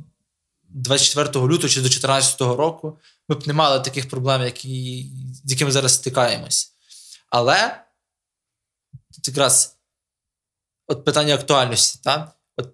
24 0.70 1.28
лютого 1.48 1.70
чи 1.70 1.82
до 1.82 1.90
2014 1.90 2.42
року, 2.42 3.00
ми 3.30 3.36
б 3.36 3.48
не 3.48 3.54
мали 3.54 3.80
таких 3.80 4.10
проблем, 4.10 4.42
які, 4.42 5.06
з 5.46 5.52
якими 5.52 5.72
зараз 5.72 5.94
стикаємось. 5.94 6.74
Але 7.30 7.84
тут 9.16 9.28
якраз 9.28 9.78
от 10.88 11.06
питання 11.06 11.36
актуальності. 11.36 12.00
Та? 12.04 12.32
От 12.58 12.70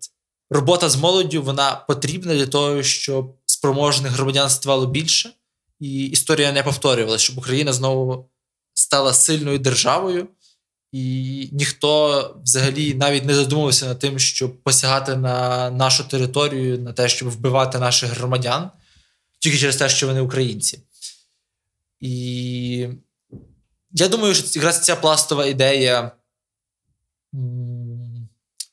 Робота 0.49 0.89
з 0.89 0.95
молоддю 0.95 1.43
вона 1.43 1.75
потрібна 1.75 2.33
для 2.33 2.47
того, 2.47 2.83
щоб 2.83 3.35
спроможних 3.45 4.11
громадян 4.11 4.49
ставало 4.49 4.85
більше, 4.85 5.33
і 5.79 6.05
історія 6.05 6.51
не 6.51 6.63
повторювалася, 6.63 7.23
щоб 7.23 7.37
Україна 7.37 7.73
знову 7.73 8.29
стала 8.73 9.13
сильною 9.13 9.59
державою, 9.59 10.27
і 10.91 11.49
ніхто 11.51 12.41
взагалі 12.43 12.93
навіть 12.93 13.25
не 13.25 13.35
задумувався 13.35 13.85
над 13.85 13.99
тим, 13.99 14.19
щоб 14.19 14.63
посягати 14.63 15.15
на 15.15 15.69
нашу 15.69 16.03
територію, 16.03 16.79
на 16.79 16.93
те, 16.93 17.09
щоб 17.09 17.29
вбивати 17.29 17.79
наших 17.79 18.09
громадян, 18.09 18.71
тільки 19.39 19.57
через 19.57 19.75
те, 19.75 19.89
що 19.89 20.07
вони 20.07 20.21
українці. 20.21 20.79
І 21.99 22.87
я 23.91 24.07
думаю, 24.07 24.35
що 24.35 24.59
якраз 24.59 24.81
ця 24.81 24.95
пластова 24.95 25.45
ідея 25.45 26.11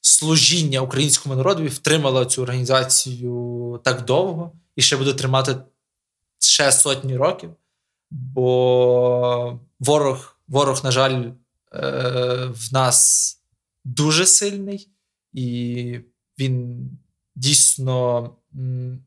служіння 0.00 0.80
українському 0.80 1.34
народові 1.34 1.68
втримала 1.68 2.26
цю 2.26 2.42
організацію 2.42 3.80
так 3.84 4.04
довго 4.04 4.52
і 4.76 4.82
ще 4.82 4.96
буде 4.96 5.12
тримати 5.12 5.56
ще 6.48 6.72
сотні 6.72 7.16
років. 7.16 7.50
Бо 8.10 9.60
ворог, 9.80 10.36
ворог, 10.48 10.84
на 10.84 10.90
жаль, 10.90 11.24
е, 11.24 11.32
в 12.46 12.72
нас 12.72 13.32
дуже 13.84 14.26
сильний, 14.26 14.88
і 15.32 16.00
він 16.38 16.90
дійсно 17.34 18.30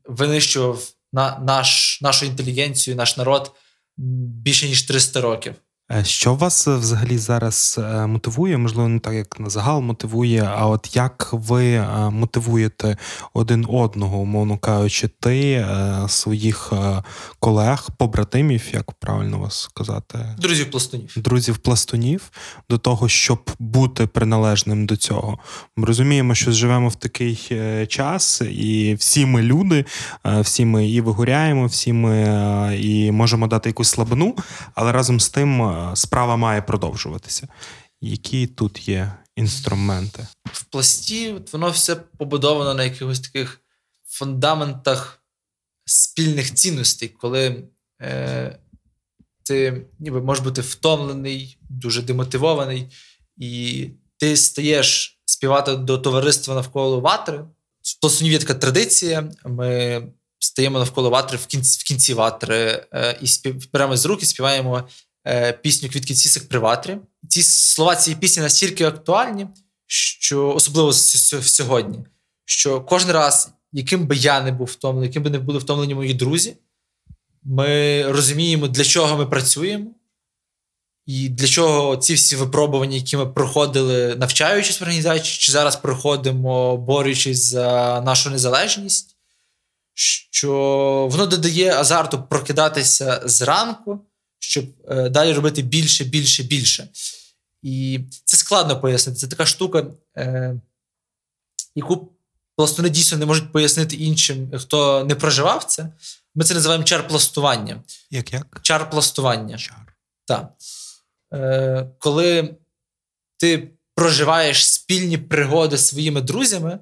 винищував 0.04 0.92
на 1.12 1.38
наш, 1.38 2.00
нашу 2.02 2.26
інтелігенцію, 2.26 2.96
наш 2.96 3.16
народ 3.16 3.52
більше 3.96 4.68
ніж 4.68 4.82
300 4.82 5.20
років. 5.20 5.54
Е, 5.92 6.04
що 6.04 6.34
вас 6.34 6.68
е, 6.68 6.76
взагалі 6.76 7.18
зараз 7.18 7.80
е, 7.82 8.06
мотивує? 8.06 8.58
Можливо, 8.58 8.88
не 8.88 8.98
так 8.98 9.14
як 9.14 9.40
на 9.40 9.50
загал 9.50 9.80
мотивує, 9.80 10.50
а 10.56 10.66
от 10.66 10.96
як 10.96 11.28
ви 11.32 11.86
мотивуєте 12.10 12.96
один 13.34 13.66
одного, 13.68 14.18
умовно 14.18 14.58
кажучи, 14.58 15.08
ти 15.20 15.66
своїх 16.08 16.72
колег, 17.40 17.88
побратимів, 17.96 18.62
як 18.72 18.92
правильно 18.92 19.38
вас 19.38 19.60
сказати, 19.60 20.18
друзів 20.38 20.70
пластунів, 20.70 21.12
друзів 21.16 21.58
пластунів 21.58 22.30
до 22.70 22.78
того, 22.78 23.08
щоб 23.08 23.50
бути 23.58 24.06
приналежним 24.06 24.86
до 24.86 24.96
цього? 24.96 25.38
Ми 25.76 25.86
розуміємо, 25.86 26.34
що 26.34 26.52
живемо 26.52 26.88
в 26.88 26.94
такий 26.94 27.36
час, 27.88 28.42
і 28.50 28.94
всі 28.98 29.26
ми 29.26 29.42
люди, 29.42 29.84
всі 30.40 30.64
ми 30.64 30.88
і 30.88 31.00
вигоряємо, 31.00 31.66
всі 31.66 31.92
ми 31.92 32.78
і 32.80 33.10
можемо 33.12 33.46
дати 33.46 33.68
якусь 33.68 33.88
слабину, 33.88 34.36
але 34.74 34.92
разом 34.92 35.20
з 35.20 35.28
тим 35.28 35.79
справа 35.94 36.36
має 36.36 36.62
продовжуватися. 36.62 37.48
Які 38.00 38.46
тут 38.46 38.88
є 38.88 39.12
інструменти? 39.36 40.26
В 40.52 40.64
пласті 40.64 41.34
воно 41.52 41.70
все 41.70 41.96
побудовано 41.96 42.74
на 42.74 42.84
якихось 42.84 43.20
таких 43.20 43.60
фундаментах 44.06 45.22
спільних 45.84 46.54
цінностей, 46.54 47.08
коли 47.08 47.64
е, 48.02 48.58
ти 49.42 49.86
ніби 49.98 50.20
можеш 50.20 50.44
бути 50.44 50.60
втомлений, 50.60 51.58
дуже 51.68 52.02
демотивований, 52.02 52.92
і 53.36 53.86
ти 54.16 54.36
стаєш 54.36 55.20
співати 55.24 55.76
до 55.76 55.98
товариства 55.98 56.54
навколо 56.54 57.00
ватри. 57.00 57.38
В 57.82 58.00
пластунів 58.00 58.32
є 58.32 58.38
така 58.38 58.54
традиція. 58.54 59.30
Ми 59.44 60.02
стаємо 60.38 60.78
навколо 60.78 61.10
ватри 61.10 61.38
в 61.38 61.46
кінці 61.46 61.80
в 61.80 61.84
кінці 61.84 62.14
ватри 62.14 62.86
е, 62.92 63.18
і 63.20 63.26
спів, 63.26 63.68
з 63.92 64.04
рук 64.04 64.22
і 64.22 64.26
співаємо 64.26 64.88
пісню 65.62 65.88
Квітки 65.88 66.14
Цісик 66.14 66.48
при. 66.48 66.98
Ці 67.28 67.42
слова 67.42 67.96
цієї 67.96 68.20
пісні 68.20 68.42
настільки 68.42 68.84
актуальні, 68.84 69.46
що 69.86 70.54
особливо 70.54 70.92
сьогодні, 70.92 71.98
що 72.44 72.80
кожен 72.80 73.10
раз, 73.10 73.50
яким 73.72 74.06
би 74.06 74.16
я 74.16 74.40
не 74.40 74.52
був 74.52 74.66
втомлений, 74.66 75.08
яким 75.08 75.22
би 75.22 75.30
не 75.30 75.38
були 75.38 75.58
втомлені 75.58 75.94
мої 75.94 76.14
друзі, 76.14 76.56
ми 77.42 78.02
розуміємо, 78.12 78.68
для 78.68 78.84
чого 78.84 79.16
ми 79.16 79.26
працюємо, 79.26 79.90
і 81.06 81.28
для 81.28 81.46
чого 81.46 81.96
ці 81.96 82.14
всі 82.14 82.36
випробування, 82.36 82.96
які 82.96 83.16
ми 83.16 83.26
проходили, 83.26 84.16
навчаючись 84.16 84.80
в 84.80 84.82
організації, 84.82 85.38
чи 85.38 85.52
зараз 85.52 85.76
проходимо, 85.76 86.76
борючись 86.76 87.38
за 87.38 88.00
нашу 88.00 88.30
незалежність, 88.30 89.16
що 89.94 90.52
воно 91.10 91.26
додає 91.26 91.74
азарту 91.74 92.22
прокидатися 92.22 93.22
зранку, 93.24 94.00
щоб 94.40 94.64
е, 94.88 95.08
далі 95.08 95.32
робити 95.32 95.62
більше, 95.62 96.04
більше, 96.04 96.42
більше. 96.42 96.88
І 97.62 98.00
це 98.24 98.36
складно 98.36 98.80
пояснити. 98.80 99.18
Це 99.18 99.26
така 99.26 99.46
штука, 99.46 99.86
е, 100.16 100.60
яку 101.74 102.12
пластуни 102.56 102.90
дійсно 102.90 103.18
не 103.18 103.26
можуть 103.26 103.52
пояснити 103.52 103.96
іншим, 103.96 104.50
хто 104.58 105.04
не 105.04 105.14
проживав 105.14 105.64
це. 105.64 105.92
Ми 106.34 106.44
це 106.44 106.54
називаємо 106.54 106.84
чар-пластування. 106.84 107.82
Як 108.10 108.32
як? 108.32 108.60
Чар-пластування. 108.62 109.58
Чар. 109.58 109.96
Так. 110.24 110.52
Е, 111.32 111.90
Коли 111.98 112.54
ти 113.36 113.70
проживаєш 113.94 114.72
спільні 114.72 115.18
пригоди 115.18 115.76
з 115.76 115.86
своїми 115.86 116.20
друзями, 116.20 116.78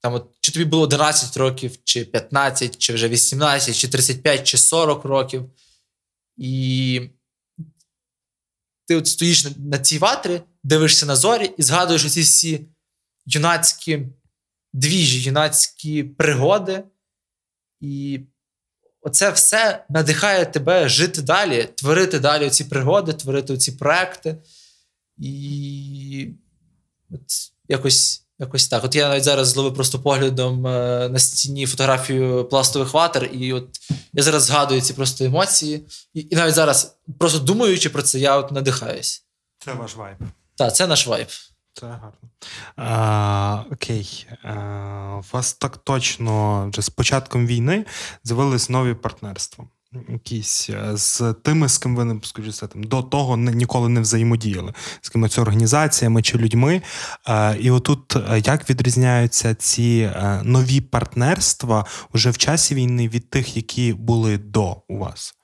там 0.00 0.14
от, 0.14 0.26
чи 0.40 0.52
тобі 0.52 0.64
було 0.64 0.82
11 0.82 1.36
років, 1.36 1.78
чи 1.84 2.04
15, 2.04 2.78
чи 2.78 2.94
вже 2.94 3.08
18, 3.08 3.76
чи 3.76 3.88
35, 3.88 4.46
чи 4.46 4.58
40 4.58 5.04
років, 5.04 5.50
і 6.42 7.00
ти 8.86 8.96
от 8.96 9.06
стоїш 9.06 9.46
на, 9.56 9.78
цій 9.78 9.98
ватрі, 9.98 10.40
дивишся 10.64 11.06
на 11.06 11.16
зорі 11.16 11.54
і 11.58 11.62
згадуєш 11.62 12.04
оці 12.04 12.20
всі 12.20 12.66
юнацькі 13.26 14.06
двіжі, 14.72 15.22
юнацькі 15.22 16.04
пригоди. 16.04 16.84
І 17.80 18.20
оце 19.00 19.30
все 19.30 19.86
надихає 19.88 20.46
тебе 20.46 20.88
жити 20.88 21.22
далі, 21.22 21.64
творити 21.64 22.18
далі 22.18 22.50
ці 22.50 22.64
пригоди, 22.64 23.12
творити 23.12 23.58
ці 23.58 23.72
проекти. 23.72 24.36
І 25.18 26.28
от 27.10 27.52
якось 27.68 28.21
якось 28.42 28.68
так. 28.68 28.84
От 28.84 28.94
я 28.94 29.08
навіть 29.08 29.24
зараз 29.24 29.48
зловив 29.48 29.74
просто 29.74 29.98
поглядом 29.98 30.66
е, 30.66 31.08
на 31.08 31.18
стіні 31.18 31.66
фотографію 31.66 32.44
пластових 32.44 32.94
ватер, 32.94 33.30
і 33.32 33.52
от 33.52 33.68
я 34.12 34.22
зараз 34.22 34.42
згадую 34.42 34.80
ці 34.80 34.92
просто 34.92 35.24
емоції. 35.24 35.86
І, 36.14 36.26
і 36.30 36.36
навіть 36.36 36.54
зараз, 36.54 36.96
просто 37.18 37.38
думаючи 37.38 37.90
про 37.90 38.02
це, 38.02 38.18
я 38.18 38.36
от 38.36 38.52
надихаюсь. 38.52 39.24
Це 39.58 39.72
ваш 39.72 39.96
вайб. 39.96 40.16
Так, 40.54 40.76
це 40.76 40.86
наш 40.86 41.06
вайб. 41.06 41.26
Це 41.74 41.86
гарно. 41.86 42.12
А, 42.76 43.62
Окей. 43.72 44.26
А, 44.42 44.52
У 45.18 45.34
вас 45.36 45.52
так 45.52 45.76
точно 45.76 46.68
вже 46.68 46.82
з 46.82 46.90
початком 46.90 47.46
війни 47.46 47.86
з'явились 48.24 48.68
нові 48.68 48.94
партнерства. 48.94 49.64
Якісь 50.08 50.70
е, 50.70 50.96
з 50.96 51.34
тими, 51.42 51.68
з 51.68 51.78
ким 51.78 51.96
ви 51.96 52.20
там, 52.68 52.82
до 52.84 53.02
того 53.02 53.36
ніколи 53.36 53.88
не 53.88 54.00
взаємодіяли, 54.00 54.74
з 55.00 55.08
кимось 55.08 55.38
організаціями 55.38 56.22
чи 56.22 56.38
людьми. 56.38 56.82
І 57.60 57.70
отут 57.70 58.16
е, 58.16 58.42
як 58.44 58.70
відрізняються 58.70 59.54
ці 59.54 60.12
е, 60.14 60.40
нові 60.44 60.80
партнерства 60.80 61.86
вже 62.14 62.30
в 62.30 62.38
часі 62.38 62.74
війни 62.74 63.08
від 63.08 63.30
тих, 63.30 63.56
які 63.56 63.92
були 63.92 64.38
до 64.38 64.82
у 64.88 64.98
вас? 64.98 65.34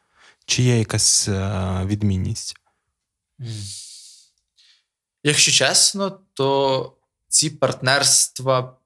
Чи 0.47 0.63
є 0.63 0.79
якась 0.79 1.29
відмінність? 1.85 2.55
Якщо 5.23 5.53
чесно, 5.53 6.21
то 6.35 6.93
ці 7.29 7.51
партнерства. 7.51 8.78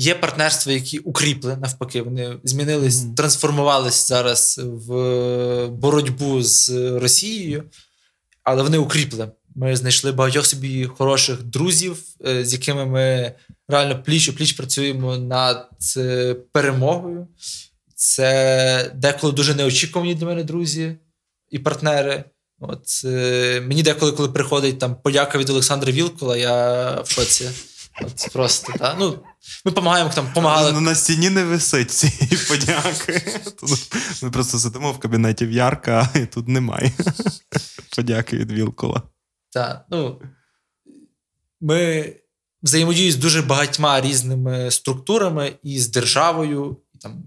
Є 0.00 0.14
партнерства, 0.14 0.72
які 0.72 0.98
укріпли 0.98 1.56
навпаки, 1.56 2.02
вони 2.02 2.36
змінились, 2.44 2.94
mm-hmm. 2.94 3.14
трансформувались 3.14 4.08
зараз 4.08 4.60
в 4.64 5.68
боротьбу 5.68 6.42
з 6.42 6.70
Росією, 6.98 7.64
але 8.42 8.62
вони 8.62 8.78
укріпли. 8.78 9.30
Ми 9.54 9.76
знайшли 9.76 10.12
багатьох 10.12 10.46
собі 10.46 10.84
хороших 10.84 11.42
друзів, 11.42 12.02
е, 12.26 12.44
з 12.44 12.52
якими 12.52 12.86
ми 12.86 13.32
реально 13.68 14.02
пліч 14.02 14.28
у 14.28 14.32
пліч 14.32 14.52
працюємо 14.52 15.16
над 15.16 15.68
е, 15.96 16.34
перемогою. 16.52 17.26
Це 17.94 18.92
деколи 18.94 19.32
дуже 19.32 19.54
неочікувані 19.54 20.14
для 20.14 20.26
мене 20.26 20.44
друзі 20.44 20.96
і 21.50 21.58
партнери. 21.58 22.24
От 22.60 23.02
е, 23.04 23.60
Мені 23.60 23.82
деколи, 23.82 24.12
коли 24.12 24.28
приходить 24.28 24.78
там 24.78 24.96
подяка 25.02 25.38
від 25.38 25.50
Олександра 25.50 25.92
Вілкола, 25.92 26.36
я 26.36 26.90
в 27.00 27.10
шоці. 27.10 27.50
От 28.02 28.32
Просто, 28.32 28.72
та? 28.78 28.96
Ну, 28.98 29.10
Ми 29.64 29.70
допомагаємо 29.70 30.10
там, 30.14 30.32
помагали. 30.34 30.72
Ну, 30.72 30.80
на 30.80 30.94
стіні 30.94 31.30
не 31.30 31.44
висить 31.44 31.90
цієї 31.90 32.36
подяки. 32.48 33.40
Ми 34.22 34.30
просто 34.30 34.58
сидимо 34.58 34.92
в 34.92 34.98
кабінеті 34.98 35.46
в 35.46 35.52
Ярка, 35.52 36.08
і 36.14 36.26
тут 36.26 36.48
немає. 36.48 36.92
Подяки 37.96 38.36
від 38.36 38.52
Вілкола. 38.52 39.02
Так, 39.50 39.86
ну, 39.90 40.20
Ми 41.60 42.12
взаємодіємо 42.62 43.12
з 43.12 43.16
дуже 43.16 43.42
багатьма 43.42 44.00
різними 44.00 44.70
структурами 44.70 45.52
і 45.62 45.80
з 45.80 45.88
державою, 45.88 46.76
там, 47.00 47.22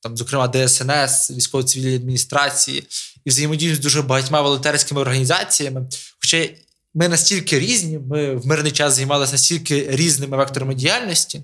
там, 0.00 0.16
зокрема, 0.16 0.48
ДСНС, 0.48 1.30
військово-цивільної 1.30 1.96
адміністрації, 1.96 2.84
і 3.24 3.30
взаємодію 3.30 3.76
з 3.76 3.78
дуже 3.78 4.02
багатьма 4.02 4.42
волонтерськими 4.42 5.00
організаціями. 5.00 5.88
Хоча 6.20 6.48
ми 6.94 7.08
настільки 7.08 7.58
різні, 7.58 7.98
ми 7.98 8.34
в 8.34 8.46
мирний 8.46 8.72
час 8.72 8.94
займалися 8.94 9.32
настільки 9.32 9.86
різними 9.90 10.36
векторами 10.36 10.74
діяльності, 10.74 11.42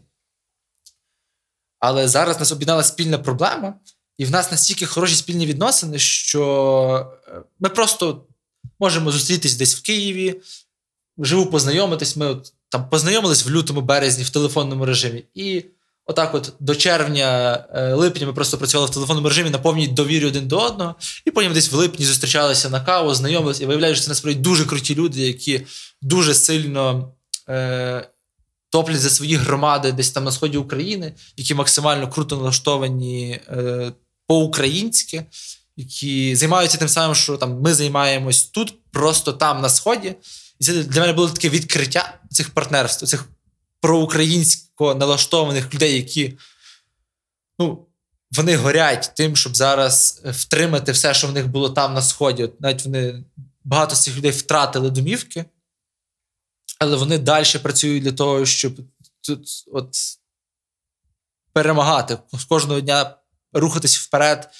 але 1.78 2.08
зараз 2.08 2.40
нас 2.40 2.52
об'єднала 2.52 2.82
спільна 2.82 3.18
проблема, 3.18 3.74
і 4.18 4.24
в 4.24 4.30
нас 4.30 4.50
настільки 4.50 4.86
хороші 4.86 5.16
спільні 5.16 5.46
відносини, 5.46 5.98
що 5.98 7.16
е, 7.28 7.42
ми 7.60 7.68
просто 7.68 8.26
можемо 8.80 9.12
зустрітись 9.12 9.56
десь 9.56 9.76
в 9.76 9.82
Києві, 9.82 10.40
живу 11.18 11.46
познайомитись. 11.46 12.16
Ми 12.16 12.26
от, 12.26 12.52
там 12.68 12.88
познайомились 12.88 13.46
в 13.46 13.50
лютому 13.50 13.80
березні 13.80 14.24
в 14.24 14.30
телефонному 14.30 14.86
режимі. 14.86 15.24
І 15.34 15.64
Отак, 16.06 16.34
от 16.34 16.52
до 16.60 16.74
червня-липня 16.74 18.22
е, 18.22 18.26
ми 18.26 18.32
просто 18.32 18.58
працювали 18.58 18.90
в 18.90 18.94
телефонному 18.94 19.28
режимі 19.28 19.50
на 19.50 19.58
повній 19.58 19.88
довірі 19.88 20.26
один 20.26 20.48
до 20.48 20.58
одного, 20.58 20.94
і 21.24 21.30
потім 21.30 21.52
десь 21.52 21.72
в 21.72 21.74
липні 21.74 22.06
зустрічалися 22.06 22.70
на 22.70 22.80
каву, 22.80 23.14
знайомилися, 23.14 23.62
і 23.62 23.66
виявляють, 23.66 23.96
що 23.96 24.04
це 24.04 24.10
насправді 24.10 24.40
дуже 24.40 24.64
круті 24.64 24.94
люди, 24.94 25.20
які 25.20 25.66
дуже 26.02 26.34
сильно 26.34 27.12
е, 27.48 28.08
топлять 28.70 29.00
за 29.00 29.10
свої 29.10 29.36
громади 29.36 29.92
десь 29.92 30.10
там 30.10 30.24
на 30.24 30.32
сході 30.32 30.58
України, 30.58 31.12
які 31.36 31.54
максимально 31.54 32.10
круто 32.10 32.36
налаштовані 32.36 33.40
е, 33.48 33.92
по-українськи, 34.26 35.24
які 35.76 36.36
займаються 36.36 36.78
тим 36.78 36.88
самим, 36.88 37.14
що 37.14 37.36
там 37.36 37.60
ми 37.60 37.74
займаємось 37.74 38.44
тут, 38.44 38.74
просто 38.92 39.32
там 39.32 39.60
на 39.60 39.68
сході. 39.68 40.14
І 40.60 40.64
це 40.64 40.72
для 40.72 41.00
мене 41.00 41.12
було 41.12 41.28
таке 41.28 41.48
відкриття 41.48 42.18
цих 42.30 42.50
партнерств, 42.50 43.06
цих 43.06 43.28
проукраїнсько 43.84 44.94
налаштованих 44.94 45.74
людей, 45.74 45.94
які 45.96 46.38
ну, 47.58 47.86
вони 48.36 48.56
горять 48.56 49.12
тим, 49.16 49.36
щоб 49.36 49.56
зараз 49.56 50.22
втримати 50.24 50.92
все, 50.92 51.14
що 51.14 51.28
в 51.28 51.32
них 51.32 51.48
було 51.48 51.70
там 51.70 51.94
на 51.94 52.02
сході. 52.02 52.44
От 52.44 52.60
Навіть 52.60 52.84
вони 52.84 53.24
багато 53.64 53.96
з 53.96 54.02
цих 54.02 54.16
людей 54.16 54.30
втратили 54.30 54.90
домівки, 54.90 55.44
але 56.78 56.96
вони 56.96 57.18
далі 57.18 57.58
працюють 57.62 58.02
для 58.02 58.12
того, 58.12 58.46
щоб 58.46 58.72
тут 59.20 59.48
от 59.72 59.96
перемагати 61.52 62.18
кожного 62.48 62.80
дня 62.80 63.16
рухатись 63.52 63.98
вперед 63.98 64.50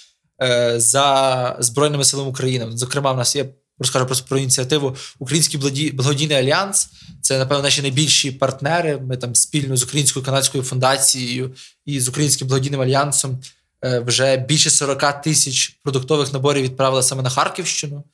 е, 0.42 0.80
за 0.80 1.56
Збройними 1.60 2.04
силами 2.04 2.30
України. 2.30 2.76
Зокрема, 2.76 3.12
в 3.12 3.16
нас 3.16 3.36
є 3.36 3.54
розкажу 3.78 4.06
просто 4.06 4.26
про 4.28 4.38
ініціативу 4.38 4.96
Український 5.18 5.90
благодійний 5.90 6.36
альянс. 6.36 6.88
Це, 7.20 7.38
напевно, 7.38 7.62
наші 7.62 7.82
найбільші 7.82 8.30
партнери. 8.30 8.98
Ми 8.98 9.16
там 9.16 9.34
спільно 9.34 9.76
з 9.76 9.82
Українською 9.82 10.24
канадською 10.24 10.64
фундацією 10.64 11.54
і 11.86 12.00
з 12.00 12.08
Українським 12.08 12.48
благодійним 12.48 12.80
альянсом 12.80 13.40
е, 13.84 14.00
вже 14.00 14.36
більше 14.36 14.70
40 14.70 15.22
тисяч 15.22 15.68
продуктових 15.82 16.32
наборів 16.32 16.62
відправили 16.62 17.02
саме 17.02 17.22
на 17.22 17.30
Харківщину. 17.30 18.04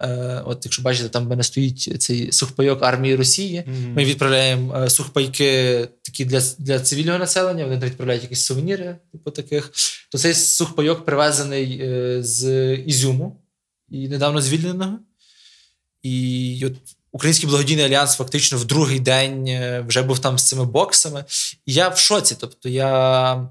Е, 0.00 0.42
от, 0.46 0.64
якщо 0.64 0.82
бачите, 0.82 1.08
там 1.08 1.26
в 1.26 1.28
мене 1.28 1.42
стоїть 1.42 2.02
цей 2.02 2.32
сухпайок 2.32 2.82
армії 2.82 3.16
Росії. 3.16 3.58
Mm-hmm. 3.58 3.94
Ми 3.94 4.04
відправляємо 4.04 4.76
е, 4.76 4.90
сухпайки 4.90 5.88
такі 6.02 6.24
для 6.24 6.42
для 6.58 6.80
цивільного 6.80 7.18
населення. 7.18 7.64
Вони 7.64 7.86
відправляють 7.86 8.22
якісь 8.22 8.44
сувеніри, 8.44 8.96
типу 9.12 9.30
таких. 9.30 9.70
То 10.10 10.18
цей 10.18 10.34
сухпайок 10.34 11.04
привезений 11.04 11.82
з 12.22 12.74
Ізюму 12.74 13.40
і 13.90 14.08
недавно 14.08 14.40
звільненого. 14.40 14.98
І 16.02 16.62
от 16.66 16.72
Український 17.12 17.48
благодійний 17.48 17.84
альянс 17.84 18.16
фактично 18.16 18.58
в 18.58 18.64
другий 18.64 19.00
день 19.00 19.48
е, 19.48 19.84
вже 19.88 20.02
був 20.02 20.18
там 20.18 20.38
з 20.38 20.44
цими 20.44 20.64
боксами. 20.64 21.24
І 21.66 21.72
я 21.72 21.88
в 21.88 21.98
шоці. 21.98 22.36
Тобто, 22.40 22.68
я 22.68 23.48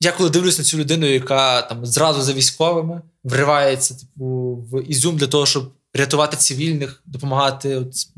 я 0.00 0.12
коли 0.12 0.30
дивлюсь 0.30 0.58
на 0.58 0.64
цю 0.64 0.78
людину, 0.78 1.06
яка 1.06 1.62
там 1.62 1.86
зразу 1.86 2.22
за 2.22 2.32
військовими 2.32 3.02
вривається 3.24 3.94
типу, 3.94 4.54
в 4.70 4.90
Ізюм 4.90 5.16
для 5.16 5.26
того, 5.26 5.46
щоб 5.46 5.72
рятувати 5.94 6.36
цивільних, 6.36 7.02
допомагати 7.06 7.76
от 7.76 8.08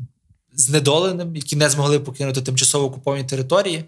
знедоленим, 0.53 1.35
які 1.35 1.55
не 1.55 1.69
змогли 1.69 1.99
покинути 1.99 2.41
тимчасово 2.41 2.85
окуповані 2.85 3.23
території. 3.23 3.85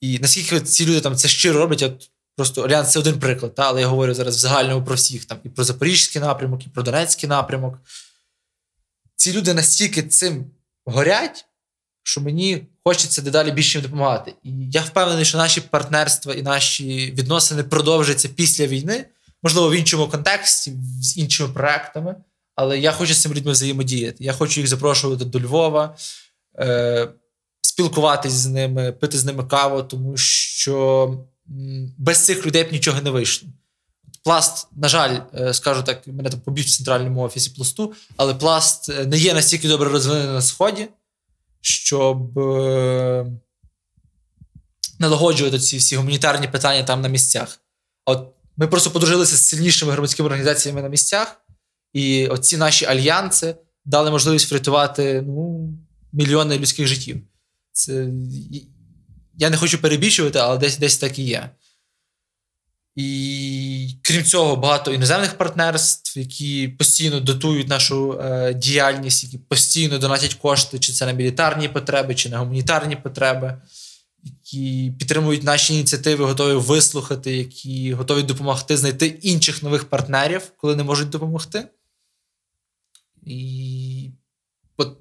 І 0.00 0.18
наскільки 0.18 0.60
ці 0.60 0.86
люди 0.86 1.00
там 1.00 1.16
це 1.16 1.28
щиро 1.28 1.58
роблять, 1.58 1.82
от 1.82 2.10
просто 2.42 2.62
Альянс 2.62 2.92
це 2.92 2.98
один 2.98 3.18
приклад, 3.18 3.54
та, 3.54 3.62
але 3.62 3.80
я 3.80 3.86
говорю 3.86 4.14
зараз 4.14 4.36
в 4.36 4.38
загальному 4.38 4.86
про 4.86 4.94
всіх 4.94 5.24
там 5.24 5.38
і 5.44 5.48
про 5.48 5.64
Запорізький 5.64 6.22
напрямок, 6.22 6.66
і 6.66 6.68
про 6.68 6.82
Донецький 6.82 7.28
напрямок. 7.28 7.78
Ці 9.16 9.32
люди 9.32 9.54
настільки 9.54 10.02
цим 10.02 10.50
горять, 10.84 11.44
що 12.02 12.20
мені 12.20 12.66
хочеться 12.84 13.22
дедалі 13.22 13.50
більше 13.50 13.80
допомагати. 13.80 14.34
І 14.42 14.50
я 14.70 14.80
впевнений, 14.80 15.24
що 15.24 15.38
наші 15.38 15.60
партнерства 15.60 16.34
і 16.34 16.42
наші 16.42 17.10
відносини 17.18 17.62
продовжаться 17.62 18.28
після 18.28 18.66
війни, 18.66 19.04
можливо, 19.42 19.70
в 19.70 19.74
іншому 19.74 20.08
контексті, 20.08 20.72
з 21.02 21.18
іншими 21.18 21.48
проектами. 21.48 22.16
Але 22.54 22.78
я 22.78 22.92
хочу 22.92 23.14
з 23.14 23.22
цими 23.22 23.34
людьми 23.34 23.52
взаємодіяти. 23.52 24.24
Я 24.24 24.32
хочу 24.32 24.60
їх 24.60 24.68
запрошувати 24.68 25.24
до 25.24 25.40
Львова, 25.40 25.96
е, 26.58 27.08
спілкуватись 27.60 28.32
з 28.32 28.46
ними, 28.46 28.92
пити 28.92 29.18
з 29.18 29.24
ними 29.24 29.44
каву, 29.44 29.82
тому 29.82 30.16
що 30.16 31.24
без 31.98 32.24
цих 32.24 32.46
людей 32.46 32.64
б 32.64 32.72
нічого 32.72 33.00
не 33.00 33.10
вийшло. 33.10 33.48
Пласт, 34.24 34.68
на 34.76 34.88
жаль, 34.88 35.18
е, 35.34 35.54
скажу 35.54 35.82
так, 35.82 36.06
мене 36.06 36.30
там 36.30 36.40
побіг 36.40 36.64
в 36.64 36.76
центральному 36.76 37.20
офісі 37.20 37.50
пласту, 37.50 37.94
але 38.16 38.34
пласт 38.34 38.88
е, 38.88 39.06
не 39.06 39.18
є 39.18 39.34
настільки 39.34 39.68
добре 39.68 39.88
розвинений 39.88 40.32
на 40.32 40.42
сході, 40.42 40.88
щоб 41.60 42.38
е, 42.38 43.26
налагоджувати 44.98 45.58
ці 45.58 45.76
всі 45.76 45.96
гуманітарні 45.96 46.48
питання 46.48 46.82
там 46.82 47.00
на 47.00 47.08
місцях. 47.08 47.60
От 48.04 48.28
ми 48.56 48.66
просто 48.66 48.90
подружилися 48.90 49.36
з 49.36 49.48
сильнішими 49.48 49.92
громадськими 49.92 50.26
організаціями 50.26 50.82
на 50.82 50.88
місцях, 50.88 51.40
і 51.92 52.26
оці 52.26 52.56
наші 52.56 52.84
альянси 52.84 53.56
дали 53.84 54.10
можливість 54.10 54.50
врятувати 54.50 55.22
ну, 55.26 55.72
мільйони 56.12 56.58
людських 56.58 56.86
життів. 56.86 57.22
Це, 57.72 58.08
я 59.38 59.50
не 59.50 59.56
хочу 59.56 59.78
перебільшувати, 59.78 60.38
але 60.38 60.58
десь 60.58 60.78
десь 60.78 60.98
так 60.98 61.18
і 61.18 61.22
є. 61.22 61.50
І 62.96 63.96
крім 64.02 64.24
цього, 64.24 64.56
багато 64.56 64.94
іноземних 64.94 65.38
партнерств, 65.38 66.18
які 66.18 66.68
постійно 66.68 67.20
дотують 67.20 67.68
нашу 67.68 68.20
е, 68.20 68.54
діяльність, 68.54 69.24
які 69.24 69.38
постійно 69.38 69.98
донатять 69.98 70.34
кошти, 70.34 70.78
чи 70.78 70.92
це 70.92 71.06
на 71.06 71.12
мілітарні 71.12 71.68
потреби, 71.68 72.14
чи 72.14 72.28
на 72.28 72.38
гуманітарні 72.38 72.96
потреби, 72.96 73.62
які 74.22 74.92
підтримують 74.98 75.42
наші 75.42 75.74
ініціативи, 75.74 76.24
готові 76.24 76.54
вислухати, 76.54 77.36
які 77.36 77.94
готові 77.94 78.22
допомогти 78.22 78.76
знайти 78.76 79.06
інших 79.06 79.62
нових 79.62 79.84
партнерів, 79.84 80.52
коли 80.56 80.76
не 80.76 80.84
можуть 80.84 81.10
допомогти. 81.10 81.68
І 83.26 84.10
от 84.76 84.98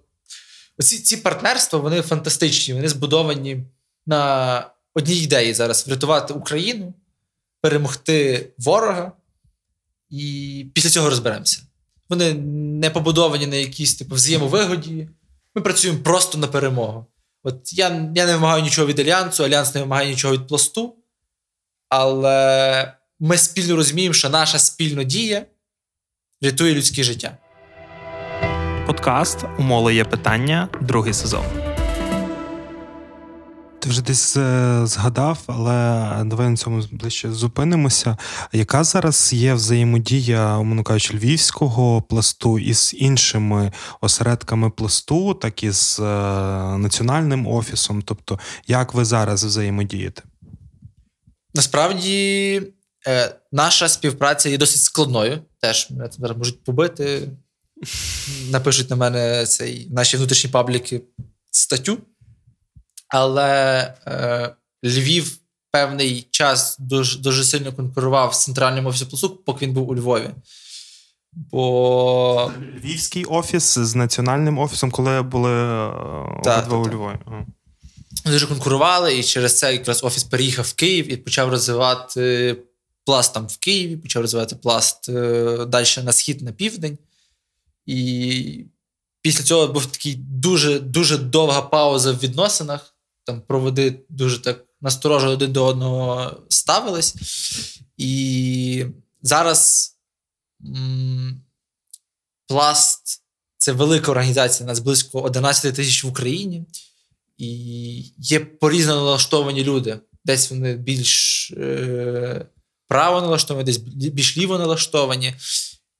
оці 0.77 0.99
ці 0.99 1.17
партнерства 1.17 1.79
вони 1.79 2.01
фантастичні, 2.01 2.73
вони 2.73 2.89
збудовані 2.89 3.63
на 4.05 4.63
одній 4.93 5.17
ідеї 5.17 5.53
зараз 5.53 5.87
врятувати 5.87 6.33
Україну, 6.33 6.93
перемогти 7.61 8.47
ворога, 8.57 9.11
і 10.09 10.65
після 10.73 10.89
цього 10.89 11.09
розберемося. 11.09 11.61
Вони 12.09 12.33
не 12.79 12.89
побудовані 12.89 13.47
на 13.47 13.55
якійсь 13.55 13.95
типу 13.95 14.15
взаємовигоді. 14.15 15.09
Ми 15.55 15.61
працюємо 15.61 15.99
просто 15.99 16.37
на 16.37 16.47
перемогу. 16.47 17.05
От 17.43 17.73
я, 17.73 17.87
я 18.15 18.25
не 18.25 18.33
вимагаю 18.33 18.63
нічого 18.63 18.87
від 18.87 18.99
Альянсу, 18.99 19.43
Альянс 19.43 19.75
не 19.75 19.81
вимагає 19.81 20.09
нічого 20.09 20.33
від 20.33 20.47
пласту, 20.47 20.95
але 21.89 22.93
ми 23.19 23.37
спільно 23.37 23.75
розуміємо, 23.75 24.13
що 24.13 24.29
наша 24.29 24.59
спільна 24.59 25.03
дія 25.03 25.45
рятує 26.41 26.75
людське 26.75 27.03
життя. 27.03 27.37
Подкаст 28.87 29.37
у 29.59 29.61
Моли 29.61 29.95
є 29.95 30.05
питання, 30.05 30.69
другий 30.81 31.13
сезон. 31.13 31.70
Ти 33.81 33.89
вже 33.89 34.01
десь 34.01 34.37
е, 34.37 34.81
згадав, 34.85 35.39
але 35.47 35.73
давай 36.25 36.49
на 36.49 36.57
цьому 36.57 36.83
ближче 36.91 37.31
зупинимося. 37.31 38.17
Яка 38.53 38.83
зараз 38.83 39.33
є 39.33 39.53
взаємодія, 39.53 40.57
умовно 40.57 40.83
кажучи, 40.83 41.13
львівського 41.17 42.01
пласту 42.01 42.59
із 42.59 42.91
іншими 42.97 43.71
осередками 44.01 44.69
пласту, 44.69 45.33
так 45.33 45.63
і 45.63 45.71
з 45.71 45.99
е, 45.99 46.03
національним 46.77 47.47
офісом? 47.47 48.01
Тобто, 48.01 48.39
як 48.67 48.93
ви 48.93 49.05
зараз 49.05 49.45
взаємодієте? 49.45 50.23
Насправді, 51.55 52.61
е, 53.07 53.35
наша 53.51 53.89
співпраця 53.89 54.49
є 54.49 54.57
досить 54.57 54.81
складною. 54.81 55.39
Теж 55.61 55.87
мене 55.91 56.09
зараз 56.17 56.37
можуть 56.37 56.63
побити, 56.63 57.29
напишуть 58.49 58.89
на 58.89 58.95
мене 58.95 59.45
цей, 59.45 59.87
наші 59.91 60.17
внутрішні 60.17 60.49
пабліки 60.49 61.01
статтю. 61.51 61.97
Але 63.11 63.79
е, 64.07 64.55
Львів 64.85 65.37
певний 65.71 66.27
час 66.31 66.77
дуже 66.79 67.19
дуже 67.19 67.43
сильно 67.43 67.73
конкурував 67.73 68.33
з 68.33 68.43
центральним 68.43 68.85
офісом 68.85 69.07
Пласу, 69.07 69.29
поки 69.29 69.65
він 69.65 69.73
був 69.73 69.89
у 69.89 69.95
Львові. 69.95 70.29
Бо 71.33 72.51
Львівський 72.77 73.25
офіс 73.25 73.77
з 73.77 73.95
національним 73.95 74.59
офісом, 74.59 74.91
коли 74.91 75.21
були 75.21 75.51
е, 75.51 75.91
Так, 76.43 76.71
обидва 76.71 76.77
у 76.77 76.83
так, 76.83 76.91
так. 76.91 76.93
Львові. 76.93 77.17
Ага. 77.25 77.45
дуже 78.25 78.47
конкурували, 78.47 79.19
і 79.19 79.23
через 79.23 79.57
це 79.57 79.73
якраз 79.73 80.03
офіс 80.03 80.23
переїхав 80.23 80.65
в 80.65 80.73
Київ 80.73 81.11
і 81.11 81.17
почав 81.17 81.49
розвивати 81.49 82.57
пласт 83.05 83.33
там 83.33 83.47
в 83.47 83.57
Києві, 83.57 83.97
почав 83.97 84.21
розвивати 84.21 84.55
пласт 84.55 85.09
е, 85.09 85.65
далі 85.67 85.85
на 86.03 86.11
схід, 86.11 86.41
на 86.41 86.51
південь. 86.51 86.97
І 87.85 88.65
після 89.21 89.43
цього 89.43 89.67
був 89.67 89.85
такий 89.85 90.15
дуже 90.15 90.79
дуже 90.79 91.17
довга 91.17 91.61
пауза 91.61 92.11
в 92.11 92.19
відносинах. 92.19 92.90
Там 93.23 93.41
проводи 93.41 93.99
дуже 94.09 94.41
так 94.41 94.65
насторожно 94.81 95.29
один 95.29 95.53
до 95.53 95.65
одного 95.65 96.37
ставились. 96.49 97.15
І 97.97 98.85
зараз 99.21 99.91
м, 100.65 101.43
пласт 102.47 103.23
це 103.57 103.71
велика 103.71 104.11
організація, 104.11 104.67
нас 104.67 104.79
близько 104.79 105.21
11 105.21 105.75
тисяч 105.75 106.03
в 106.03 106.07
Україні. 106.07 106.65
І 107.37 108.13
є 108.17 108.39
порізно 108.39 108.95
налаштовані 108.95 109.63
люди. 109.63 109.99
Десь 110.25 110.51
вони 110.51 110.75
більш 110.75 111.51
е, 111.57 112.45
право 112.87 113.21
налаштовані, 113.21 113.65
десь 113.65 113.77
більш 113.77 114.37
ліво 114.37 114.57
налаштовані. 114.57 115.35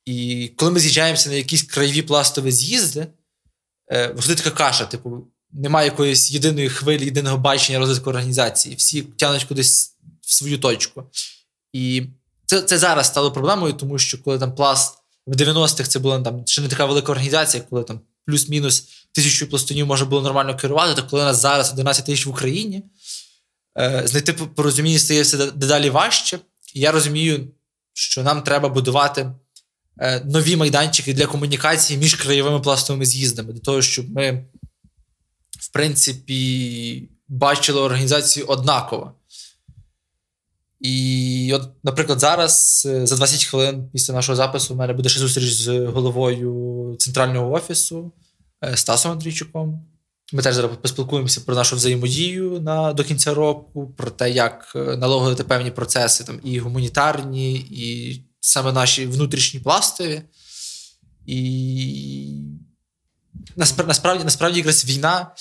І 0.05 0.47
коли 0.57 0.71
ми 0.71 0.79
з'їжджаємося 0.79 1.29
на 1.29 1.35
якісь 1.35 1.63
краєві 1.63 2.01
пластові 2.01 2.51
з'їзди, 2.51 3.07
е, 3.91 4.07
виходить 4.07 4.37
така 4.37 4.51
каша, 4.51 4.85
типу, 4.85 5.27
немає 5.53 5.87
якоїсь 5.87 6.31
єдиної 6.31 6.69
хвилі, 6.69 7.05
єдиного 7.05 7.37
бачення 7.37 7.79
розвитку 7.79 8.09
організації. 8.09 8.75
Всі 8.75 9.01
тянуть 9.01 9.43
кудись 9.43 9.95
в 10.21 10.33
свою 10.33 10.57
точку. 10.57 11.03
І 11.73 12.03
це, 12.45 12.61
це 12.61 12.77
зараз 12.77 13.07
стало 13.07 13.31
проблемою, 13.31 13.73
тому 13.73 13.99
що 13.99 14.23
коли 14.23 14.39
там 14.39 14.55
пласт 14.55 14.97
в 15.27 15.35
90-х 15.35 15.89
це 15.89 15.99
була 15.99 16.21
там 16.21 16.43
ще 16.47 16.61
не 16.61 16.67
така 16.67 16.85
велика 16.85 17.11
організація, 17.11 17.63
коли 17.69 17.83
там 17.83 18.01
плюс-мінус 18.25 18.87
тисячу 19.11 19.47
пластунів 19.47 19.87
можна 19.87 20.05
було 20.05 20.21
нормально 20.21 20.57
керувати, 20.57 21.01
то 21.01 21.07
коли 21.07 21.21
у 21.21 21.25
нас 21.25 21.41
зараз 21.41 21.71
11 21.71 22.05
тисяч 22.05 22.25
в 22.25 22.29
Україні, 22.29 22.83
е, 23.79 24.03
знайти 24.05 24.33
порозуміння 24.33 24.99
стає 24.99 25.21
все 25.21 25.51
дедалі 25.51 25.89
важче. 25.89 26.39
І 26.73 26.79
я 26.79 26.91
розумію, 26.91 27.47
що 27.93 28.23
нам 28.23 28.41
треба 28.41 28.69
будувати 28.69 29.31
е, 29.99 30.21
нові 30.25 30.55
майданчики 30.55 31.13
для 31.13 31.25
комунікації 31.25 31.99
між 31.99 32.15
краєвими 32.15 32.59
пластовими 32.59 33.05
з'їздами, 33.05 33.53
для 33.53 33.59
того, 33.59 33.81
щоб 33.81 34.09
ми, 34.09 34.45
в 35.71 35.73
принципі, 35.73 37.09
бачили 37.27 37.81
організацію 37.81 38.45
однаково. 38.45 39.13
І, 40.79 41.51
от, 41.55 41.69
наприклад, 41.83 42.19
зараз 42.19 42.83
е, 42.89 43.07
за 43.07 43.15
20 43.15 43.43
хвилин 43.43 43.89
після 43.93 44.13
нашого 44.13 44.35
запису 44.35 44.73
у 44.73 44.77
мене 44.77 44.93
буде 44.93 45.09
ще 45.09 45.19
зустріч 45.19 45.51
з 45.51 45.85
головою 45.85 46.95
центрального 46.99 47.51
офісу 47.51 48.11
е, 48.63 48.77
Стасом 48.77 49.11
Андрійчуком. 49.11 49.85
Ми 50.33 50.41
теж 50.41 50.55
зараз 50.55 50.71
поспілкуємося 50.81 51.41
про 51.41 51.55
нашу 51.55 51.75
взаємодію 51.75 52.59
на, 52.61 52.93
до 52.93 53.03
кінця 53.03 53.33
року, 53.33 53.93
про 53.97 54.11
те, 54.11 54.31
як 54.31 54.73
е, 54.75 54.79
налагодити 54.79 55.43
певні 55.43 55.71
процеси 55.71 56.23
там, 56.23 56.39
і 56.43 56.59
гуманітарні, 56.59 57.53
і 57.55 58.21
саме 58.39 58.71
наші 58.71 59.05
внутрішні 59.05 59.59
пластові. 59.59 60.21
І 61.25 62.41
насправді, 63.55 64.23
насправді, 64.23 64.57
якраз 64.57 64.85
війна 64.85 65.31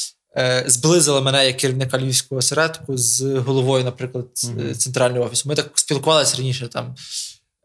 зблизила 0.67 1.21
мене 1.21 1.47
як 1.47 1.57
керівника 1.57 1.99
львівського 1.99 2.39
осередку 2.39 2.97
з 2.97 3.21
головою, 3.23 3.85
наприклад, 3.85 4.27
Мгм. 4.45 4.75
центрального 4.75 5.25
офісу. 5.27 5.49
Ми 5.49 5.55
так 5.55 5.71
спілкувалися 5.75 6.37
раніше 6.37 6.69
там 6.69 6.95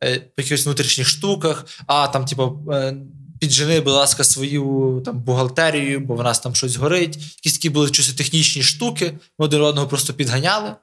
е, 0.04 0.20
по 0.20 0.42
якихось 0.42 0.66
внутрішніх 0.66 1.08
штуках, 1.08 1.66
а 1.88 2.08
там, 2.08 2.26
типу, 2.26 2.60
е, 2.74 2.98
піджени, 3.40 3.80
будь 3.82 3.94
ласка, 3.94 4.24
свою 4.24 5.02
там 5.06 5.20
бухгалтерію, 5.20 6.00
бо 6.00 6.16
в 6.16 6.24
нас 6.24 6.40
там 6.40 6.56
щось 6.56 6.76
горить. 6.76 7.18
Якісь 7.18 7.54
такі 7.54 7.70
були 7.70 7.92
чисто 7.92 8.18
технічні 8.18 8.64
штуки, 8.64 9.18
ми 9.40 9.46
один 9.46 9.62
одного 9.62 9.88
просто 9.88 10.14
підганяли. 10.14 10.76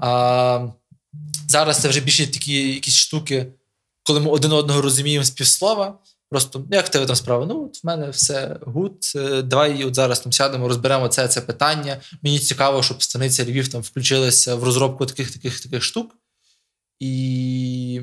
А 0.00 0.66
зараз 1.48 1.78
це 1.80 1.88
вже 1.88 2.00
більше 2.00 2.26
такі 2.26 2.74
якісь 2.74 2.94
штуки, 2.94 3.46
коли 4.02 4.20
ми 4.20 4.30
один 4.30 4.52
одного 4.52 4.82
розуміємо 4.82 5.24
з 5.24 5.30
півслова, 5.30 5.98
Просто 6.32 6.64
як 6.70 6.86
в 6.86 6.88
тебе 6.88 7.06
там 7.06 7.16
справа? 7.16 7.46
Ну, 7.46 7.64
от 7.64 7.84
в 7.84 7.86
мене 7.86 8.10
все 8.10 8.56
good. 8.62 8.96
е, 9.16 9.42
Давай 9.42 9.84
от 9.84 9.94
зараз 9.94 10.20
там 10.20 10.32
сядемо, 10.32 10.68
розберемо 10.68 11.08
це, 11.08 11.28
це 11.28 11.40
питання. 11.40 12.00
Мені 12.22 12.38
цікаво, 12.38 12.82
щоб 12.82 13.02
станиця 13.02 13.44
Львів 13.44 13.68
там 13.68 13.80
включилася 13.82 14.54
в 14.54 14.64
розробку 14.64 15.06
таких 15.06 15.30
таких 15.30 15.60
таких 15.60 15.82
штук. 15.82 16.16
І 17.00 18.00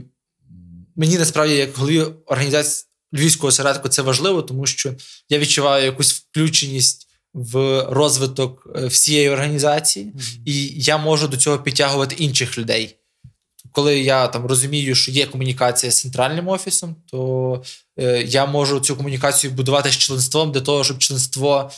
мені 0.95 1.17
насправді, 1.17 1.55
як 1.55 1.75
голові 1.77 2.05
організації 2.25 2.85
Львівського 3.13 3.47
осередку, 3.47 3.89
це 3.89 4.01
важливо, 4.01 4.41
тому 4.41 4.65
що 4.65 4.93
я 5.29 5.39
відчуваю 5.39 5.85
якусь 5.85 6.13
включеність 6.13 7.07
в 7.33 7.85
розвиток 7.89 8.67
е, 8.75 8.87
всієї 8.87 9.29
організації, 9.29 10.13
і 10.45 10.67
я 10.67 10.97
можу 10.97 11.27
до 11.27 11.37
цього 11.37 11.57
підтягувати 11.59 12.15
інших 12.15 12.57
людей. 12.57 12.95
Коли 13.71 13.99
я 13.99 14.27
там 14.27 14.45
розумію, 14.45 14.95
що 14.95 15.11
є 15.11 15.25
комунікація 15.25 15.91
з 15.91 16.01
центральним 16.01 16.47
офісом, 16.47 16.95
то 17.11 17.63
я 18.27 18.45
можу 18.45 18.79
цю 18.79 18.95
комунікацію 18.95 19.53
будувати 19.53 19.89
з 19.89 19.97
членством 19.97 20.51
для 20.51 20.61
того, 20.61 20.83
щоб 20.83 20.97
членство 20.97 21.71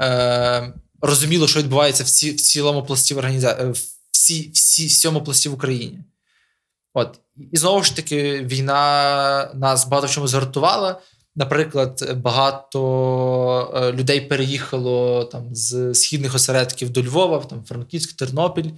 е, 0.00 0.72
розуміло, 1.00 1.48
що 1.48 1.58
відбувається 1.58 2.04
в, 2.04 2.06
ці, 2.06 2.30
в 2.30 2.40
цілому 2.40 2.82
пласті 2.82 3.14
в 3.14 3.18
організації, 3.18 3.70
в 3.70 3.78
всі, 4.10 4.50
всі, 4.88 5.10
пласті 5.10 5.48
в 5.48 5.54
Україні. 5.54 5.98
От. 6.94 7.20
І 7.52 7.56
знову 7.56 7.82
ж 7.82 7.96
таки, 7.96 8.40
війна 8.40 9.50
нас 9.54 9.86
багато 9.86 10.06
в 10.06 10.10
чому 10.10 10.28
згартувала. 10.28 11.00
Наприклад, 11.36 12.12
багато 12.16 13.72
е, 13.76 13.92
людей 13.92 14.20
переїхало 14.20 15.24
там 15.24 15.54
з 15.54 15.94
східних 15.94 16.34
осередків 16.34 16.90
до 16.90 17.02
Львова, 17.02 17.38
там 17.38 17.64
Франківськ, 17.64 18.16
Тернопіль. 18.16 18.70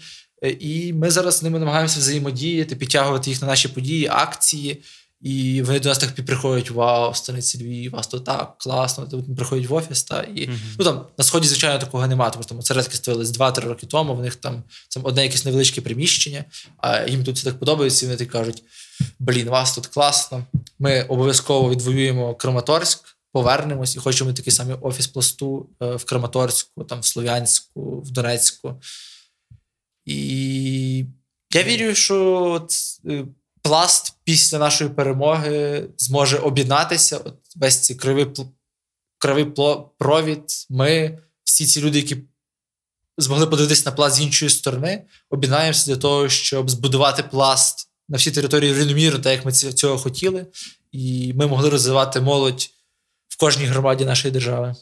Е, 0.42 0.50
І 0.50 0.92
ми 0.92 1.10
зараз 1.10 1.36
з 1.36 1.42
ними 1.42 1.58
намагаємося 1.58 2.00
взаємодіяти, 2.00 2.76
підтягувати 2.76 3.30
їх 3.30 3.42
на 3.42 3.48
наші 3.48 3.68
події, 3.68 4.08
акції. 4.10 4.82
І 5.20 5.62
вони 5.62 5.80
до 5.80 5.88
нас 5.88 5.98
так 5.98 6.14
приходять: 6.26 6.70
Вау, 6.70 7.14
станиці 7.14 7.58
Львів, 7.64 7.92
вас 7.92 8.06
тут 8.06 8.24
так 8.24 8.58
класно. 8.58 9.06
Тут 9.06 9.36
приходять 9.36 9.68
в 9.68 9.74
офіс. 9.74 10.02
Та, 10.02 10.22
і, 10.22 10.46
Мгм. 10.48 10.58
ну, 10.78 10.84
там, 10.84 11.06
на 11.18 11.24
сході, 11.24 11.48
звичайно, 11.48 11.78
такого 11.78 12.06
немає, 12.06 12.30
тому 12.30 12.42
що 12.42 12.48
там 12.48 12.58
осередки 12.58 12.96
створились 12.96 13.28
2-3 13.28 13.60
роки 13.60 13.86
тому. 13.86 14.14
В 14.14 14.20
них 14.20 14.34
там, 14.34 14.62
там 14.94 15.04
одне 15.06 15.22
якесь 15.22 15.44
невеличке 15.44 15.80
приміщення, 15.80 16.44
а 16.78 17.02
їм 17.02 17.24
тут 17.24 17.36
все 17.36 17.44
так 17.44 17.58
подобається, 17.58 18.06
і 18.06 18.08
вони 18.08 18.18
так 18.18 18.28
кажуть: 18.28 18.62
блін, 19.18 19.48
вас 19.48 19.74
тут 19.74 19.86
класно. 19.86 20.44
Ми 20.78 21.02
обов'язково 21.02 21.70
відвоюємо 21.70 22.34
Краматорськ, 22.34 23.16
повернемось 23.32 23.96
і 23.96 23.98
хочемо 23.98 24.32
такий 24.32 24.52
самий 24.52 24.76
офіс 24.80 25.06
пласту 25.06 25.68
е, 25.82 25.96
в 25.96 26.04
Краматорську, 26.04 26.84
там 26.84 27.00
в 27.00 27.06
Слов'янську, 27.06 28.00
в 28.00 28.10
Донецьку. 28.10 28.80
І 30.04 31.04
я 31.52 31.62
вірю, 31.62 31.94
що 31.94 32.68
е, 33.06 33.24
пласт 33.70 34.14
після 34.24 34.58
нашої 34.58 34.90
перемоги 34.90 35.84
зможе 35.98 36.38
об'єднатися. 36.38 37.18
От 37.18 37.34
весь 37.56 37.78
цей 37.78 37.96
кривий, 37.96 38.26
кривий 39.18 39.44
провід. 39.98 40.44
Ми, 40.70 41.18
всі 41.44 41.66
ці 41.66 41.80
люди, 41.80 41.98
які 41.98 42.16
змогли 43.18 43.46
подивитися 43.46 43.82
на 43.90 43.96
пласт 43.96 44.16
з 44.16 44.20
іншої 44.20 44.50
сторони, 44.50 45.04
об'єднаємося 45.30 45.90
для 45.90 45.96
того, 46.00 46.28
щоб 46.28 46.70
збудувати 46.70 47.22
пласт 47.22 47.90
на 48.08 48.16
всій 48.18 48.30
території 48.30 48.74
рівномірно, 48.74 49.18
так 49.18 49.32
як 49.32 49.44
ми 49.44 49.52
цього 49.52 49.98
хотіли, 49.98 50.46
і 50.92 51.32
ми 51.36 51.46
могли 51.46 51.70
розвивати 51.70 52.20
молодь 52.20 52.70
в 53.28 53.36
кожній 53.36 53.64
громаді 53.64 54.04
нашої 54.04 54.32
держави. 54.32 54.74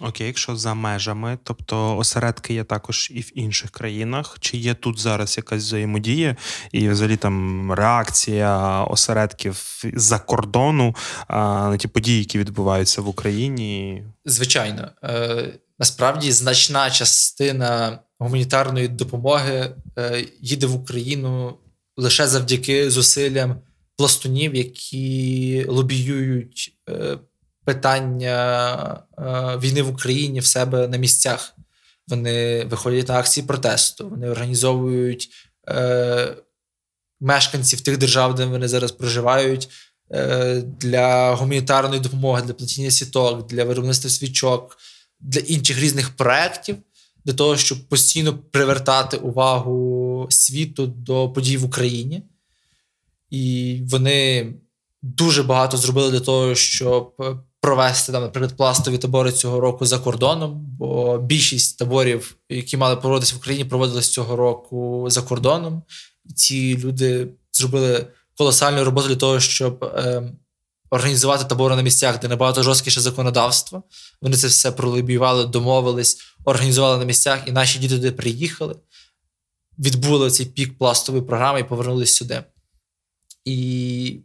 Окей, 0.00 0.26
якщо 0.26 0.56
за 0.56 0.74
межами, 0.74 1.38
тобто 1.42 1.96
осередки 1.96 2.54
є 2.54 2.64
також 2.64 3.10
і 3.14 3.20
в 3.20 3.38
інших 3.38 3.70
країнах. 3.70 4.36
Чи 4.40 4.56
є 4.56 4.74
тут 4.74 4.98
зараз 4.98 5.36
якась 5.36 5.62
взаємодія 5.62 6.36
і 6.72 6.88
взагалі 6.88 7.16
там 7.16 7.72
реакція 7.72 8.82
осередків 8.84 9.82
з-за 9.94 10.18
кордону 10.18 10.94
на 11.30 11.76
ті 11.76 11.88
події, 11.88 12.18
які 12.18 12.38
відбуваються 12.38 13.02
в 13.02 13.08
Україні? 13.08 14.02
Звичайно, 14.24 14.90
е, 15.04 15.52
насправді 15.78 16.32
значна 16.32 16.90
частина 16.90 17.98
гуманітарної 18.18 18.88
допомоги 18.88 19.74
е, 19.98 20.24
їде 20.40 20.66
в 20.66 20.74
Україну 20.74 21.58
лише 21.96 22.26
завдяки 22.26 22.90
зусиллям 22.90 23.56
пластунів, 23.96 24.54
які 24.54 25.64
лобіюють 25.68 26.76
е, 26.88 27.18
питання 27.64 29.02
е, 29.18 29.22
війни 29.58 29.82
в 29.82 29.88
Україні 29.88 30.40
в 30.40 30.46
себе 30.46 30.88
на 30.88 30.96
місцях. 30.96 31.54
Вони 32.08 32.64
виходять 32.64 33.08
на 33.08 33.18
акції 33.18 33.46
протесту, 33.46 34.08
вони 34.08 34.30
організовують 34.30 35.28
е, 35.68 36.36
мешканців 37.20 37.80
тих 37.80 37.98
держав, 37.98 38.34
де 38.34 38.44
вони 38.44 38.68
зараз 38.68 38.92
проживають, 38.92 39.68
е, 40.12 40.62
для 40.80 41.34
гуманітарної 41.34 42.00
допомоги, 42.00 42.42
для 42.42 42.54
платіння 42.54 42.90
сіток, 42.90 43.46
для 43.46 43.64
виробництва 43.64 44.10
свічок, 44.10 44.78
для 45.20 45.40
інших 45.40 45.80
різних 45.80 46.10
проєктів, 46.10 46.76
для 47.24 47.32
того, 47.32 47.56
щоб 47.56 47.88
постійно 47.88 48.38
привертати 48.38 49.16
увагу 49.16 50.26
світу 50.30 50.86
до 50.86 51.30
подій 51.30 51.56
в 51.56 51.64
Україні. 51.64 52.22
І 53.30 53.80
вони 53.88 54.52
дуже 55.02 55.42
багато 55.42 55.76
зробили 55.76 56.10
для 56.10 56.20
того, 56.20 56.54
щоб 56.54 57.14
е, 57.20 57.36
провести 57.64 58.12
там, 58.12 58.22
наприклад, 58.22 58.56
пластові 58.56 58.98
табори 58.98 59.32
цього 59.32 59.60
року 59.60 59.86
за 59.86 59.98
кордоном. 59.98 60.66
Бо 60.78 61.18
більшість 61.18 61.78
таборів, 61.78 62.36
які 62.48 62.76
мали 62.76 62.96
проводитися 62.96 63.34
в 63.34 63.38
Україні, 63.38 63.64
проводились 63.64 64.08
цього 64.08 64.36
року 64.36 65.06
за 65.10 65.22
кордоном. 65.22 65.82
Ці 66.34 66.78
люди 66.78 67.28
зробили 67.52 68.06
колосальну 68.38 68.84
роботу 68.84 69.08
для 69.08 69.16
того, 69.16 69.40
щоб 69.40 69.84
е, 69.84 70.32
організувати 70.90 71.44
табори 71.44 71.76
на 71.76 71.82
місцях, 71.82 72.20
де 72.20 72.28
набагато 72.28 72.62
жорсткіше 72.62 73.00
законодавство. 73.00 73.82
Вони 74.22 74.36
це 74.36 74.46
все 74.46 74.72
пролобіювали, 74.72 75.46
домовились, 75.46 76.18
організували 76.44 76.98
на 76.98 77.04
місцях, 77.04 77.40
і 77.46 77.52
наші 77.52 77.78
діти 77.78 77.94
туди 77.94 78.12
приїхали, 78.12 78.76
відбули 79.78 80.30
цей 80.30 80.46
пік 80.46 80.78
пластової 80.78 81.24
програми 81.24 81.60
і 81.60 81.64
повернулись 81.64 82.16
сюди. 82.16 82.44
І 83.44 84.20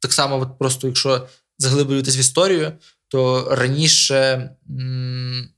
так 0.00 0.12
само, 0.12 0.40
от 0.40 0.58
просто 0.58 0.86
якщо 0.86 1.26
заглиблюватись 1.60 2.16
в 2.16 2.18
історію, 2.18 2.72
то 3.08 3.48
раніше 3.50 4.50
м, 4.70 5.48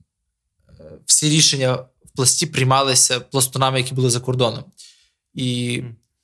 всі 1.06 1.28
рішення 1.28 1.72
в 1.74 2.10
пласті 2.16 2.46
приймалися 2.46 3.20
пластунами, 3.20 3.78
які 3.78 3.94
були 3.94 4.10
за 4.10 4.20
кордоном. 4.20 4.64
І 5.34 5.82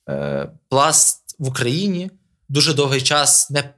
е, 0.09 0.49
пласт 0.69 1.35
в 1.39 1.47
Україні 1.47 2.11
дуже 2.49 2.73
довгий 2.73 3.01
час 3.01 3.49
не, 3.49 3.73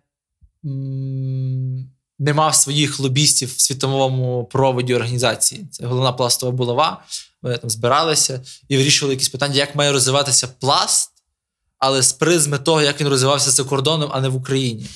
м, 0.66 1.92
не 2.20 2.34
мав 2.34 2.56
своїх 2.56 3.00
лобістів 3.00 3.56
в 3.56 3.62
світовому 3.62 4.46
проводі 4.52 4.96
організації. 4.96 5.66
Це 5.72 5.86
головна 5.86 6.12
пластова 6.12 6.52
булава. 6.52 7.04
Вони 7.42 7.58
там 7.58 7.70
збиралися 7.70 8.42
і 8.68 8.78
вирішували 8.78 9.14
якісь 9.14 9.30
питання, 9.30 9.56
як 9.56 9.76
має 9.76 9.92
розвиватися 9.92 10.48
пласт, 10.48 11.12
але 11.78 12.02
з 12.02 12.14
призми 12.14 12.58
того, 12.60 12.82
як 12.82 13.02
він 13.02 13.08
розвивався 13.08 13.52
за 13.52 13.64
кордоном, 13.64 14.10
а 14.14 14.22
не 14.22 14.30
в 14.30 14.36
Україні. 14.36 14.88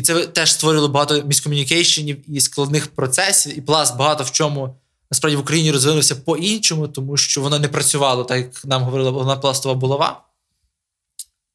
І 0.00 0.02
це 0.02 0.26
теж 0.26 0.52
створило 0.52 0.88
багато 0.88 1.22
міскомунікейшенів 1.22 2.36
і 2.36 2.40
складних 2.40 2.86
процесів, 2.86 3.58
і 3.58 3.60
пласт 3.60 3.96
багато 3.96 4.24
в 4.24 4.30
чому 4.30 4.76
насправді 5.10 5.36
в 5.36 5.40
Україні 5.40 5.70
розвинувся 5.70 6.16
по-іншому, 6.16 6.88
тому 6.88 7.16
що 7.16 7.40
воно 7.40 7.58
не 7.58 7.68
працювало, 7.68 8.24
так 8.24 8.38
як 8.38 8.64
нам 8.64 8.82
говорила 8.82 9.10
головна 9.10 9.36
пластова 9.36 9.74
булава. 9.74 10.24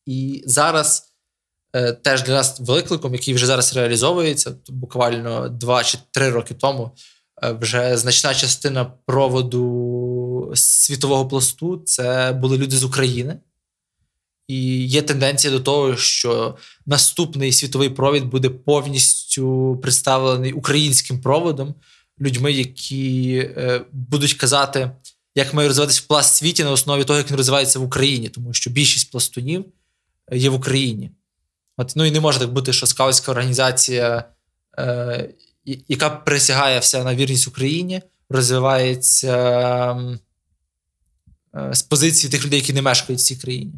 І 0.06 0.43
зараз 0.46 1.04
е, 1.74 1.93
теж 1.93 2.24
для 2.24 2.34
нас 2.34 2.60
викликом, 2.60 3.14
який 3.14 3.34
вже 3.34 3.46
зараз 3.46 3.76
реалізовується, 3.76 4.56
буквально 4.70 5.50
два 5.50 5.84
чи 5.84 5.98
три 6.12 6.30
роки 6.30 6.54
тому, 6.54 6.91
е, 7.43 7.52
вже 7.52 7.98
значна 7.98 8.34
частина 8.34 8.86
проводу 8.86 10.52
світового 10.56 11.28
пласту 11.28 11.82
це 11.86 12.32
були 12.32 12.58
люди 12.58 12.78
з 12.78 12.84
України. 12.84 13.39
І 14.48 14.88
є 14.88 15.02
тенденція 15.02 15.54
до 15.54 15.60
того, 15.60 15.96
що 15.96 16.58
наступний 16.86 17.52
світовий 17.52 17.89
провід 17.89 18.26
буде 18.26 18.50
повністю 18.50 19.78
представлений 19.82 20.54
українським 20.54 21.22
проводом, 21.22 21.76
людьми, 22.22 22.52
які 22.52 23.38
е, 23.38 23.82
будуть 23.91 24.34
казати, 24.34 24.91
як 25.36 25.54
має 25.54 25.68
розвиватися 25.68 26.04
пласт 26.08 26.36
світі 26.36 26.64
на 26.64 26.72
основі 26.72 27.04
того, 27.04 27.18
як 27.18 27.30
він 27.30 27.38
розвивається 27.38 27.80
в 27.80 27.84
Україні, 27.84 28.30
тому 28.30 28.54
що 28.54 28.70
більшість 28.70 29.12
пластунів 29.12 29.66
е, 30.32 30.38
є 30.38 30.50
в 30.50 30.54
Україні. 30.54 31.12
От, 31.78 31.93
ну 31.96 32.06
і 32.06 32.12
не 32.12 32.20
може 32.20 32.39
так 32.39 32.54
бути, 32.54 32.74
що 32.74 32.86
скаутська 32.86 33.32
організація, 33.32 34.24
е, 34.78 35.30
яка 35.66 36.10
присягає 36.10 36.80
вся 36.80 37.04
на 37.04 37.16
вірність 37.16 37.48
Україні, 37.48 38.02
розвивається 38.30 39.38
е, 41.56 41.74
з 41.74 41.82
позиції 41.82 42.32
тих 42.32 42.46
людей, 42.46 42.60
які 42.60 42.74
не 42.74 42.82
мешкають 42.82 43.20
в 43.20 43.24
цій 43.24 43.36
країні. 43.36 43.74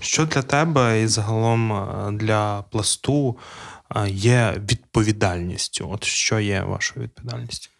Що 0.00 0.26
для 0.26 0.42
тебе 0.42 1.02
і 1.02 1.06
загалом 1.06 2.18
для 2.18 2.62
пласту 2.62 3.38
є 4.06 4.62
відповідальністю? 4.70 5.90
От 5.90 6.04
що 6.04 6.40
є 6.40 6.62
вашою 6.62 7.04
відповідальністю? 7.04 7.70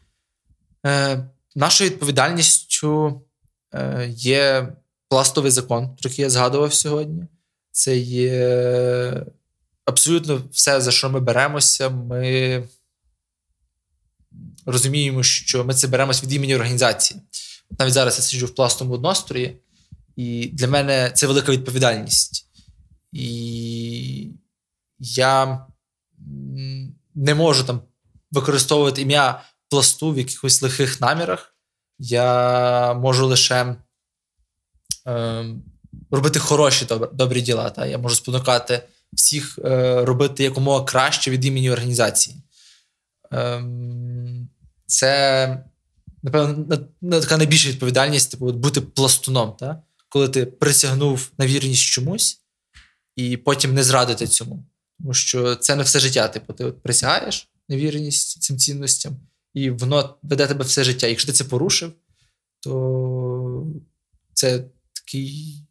Е, 0.87 1.29
нашою 1.55 1.91
відповідальністю 1.91 3.20
е, 3.74 4.09
є 4.16 4.68
пластовий 5.09 5.51
закон, 5.51 5.97
про 5.97 6.11
який 6.11 6.22
я 6.22 6.31
згадував 6.31 6.74
сьогодні. 6.74 7.24
Це 7.70 7.97
є 7.97 9.27
абсолютно 9.85 10.43
все, 10.53 10.81
за 10.81 10.91
що 10.91 11.11
ми 11.11 11.20
беремося, 11.20 11.89
ми 11.89 12.68
розуміємо, 14.66 15.22
що 15.22 15.64
ми 15.64 15.74
це 15.74 15.89
беремося 15.89 16.27
від 16.27 16.33
імені 16.33 16.55
організації. 16.55 17.20
Навіть 17.79 17.93
зараз 17.93 18.18
я 18.18 18.22
сиджу 18.22 18.47
в 18.47 18.55
пластовому 18.55 18.95
однострої, 18.95 19.57
і 20.17 20.51
для 20.53 20.69
мене 20.69 21.11
це 21.14 21.27
велика 21.27 21.53
відповідальність. 21.53 22.49
І 23.12 24.31
я 24.99 25.67
не 27.14 27.35
можу 27.35 27.64
там 27.64 27.83
використовувати 28.31 29.03
ім'я 29.03 29.43
пласту 29.69 30.12
в 30.12 30.19
якихось 30.19 30.62
лихих 30.62 31.01
намірах. 31.01 31.55
Я 31.99 32.95
можу 32.95 33.27
лише 33.27 33.77
е, 35.07 35.45
робити 36.11 36.39
хороші 36.39 36.85
добрі, 36.85 37.09
добрі 37.12 37.41
діла. 37.41 37.71
Та? 37.71 37.87
Я 37.87 37.99
можу 37.99 38.14
спонукати 38.14 38.83
всіх 39.12 39.59
е, 39.64 40.05
робити 40.05 40.45
якомога 40.45 40.85
краще 40.85 41.31
від 41.31 41.45
імені 41.45 41.71
організації. 41.71 42.37
Е, 43.33 43.64
це, 44.87 45.64
напевно, 46.23 46.77
така 47.21 47.37
найбільша 47.37 47.69
відповідальність 47.69 48.31
типу, 48.31 48.53
бути 48.53 48.81
пластуном. 48.81 49.53
Та? 49.53 49.83
Коли 50.17 50.29
ти 50.29 50.47
присягнув 50.47 51.31
на 51.39 51.47
вірність 51.47 51.83
чомусь 51.83 52.41
і 53.17 53.37
потім 53.37 53.75
не 53.75 53.83
зрадити 53.83 54.27
цьому. 54.27 54.64
Тому 54.99 55.14
що 55.14 55.57
це 55.57 55.77
не 55.77 55.83
все 55.83 55.99
життя. 55.99 56.29
Типу, 56.29 56.53
ти 56.53 56.64
от 56.64 56.83
присягаєш 56.83 57.49
на 57.69 57.77
вірність 57.77 58.43
цим 58.43 58.59
цінностям, 58.59 59.17
і 59.55 59.71
воно 59.71 60.19
веде 60.23 60.47
тебе 60.47 60.64
все 60.64 60.85
життя. 60.85 61.07
Якщо 61.07 61.27
ти 61.27 61.33
це 61.33 61.45
порушив, 61.45 61.93
то 62.61 63.67
це 64.35 64.64
такий. 64.93 65.62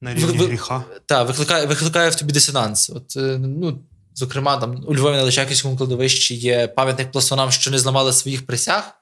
На 0.00 0.14
рівні 0.14 0.38
ви, 0.38 0.46
гріха. 0.46 0.84
Так, 1.06 1.28
викликає 1.28 1.66
викликає 1.66 2.10
в 2.10 2.14
тобі 2.14 2.32
дисонанс. 2.32 2.90
От, 2.90 3.16
е, 3.16 3.38
ну, 3.38 3.84
Зокрема, 4.14 4.56
там 4.56 4.84
у 4.86 4.94
Львові 4.94 5.16
на 5.16 5.22
Личаківському 5.22 5.76
кладовищі 5.76 6.34
є 6.34 6.68
пам'ятник 6.68 7.12
пластунам, 7.12 7.50
що 7.50 7.70
не 7.70 7.78
зламали 7.78 8.12
своїх 8.12 8.46
присяг. 8.46 8.99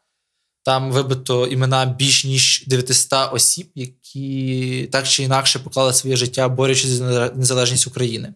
Там 0.63 0.93
вибито 0.93 1.47
імена 1.47 1.87
більш 1.87 2.25
ніж 2.25 2.65
900 2.67 3.13
осіб, 3.33 3.71
які 3.75 4.89
так 4.93 5.09
чи 5.09 5.23
інакше 5.23 5.59
поклали 5.59 5.93
своє 5.93 6.17
життя, 6.17 6.49
борючись 6.49 6.91
за 6.91 7.31
незалежність 7.35 7.87
України. 7.87 8.35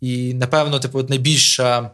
І, 0.00 0.34
напевно, 0.34 0.80
типу, 0.80 1.02
найбільша 1.02 1.90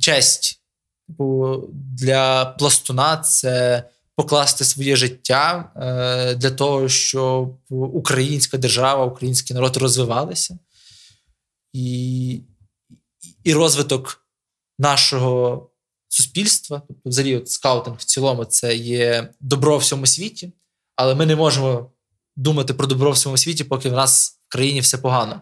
честь 0.00 0.60
типу, 1.06 1.60
для 1.72 2.44
пластуна 2.44 3.16
це 3.16 3.84
покласти 4.14 4.64
своє 4.64 4.96
життя 4.96 5.72
е, 5.76 6.34
для 6.34 6.50
того, 6.50 6.88
щоб 6.88 7.58
українська 7.70 8.58
держава, 8.58 9.04
український 9.04 9.54
народ 9.54 9.76
розвивалися. 9.76 10.58
І, 11.72 12.40
і 13.44 13.54
розвиток 13.54 14.26
нашого 14.78 15.70
суспільства, 16.18 16.82
тобто, 16.88 17.10
взагалі, 17.10 17.36
от 17.36 17.50
скаутинг 17.50 17.96
в 17.96 18.04
цілому, 18.04 18.44
це 18.44 18.76
є 18.76 19.28
добро 19.40 19.76
в 19.76 19.80
всьому 19.80 20.06
світі, 20.06 20.52
але 20.96 21.14
ми 21.14 21.26
не 21.26 21.36
можемо 21.36 21.90
думати 22.36 22.74
про 22.74 22.86
добро 22.86 23.10
в 23.10 23.14
всьому 23.14 23.36
світі, 23.36 23.64
поки 23.64 23.88
в 23.88 23.92
нас 23.92 24.40
в 24.48 24.52
країні 24.52 24.80
все 24.80 24.98
погано. 24.98 25.40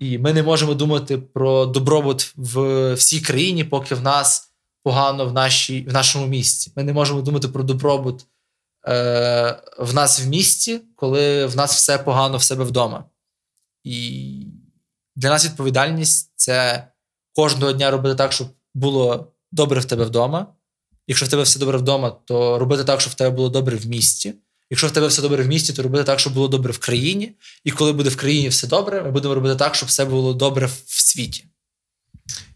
І 0.00 0.18
ми 0.18 0.32
не 0.32 0.42
можемо 0.42 0.74
думати 0.74 1.18
про 1.18 1.66
добробут 1.66 2.32
в 2.36 2.94
всій 2.94 3.20
країні, 3.20 3.64
поки 3.64 3.94
в 3.94 4.02
нас 4.02 4.52
погано 4.82 5.26
в 5.26 5.32
нашій, 5.32 5.82
в 5.88 5.92
нашому 5.92 6.26
місті. 6.26 6.72
Ми 6.76 6.82
не 6.82 6.92
можемо 6.92 7.22
думати 7.22 7.48
про 7.48 7.62
добробут 7.62 8.26
е, 8.88 9.62
в 9.78 9.94
нас 9.94 10.20
в 10.20 10.28
місті, 10.28 10.80
коли 10.96 11.46
в 11.46 11.56
нас 11.56 11.74
все 11.74 11.98
погано 11.98 12.36
в 12.36 12.42
себе 12.42 12.64
вдома. 12.64 13.04
І 13.84 14.46
для 15.16 15.28
нас 15.30 15.44
відповідальність 15.44 16.32
це 16.36 16.88
кожного 17.32 17.72
дня 17.72 17.90
робити 17.90 18.14
так, 18.14 18.32
щоб 18.32 18.48
було 18.74 19.33
добре 19.54 19.80
в 19.80 19.84
тебе 19.84 20.04
вдома. 20.04 20.46
Якщо 21.06 21.26
в 21.26 21.28
тебе 21.28 21.42
все 21.42 21.58
добре 21.58 21.78
вдома, 21.78 22.10
то 22.10 22.58
робити 22.58 22.84
так, 22.84 23.00
щоб 23.00 23.12
в 23.12 23.16
тебе 23.16 23.36
було 23.36 23.48
добре 23.48 23.76
в 23.76 23.86
місті. 23.86 24.34
Якщо 24.70 24.86
в 24.86 24.90
тебе 24.90 25.06
все 25.06 25.22
добре 25.22 25.42
в 25.42 25.46
місті, 25.46 25.72
то 25.72 25.82
робити 25.82 26.04
так, 26.04 26.20
щоб 26.20 26.34
було 26.34 26.48
добре 26.48 26.72
в 26.72 26.78
країні. 26.78 27.32
І 27.64 27.70
коли 27.70 27.92
буде 27.92 28.10
в 28.10 28.16
країні 28.16 28.48
все 28.48 28.66
добре, 28.66 29.02
ми 29.02 29.10
будемо 29.10 29.34
робити 29.34 29.56
так, 29.56 29.74
щоб 29.74 29.88
все 29.88 30.04
було 30.04 30.34
добре 30.34 30.66
в 30.66 30.82
світі. 30.86 31.44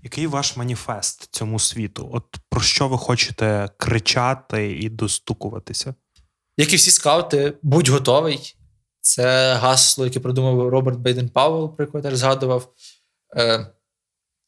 Який 0.02 0.26
ваш 0.26 0.56
маніфест 0.56 1.28
цьому 1.30 1.58
світу? 1.58 2.10
От 2.12 2.24
про 2.48 2.60
що 2.60 2.88
ви 2.88 2.98
хочете 2.98 3.68
кричати 3.76 4.72
і 4.72 4.88
достукуватися? 4.88 5.94
Як 6.56 6.72
і 6.72 6.76
всі 6.76 6.90
скаути, 6.90 7.52
будь 7.62 7.88
готовий. 7.88 8.54
Це 9.00 9.54
гасло, 9.54 10.04
яке 10.04 10.20
придумав 10.20 10.68
Роберт 10.68 10.98
Бейден-Пауелл, 10.98 11.76
про 11.76 11.84
яке 11.84 11.98
я 11.98 12.02
теж 12.02 12.16
згадував. 12.16 12.72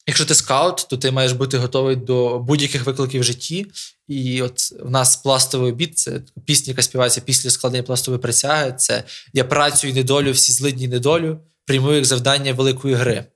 Якщо 0.06 0.26
ти 0.26 0.34
скаут, 0.34 0.86
то 0.90 0.96
ти 0.96 1.10
маєш 1.10 1.32
бути 1.32 1.58
готовий 1.58 1.96
до 1.96 2.38
будь-яких 2.38 2.86
викликів 2.86 3.20
в 3.20 3.24
житті. 3.24 3.66
І 4.08 4.42
от 4.42 4.72
в 4.72 4.90
нас 4.90 5.16
пластовий 5.16 5.72
обіт 5.72 5.98
це 5.98 6.20
пісня, 6.44 6.70
яка 6.70 6.82
співається 6.82 7.20
після 7.20 7.50
складення 7.50 7.82
пластової 7.82 8.22
присяги. 8.22 8.72
Це 8.72 9.04
я 9.32 9.44
працю 9.44 9.88
і 9.88 9.92
недолю, 9.92 10.32
всі 10.32 10.52
злидні 10.52 10.88
недолю, 10.88 11.40
прийму 11.64 11.92
як 11.92 12.04
завдання 12.04 12.52
великої 12.52 12.94
гри. 12.94 13.26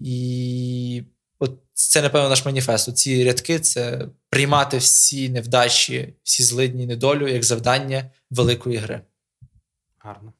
І 0.00 1.02
от 1.38 1.58
це, 1.74 2.02
напевно, 2.02 2.28
наш 2.28 2.44
маніфест. 2.44 2.96
Ці 2.96 3.24
рядки 3.24 3.60
це 3.60 4.08
приймати 4.30 4.78
всі 4.78 5.28
невдачі, 5.28 6.14
всі 6.22 6.42
злидні 6.42 6.86
недолю 6.86 7.28
як 7.28 7.44
завдання 7.44 8.10
великої 8.30 8.76
гри. 8.76 9.00
Гарно. 9.98 10.32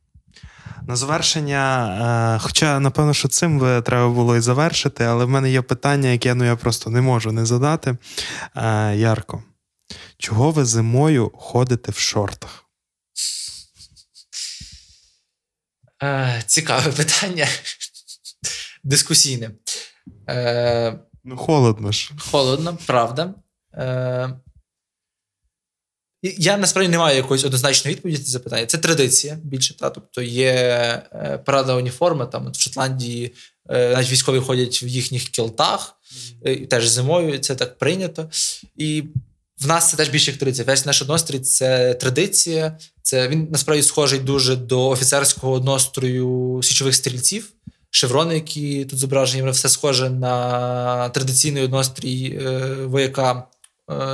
На 0.87 0.97
завершення, 0.97 2.37
е, 2.37 2.39
хоча, 2.43 2.81
напевно, 2.81 3.15
що 3.15 3.29
цим 3.29 3.59
би 3.59 3.83
треба 3.83 4.09
було 4.09 4.37
і 4.37 4.41
завершити, 4.41 5.05
але 5.05 5.25
в 5.25 5.29
мене 5.29 5.51
є 5.51 5.63
питання, 5.63 6.09
яке 6.09 6.35
ну, 6.35 6.45
я 6.45 6.57
просто 6.57 6.91
не 6.91 7.01
можу 7.01 7.33
не 7.33 7.47
задати. 7.47 7.97
Е, 8.57 8.97
Ярко, 8.97 9.43
чого 10.19 10.51
ви 10.51 10.65
зимою 10.65 11.31
ходите 11.35 11.93
в 11.93 11.99
шортах? 11.99 12.65
Е, 16.03 16.43
цікаве 16.47 16.93
питання. 16.93 17.47
Дискусійне. 18.85 19.51
Ну, 21.25 21.37
холодно 21.37 21.93
ж. 21.93 22.13
Холодно, 22.31 22.79
правда. 22.87 23.35
Я 26.23 26.57
насправді 26.57 26.91
не 26.91 26.99
маю 26.99 27.17
якоїсь 27.17 27.45
однозначної 27.45 27.97
відповіді 27.97 28.19
на 28.19 28.25
це 28.25 28.31
запитання. 28.31 28.67
Це 28.67 28.79
традиція 28.79 29.39
більше. 29.45 29.77
Та? 29.77 29.91
Тобто 29.91 30.23
є 30.23 30.53
е, 30.53 31.41
парада 31.47 31.75
уніформи. 31.75 32.27
Там 32.27 32.47
от 32.47 32.57
в 32.57 32.61
Шотландії 32.61 33.35
е, 33.69 33.93
навіть 33.95 34.11
військові 34.11 34.39
ходять 34.41 34.83
в 34.83 34.87
їхніх 34.87 35.25
кілтах, 35.25 35.97
mm-hmm. 36.45 36.67
теж 36.67 36.89
зимою 36.89 37.39
це 37.39 37.55
так 37.55 37.79
прийнято. 37.79 38.31
І 38.77 39.03
в 39.61 39.67
нас 39.67 39.91
це 39.91 39.97
теж 39.97 40.09
більше 40.09 40.31
як 40.31 40.41
традиція. 40.41 40.65
Весь 40.65 40.87
наш 40.87 41.03
однострій 41.03 41.39
це 41.39 41.95
традиція. 41.95 42.79
Це 43.03 43.29
Він 43.29 43.49
насправді 43.51 43.83
схожий 43.83 44.19
дуже 44.19 44.57
до 44.57 44.89
офіцерського 44.89 45.53
однострою 45.53 46.61
січових 46.63 46.95
стрільців. 46.95 47.53
Шеврони, 47.91 48.35
які 48.35 48.85
тут 48.85 48.99
зображені, 48.99 49.51
все 49.51 49.69
схоже 49.69 50.11
на 50.11 51.09
традиційний 51.09 51.63
однострій 51.63 52.39
вояка 52.85 53.47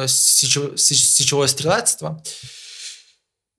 січового 0.06 1.48
стрілецтва. 1.48 2.22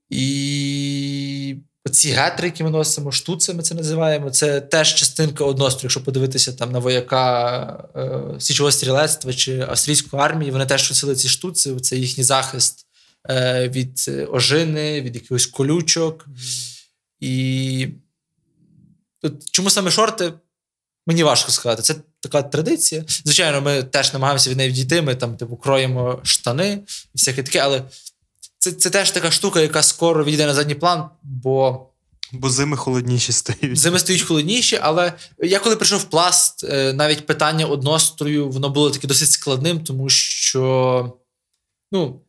І 0.10 1.56
ці 1.92 2.12
гетри, 2.12 2.48
які 2.48 2.64
ми 2.64 2.70
носимо, 2.70 3.12
штуци, 3.12 3.54
ми 3.54 3.64
це 3.64 3.76
називаємо, 3.76 4.30
це 4.30 4.62
теж 4.62 4.96
частинка 4.96 5.44
однострою. 5.44 5.84
Якщо 5.84 6.04
подивитися 6.04 6.54
там 6.54 6.72
на 6.72 6.80
вояка 6.80 7.90
е, 7.96 8.40
січового 8.40 8.72
стрілецтва 8.72 9.34
чи 9.34 9.60
австрійської 9.60 10.24
армії, 10.24 10.52
вони 10.52 10.66
теж 10.66 10.90
носили 10.90 11.16
ці 11.16 11.30
штуци, 11.30 11.80
це 11.80 11.96
їхній 11.98 12.24
захист 12.24 12.88
е, 13.30 13.70
від 13.70 14.12
ожини, 14.32 15.02
від 15.02 15.16
якихось 15.16 15.46
колючок. 15.46 16.28
І 17.20 17.88
От, 19.22 19.52
чому 19.52 19.70
саме 19.70 19.92
шорти? 19.92 20.34
Мені 21.08 21.24
важко 21.24 21.52
сказати. 21.52 21.82
Це 21.82 21.96
така 22.20 22.42
традиція. 22.42 23.04
Звичайно, 23.08 23.62
ми 23.62 23.84
теж 23.84 24.14
намагаємося 24.14 24.50
від 24.50 24.58
неї 24.58 24.70
відійти. 24.70 25.02
Ми 25.02 25.16
там, 25.16 25.38
типу, 25.38 25.56
кроємо 25.56 26.20
штани 26.24 26.84
і 27.14 27.18
всяке 27.18 27.44
таке, 27.44 27.60
але 27.60 27.84
це 28.60 28.72
це 28.72 28.90
теж 28.90 29.12
така 29.12 29.32
штука, 29.32 29.62
яка 29.62 29.84
скоро 29.84 30.24
відійде 30.24 30.46
на 30.46 30.54
задній 30.54 30.76
план, 30.76 31.10
бо. 31.24 31.86
Бо 32.32 32.50
зими 32.50 32.78
холодніші 32.78 33.32
стають. 33.32 33.80
Зими 33.80 34.00
стають 34.00 34.22
холодніші, 34.22 34.80
але 34.82 35.14
я 35.44 35.60
коли 35.60 35.76
прийшов 35.76 36.00
в 36.00 36.04
пласт, 36.04 36.64
е, 36.64 36.94
навіть 36.94 37.26
питання 37.26 37.66
однострою, 37.66 38.50
воно 38.50 38.70
було 38.70 38.90
таке 38.90 39.08
досить 39.08 39.32
складним, 39.32 39.84
тому 39.84 40.10
що 40.10 41.14
ну, 41.92 42.22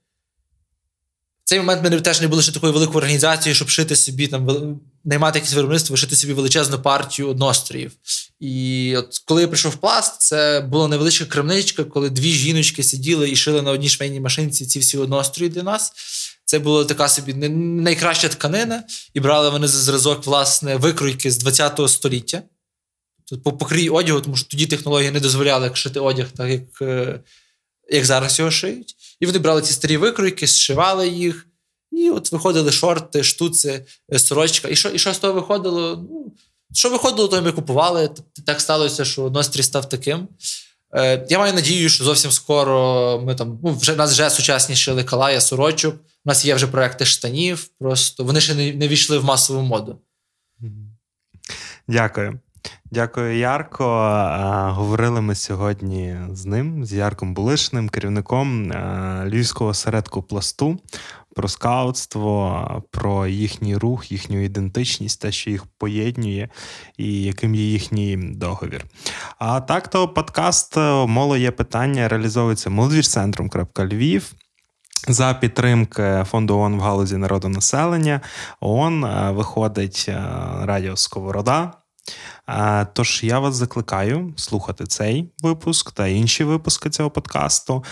в 1.45 1.49
цей 1.49 1.59
момент 1.59 1.83
ми 1.83 2.01
теж 2.01 2.21
не 2.21 2.29
були 2.29 2.43
ще 2.43 2.53
такою 2.53 2.73
великою 2.73 2.99
організацією, 2.99 3.55
щоб 3.55 3.69
шити 3.69 3.97
собі 3.97 4.27
там 4.27 4.81
наймати 5.09 5.39
якесь 5.39 5.55
виробництво, 5.55 5.97
шити 5.97 6.17
собі 6.17 6.33
величезну 6.33 6.79
партію 6.79 7.29
одностроїв. 7.29 7.93
І 8.41 8.95
от 8.97 9.19
коли 9.25 9.43
я 9.43 9.49
прийшов 9.49 9.73
в 9.73 9.77
пласт, 9.77 10.21
це 10.21 10.61
була 10.61 10.89
невеличка 10.89 11.25
крамничка, 11.25 11.85
коли 11.85 12.11
дві 12.11 12.33
жіночки 12.33 12.83
сиділи 12.83 13.31
і 13.31 13.37
шили 13.37 13.63
на 13.63 13.71
одній 13.71 13.89
швейній 13.89 14.21
машинці 14.21 14.67
ці 14.67 14.79
всі 14.79 14.99
однострої 14.99 15.51
для 15.51 15.63
нас. 15.63 15.93
Це 16.45 16.59
була 16.59 16.85
така 16.85 17.09
собі 17.09 17.35
найкраща 17.49 18.29
тканина, 18.29 18.85
і 19.15 19.21
брали 19.21 19.51
вони 19.51 19.69
за 19.69 19.79
зразок 19.79 20.27
власне 20.27 20.77
викройки 20.77 21.31
з 21.31 21.45
20-го 21.45 21.89
століття. 21.89 22.43
По 23.45 23.53
покрій 23.53 23.89
одягу, 23.89 24.21
тому 24.21 24.37
що 24.37 24.49
тоді 24.49 24.67
технології 24.67 25.11
не 25.11 25.21
дозволяли 25.21 25.71
шити 25.75 26.01
одяг, 26.01 26.27
так 26.37 26.51
як 26.51 26.83
е, 26.83 27.21
як 27.91 28.05
зараз 28.05 28.39
його 28.39 28.51
шиють. 28.51 28.97
І 29.21 29.27
вони 29.27 29.39
брали 29.39 29.63
ці 29.63 29.73
старі 29.73 29.97
викройки, 29.97 30.47
зшивали 30.47 31.09
їх, 31.09 31.48
і 31.99 32.11
от 32.11 32.33
виходили 32.33 32.73
шорти, 32.73 33.25
штуци, 33.25 33.87
е, 34.13 34.19
сорочка. 34.19 34.69
І 34.69 34.77
що 34.77 34.89
і 34.89 34.99
що 34.99 35.15
з 35.15 35.19
того 35.19 35.33
виходило? 35.35 36.07
Ну, 36.11 36.33
Що 36.73 36.91
виходило, 36.91 37.29
то 37.29 37.43
ми 37.43 37.53
купували. 37.53 38.11
Так 38.47 38.61
сталося, 38.61 39.05
що 39.05 39.31
Нострі 39.31 39.63
став 39.63 39.89
таким. 39.89 40.29
Е, 40.95 41.27
Я 41.29 41.39
маю 41.39 41.55
надію, 41.55 41.89
що 41.89 42.05
зовсім 42.05 42.31
скоро 42.31 43.23
ми 43.25 43.35
там 43.35 43.59
ну, 43.65 43.75
вже 43.75 43.97
нас 43.97 44.13
вже 44.13 44.31
сучасні 44.31 44.77
шили 44.77 45.05
сорочок. 45.41 45.95
У 45.95 46.29
нас 46.29 46.45
є 46.45 46.55
вже 46.55 46.67
проекти 46.67 47.05
штанів, 47.05 47.71
просто 47.81 48.25
вони 48.25 48.41
ще 48.41 48.55
не, 48.55 48.73
не 48.73 48.89
війшли 48.89 49.19
в 49.19 49.25
масову 49.25 49.63
моду. 49.63 49.99
Дякую. 51.89 52.41
Дякую, 52.91 53.39
Ярко. 53.39 53.85
Говорили 54.69 55.21
ми 55.21 55.35
сьогодні 55.35 56.17
з 56.33 56.47
ним, 56.47 56.85
з 56.85 56.93
Ярком 56.93 57.35
Булишним, 57.35 57.89
керівником 57.89 58.73
Львівського 59.25 59.71
осередку 59.71 60.23
пласту, 60.23 60.79
про 61.37 61.49
скаутство, 61.49 62.83
про 62.91 63.27
їхній 63.27 63.77
рух, 63.77 64.13
їхню 64.13 64.45
ідентичність, 64.45 65.21
те, 65.21 65.33
що 65.33 65.51
їх 65.51 65.65
поєднує, 65.79 66.49
і 66.97 67.23
яким 67.23 67.55
є 67.55 67.63
їхній 67.63 68.17
договір. 68.17 68.85
А 69.39 69.61
так 69.61 69.89
то 69.89 70.09
подкаст 70.09 70.77
Моло 71.07 71.37
є 71.37 71.51
питання 71.51 72.09
реалізовується 72.09 72.71
молодіжцентром.львів. 72.71 74.33
За 75.09 75.35
підтримки 75.35 76.25
фонду 76.31 76.59
ООН 76.59 76.77
в 76.77 76.81
галузі 76.81 77.17
народонаселення 77.17 78.21
ООН 78.61 79.07
виходить 79.35 80.11
радіо 80.63 80.97
Сковорода. 80.97 81.73
Тож 82.93 83.21
я 83.25 83.39
вас 83.39 83.55
закликаю 83.55 84.33
слухати 84.37 84.87
цей 84.87 85.29
випуск 85.43 85.93
та 85.93 86.07
інші 86.07 86.45
випуски 86.45 86.91
цього 86.91 87.11
подкасту, 87.11 87.85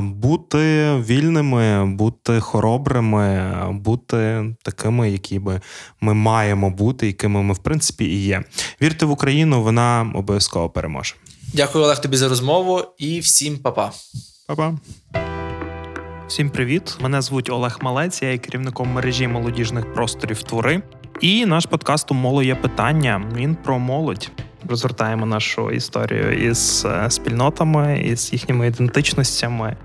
бути 0.00 0.94
вільними, 0.94 1.86
бути 1.86 2.40
хоробрими, 2.40 3.52
бути 3.72 4.44
такими, 4.62 5.10
які 5.10 5.38
би 5.38 5.60
ми 6.00 6.14
маємо 6.14 6.70
бути, 6.70 7.06
якими 7.06 7.42
ми 7.42 7.54
в 7.54 7.58
принципі 7.58 8.04
і 8.04 8.24
є. 8.24 8.44
Вірте 8.82 9.06
в 9.06 9.10
Україну, 9.10 9.62
вона 9.62 10.12
обов'язково 10.14 10.70
переможе. 10.70 11.14
Дякую, 11.54 11.84
Олег, 11.84 12.00
тобі 12.00 12.16
за 12.16 12.28
розмову 12.28 12.82
і 12.98 13.20
всім 13.20 13.58
па-па. 13.58 13.92
Па-па. 14.46 14.74
Всім 16.28 16.50
привіт! 16.50 16.96
Мене 17.00 17.22
звуть 17.22 17.50
Олег 17.50 17.78
Малець, 17.82 18.22
я 18.22 18.32
є 18.32 18.38
керівником 18.38 18.88
мережі 18.92 19.28
молодіжних 19.28 19.92
просторів 19.92 20.42
твори. 20.42 20.82
І 21.20 21.46
наш 21.46 21.66
подкаст 21.66 22.10
у 22.10 22.14
моло 22.14 22.42
є 22.42 22.54
питання. 22.54 23.22
Він 23.36 23.56
про 23.64 23.78
молодь. 23.78 24.30
Розгортаємо 24.68 25.26
нашу 25.26 25.70
історію 25.70 26.50
із 26.50 26.84
е, 26.84 27.10
спільнотами, 27.10 28.00
із 28.04 28.32
їхніми 28.32 28.66
ідентичностями, 28.66 29.76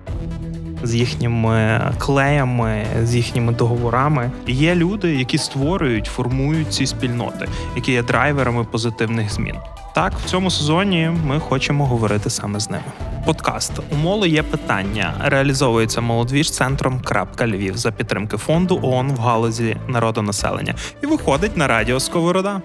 з 0.83 0.95
їхніми 0.95 1.81
клеями, 1.97 2.85
з 3.03 3.15
їхніми 3.15 3.53
договорами. 3.53 4.31
І 4.47 4.53
Є 4.53 4.75
люди, 4.75 5.15
які 5.15 5.37
створюють, 5.37 6.05
формують 6.05 6.73
ці 6.73 6.85
спільноти, 6.85 7.47
які 7.75 7.91
є 7.91 8.03
драйверами 8.03 8.63
позитивних 8.63 9.33
змін. 9.33 9.55
Так, 9.95 10.13
в 10.13 10.25
цьому 10.25 10.51
сезоні 10.51 11.11
ми 11.25 11.39
хочемо 11.39 11.85
говорити 11.85 12.29
саме 12.29 12.59
з 12.59 12.69
ними. 12.69 12.83
Подкаст 13.25 13.71
у 13.91 13.95
моло 13.95 14.25
є 14.25 14.43
питання. 14.43 15.13
Реалізовується 15.23 16.01
молодвіж 16.01 16.51
центром 16.51 16.99
крапка 16.99 17.47
Львів 17.47 17.77
за 17.77 17.91
підтримки 17.91 18.37
фонду 18.37 18.79
ООН 18.83 19.11
в 19.11 19.19
галузі 19.19 19.77
народонаселення 19.87 20.75
і 21.03 21.05
виходить 21.05 21.57
на 21.57 21.67
радіо 21.67 21.99
Сковорода. 21.99 22.61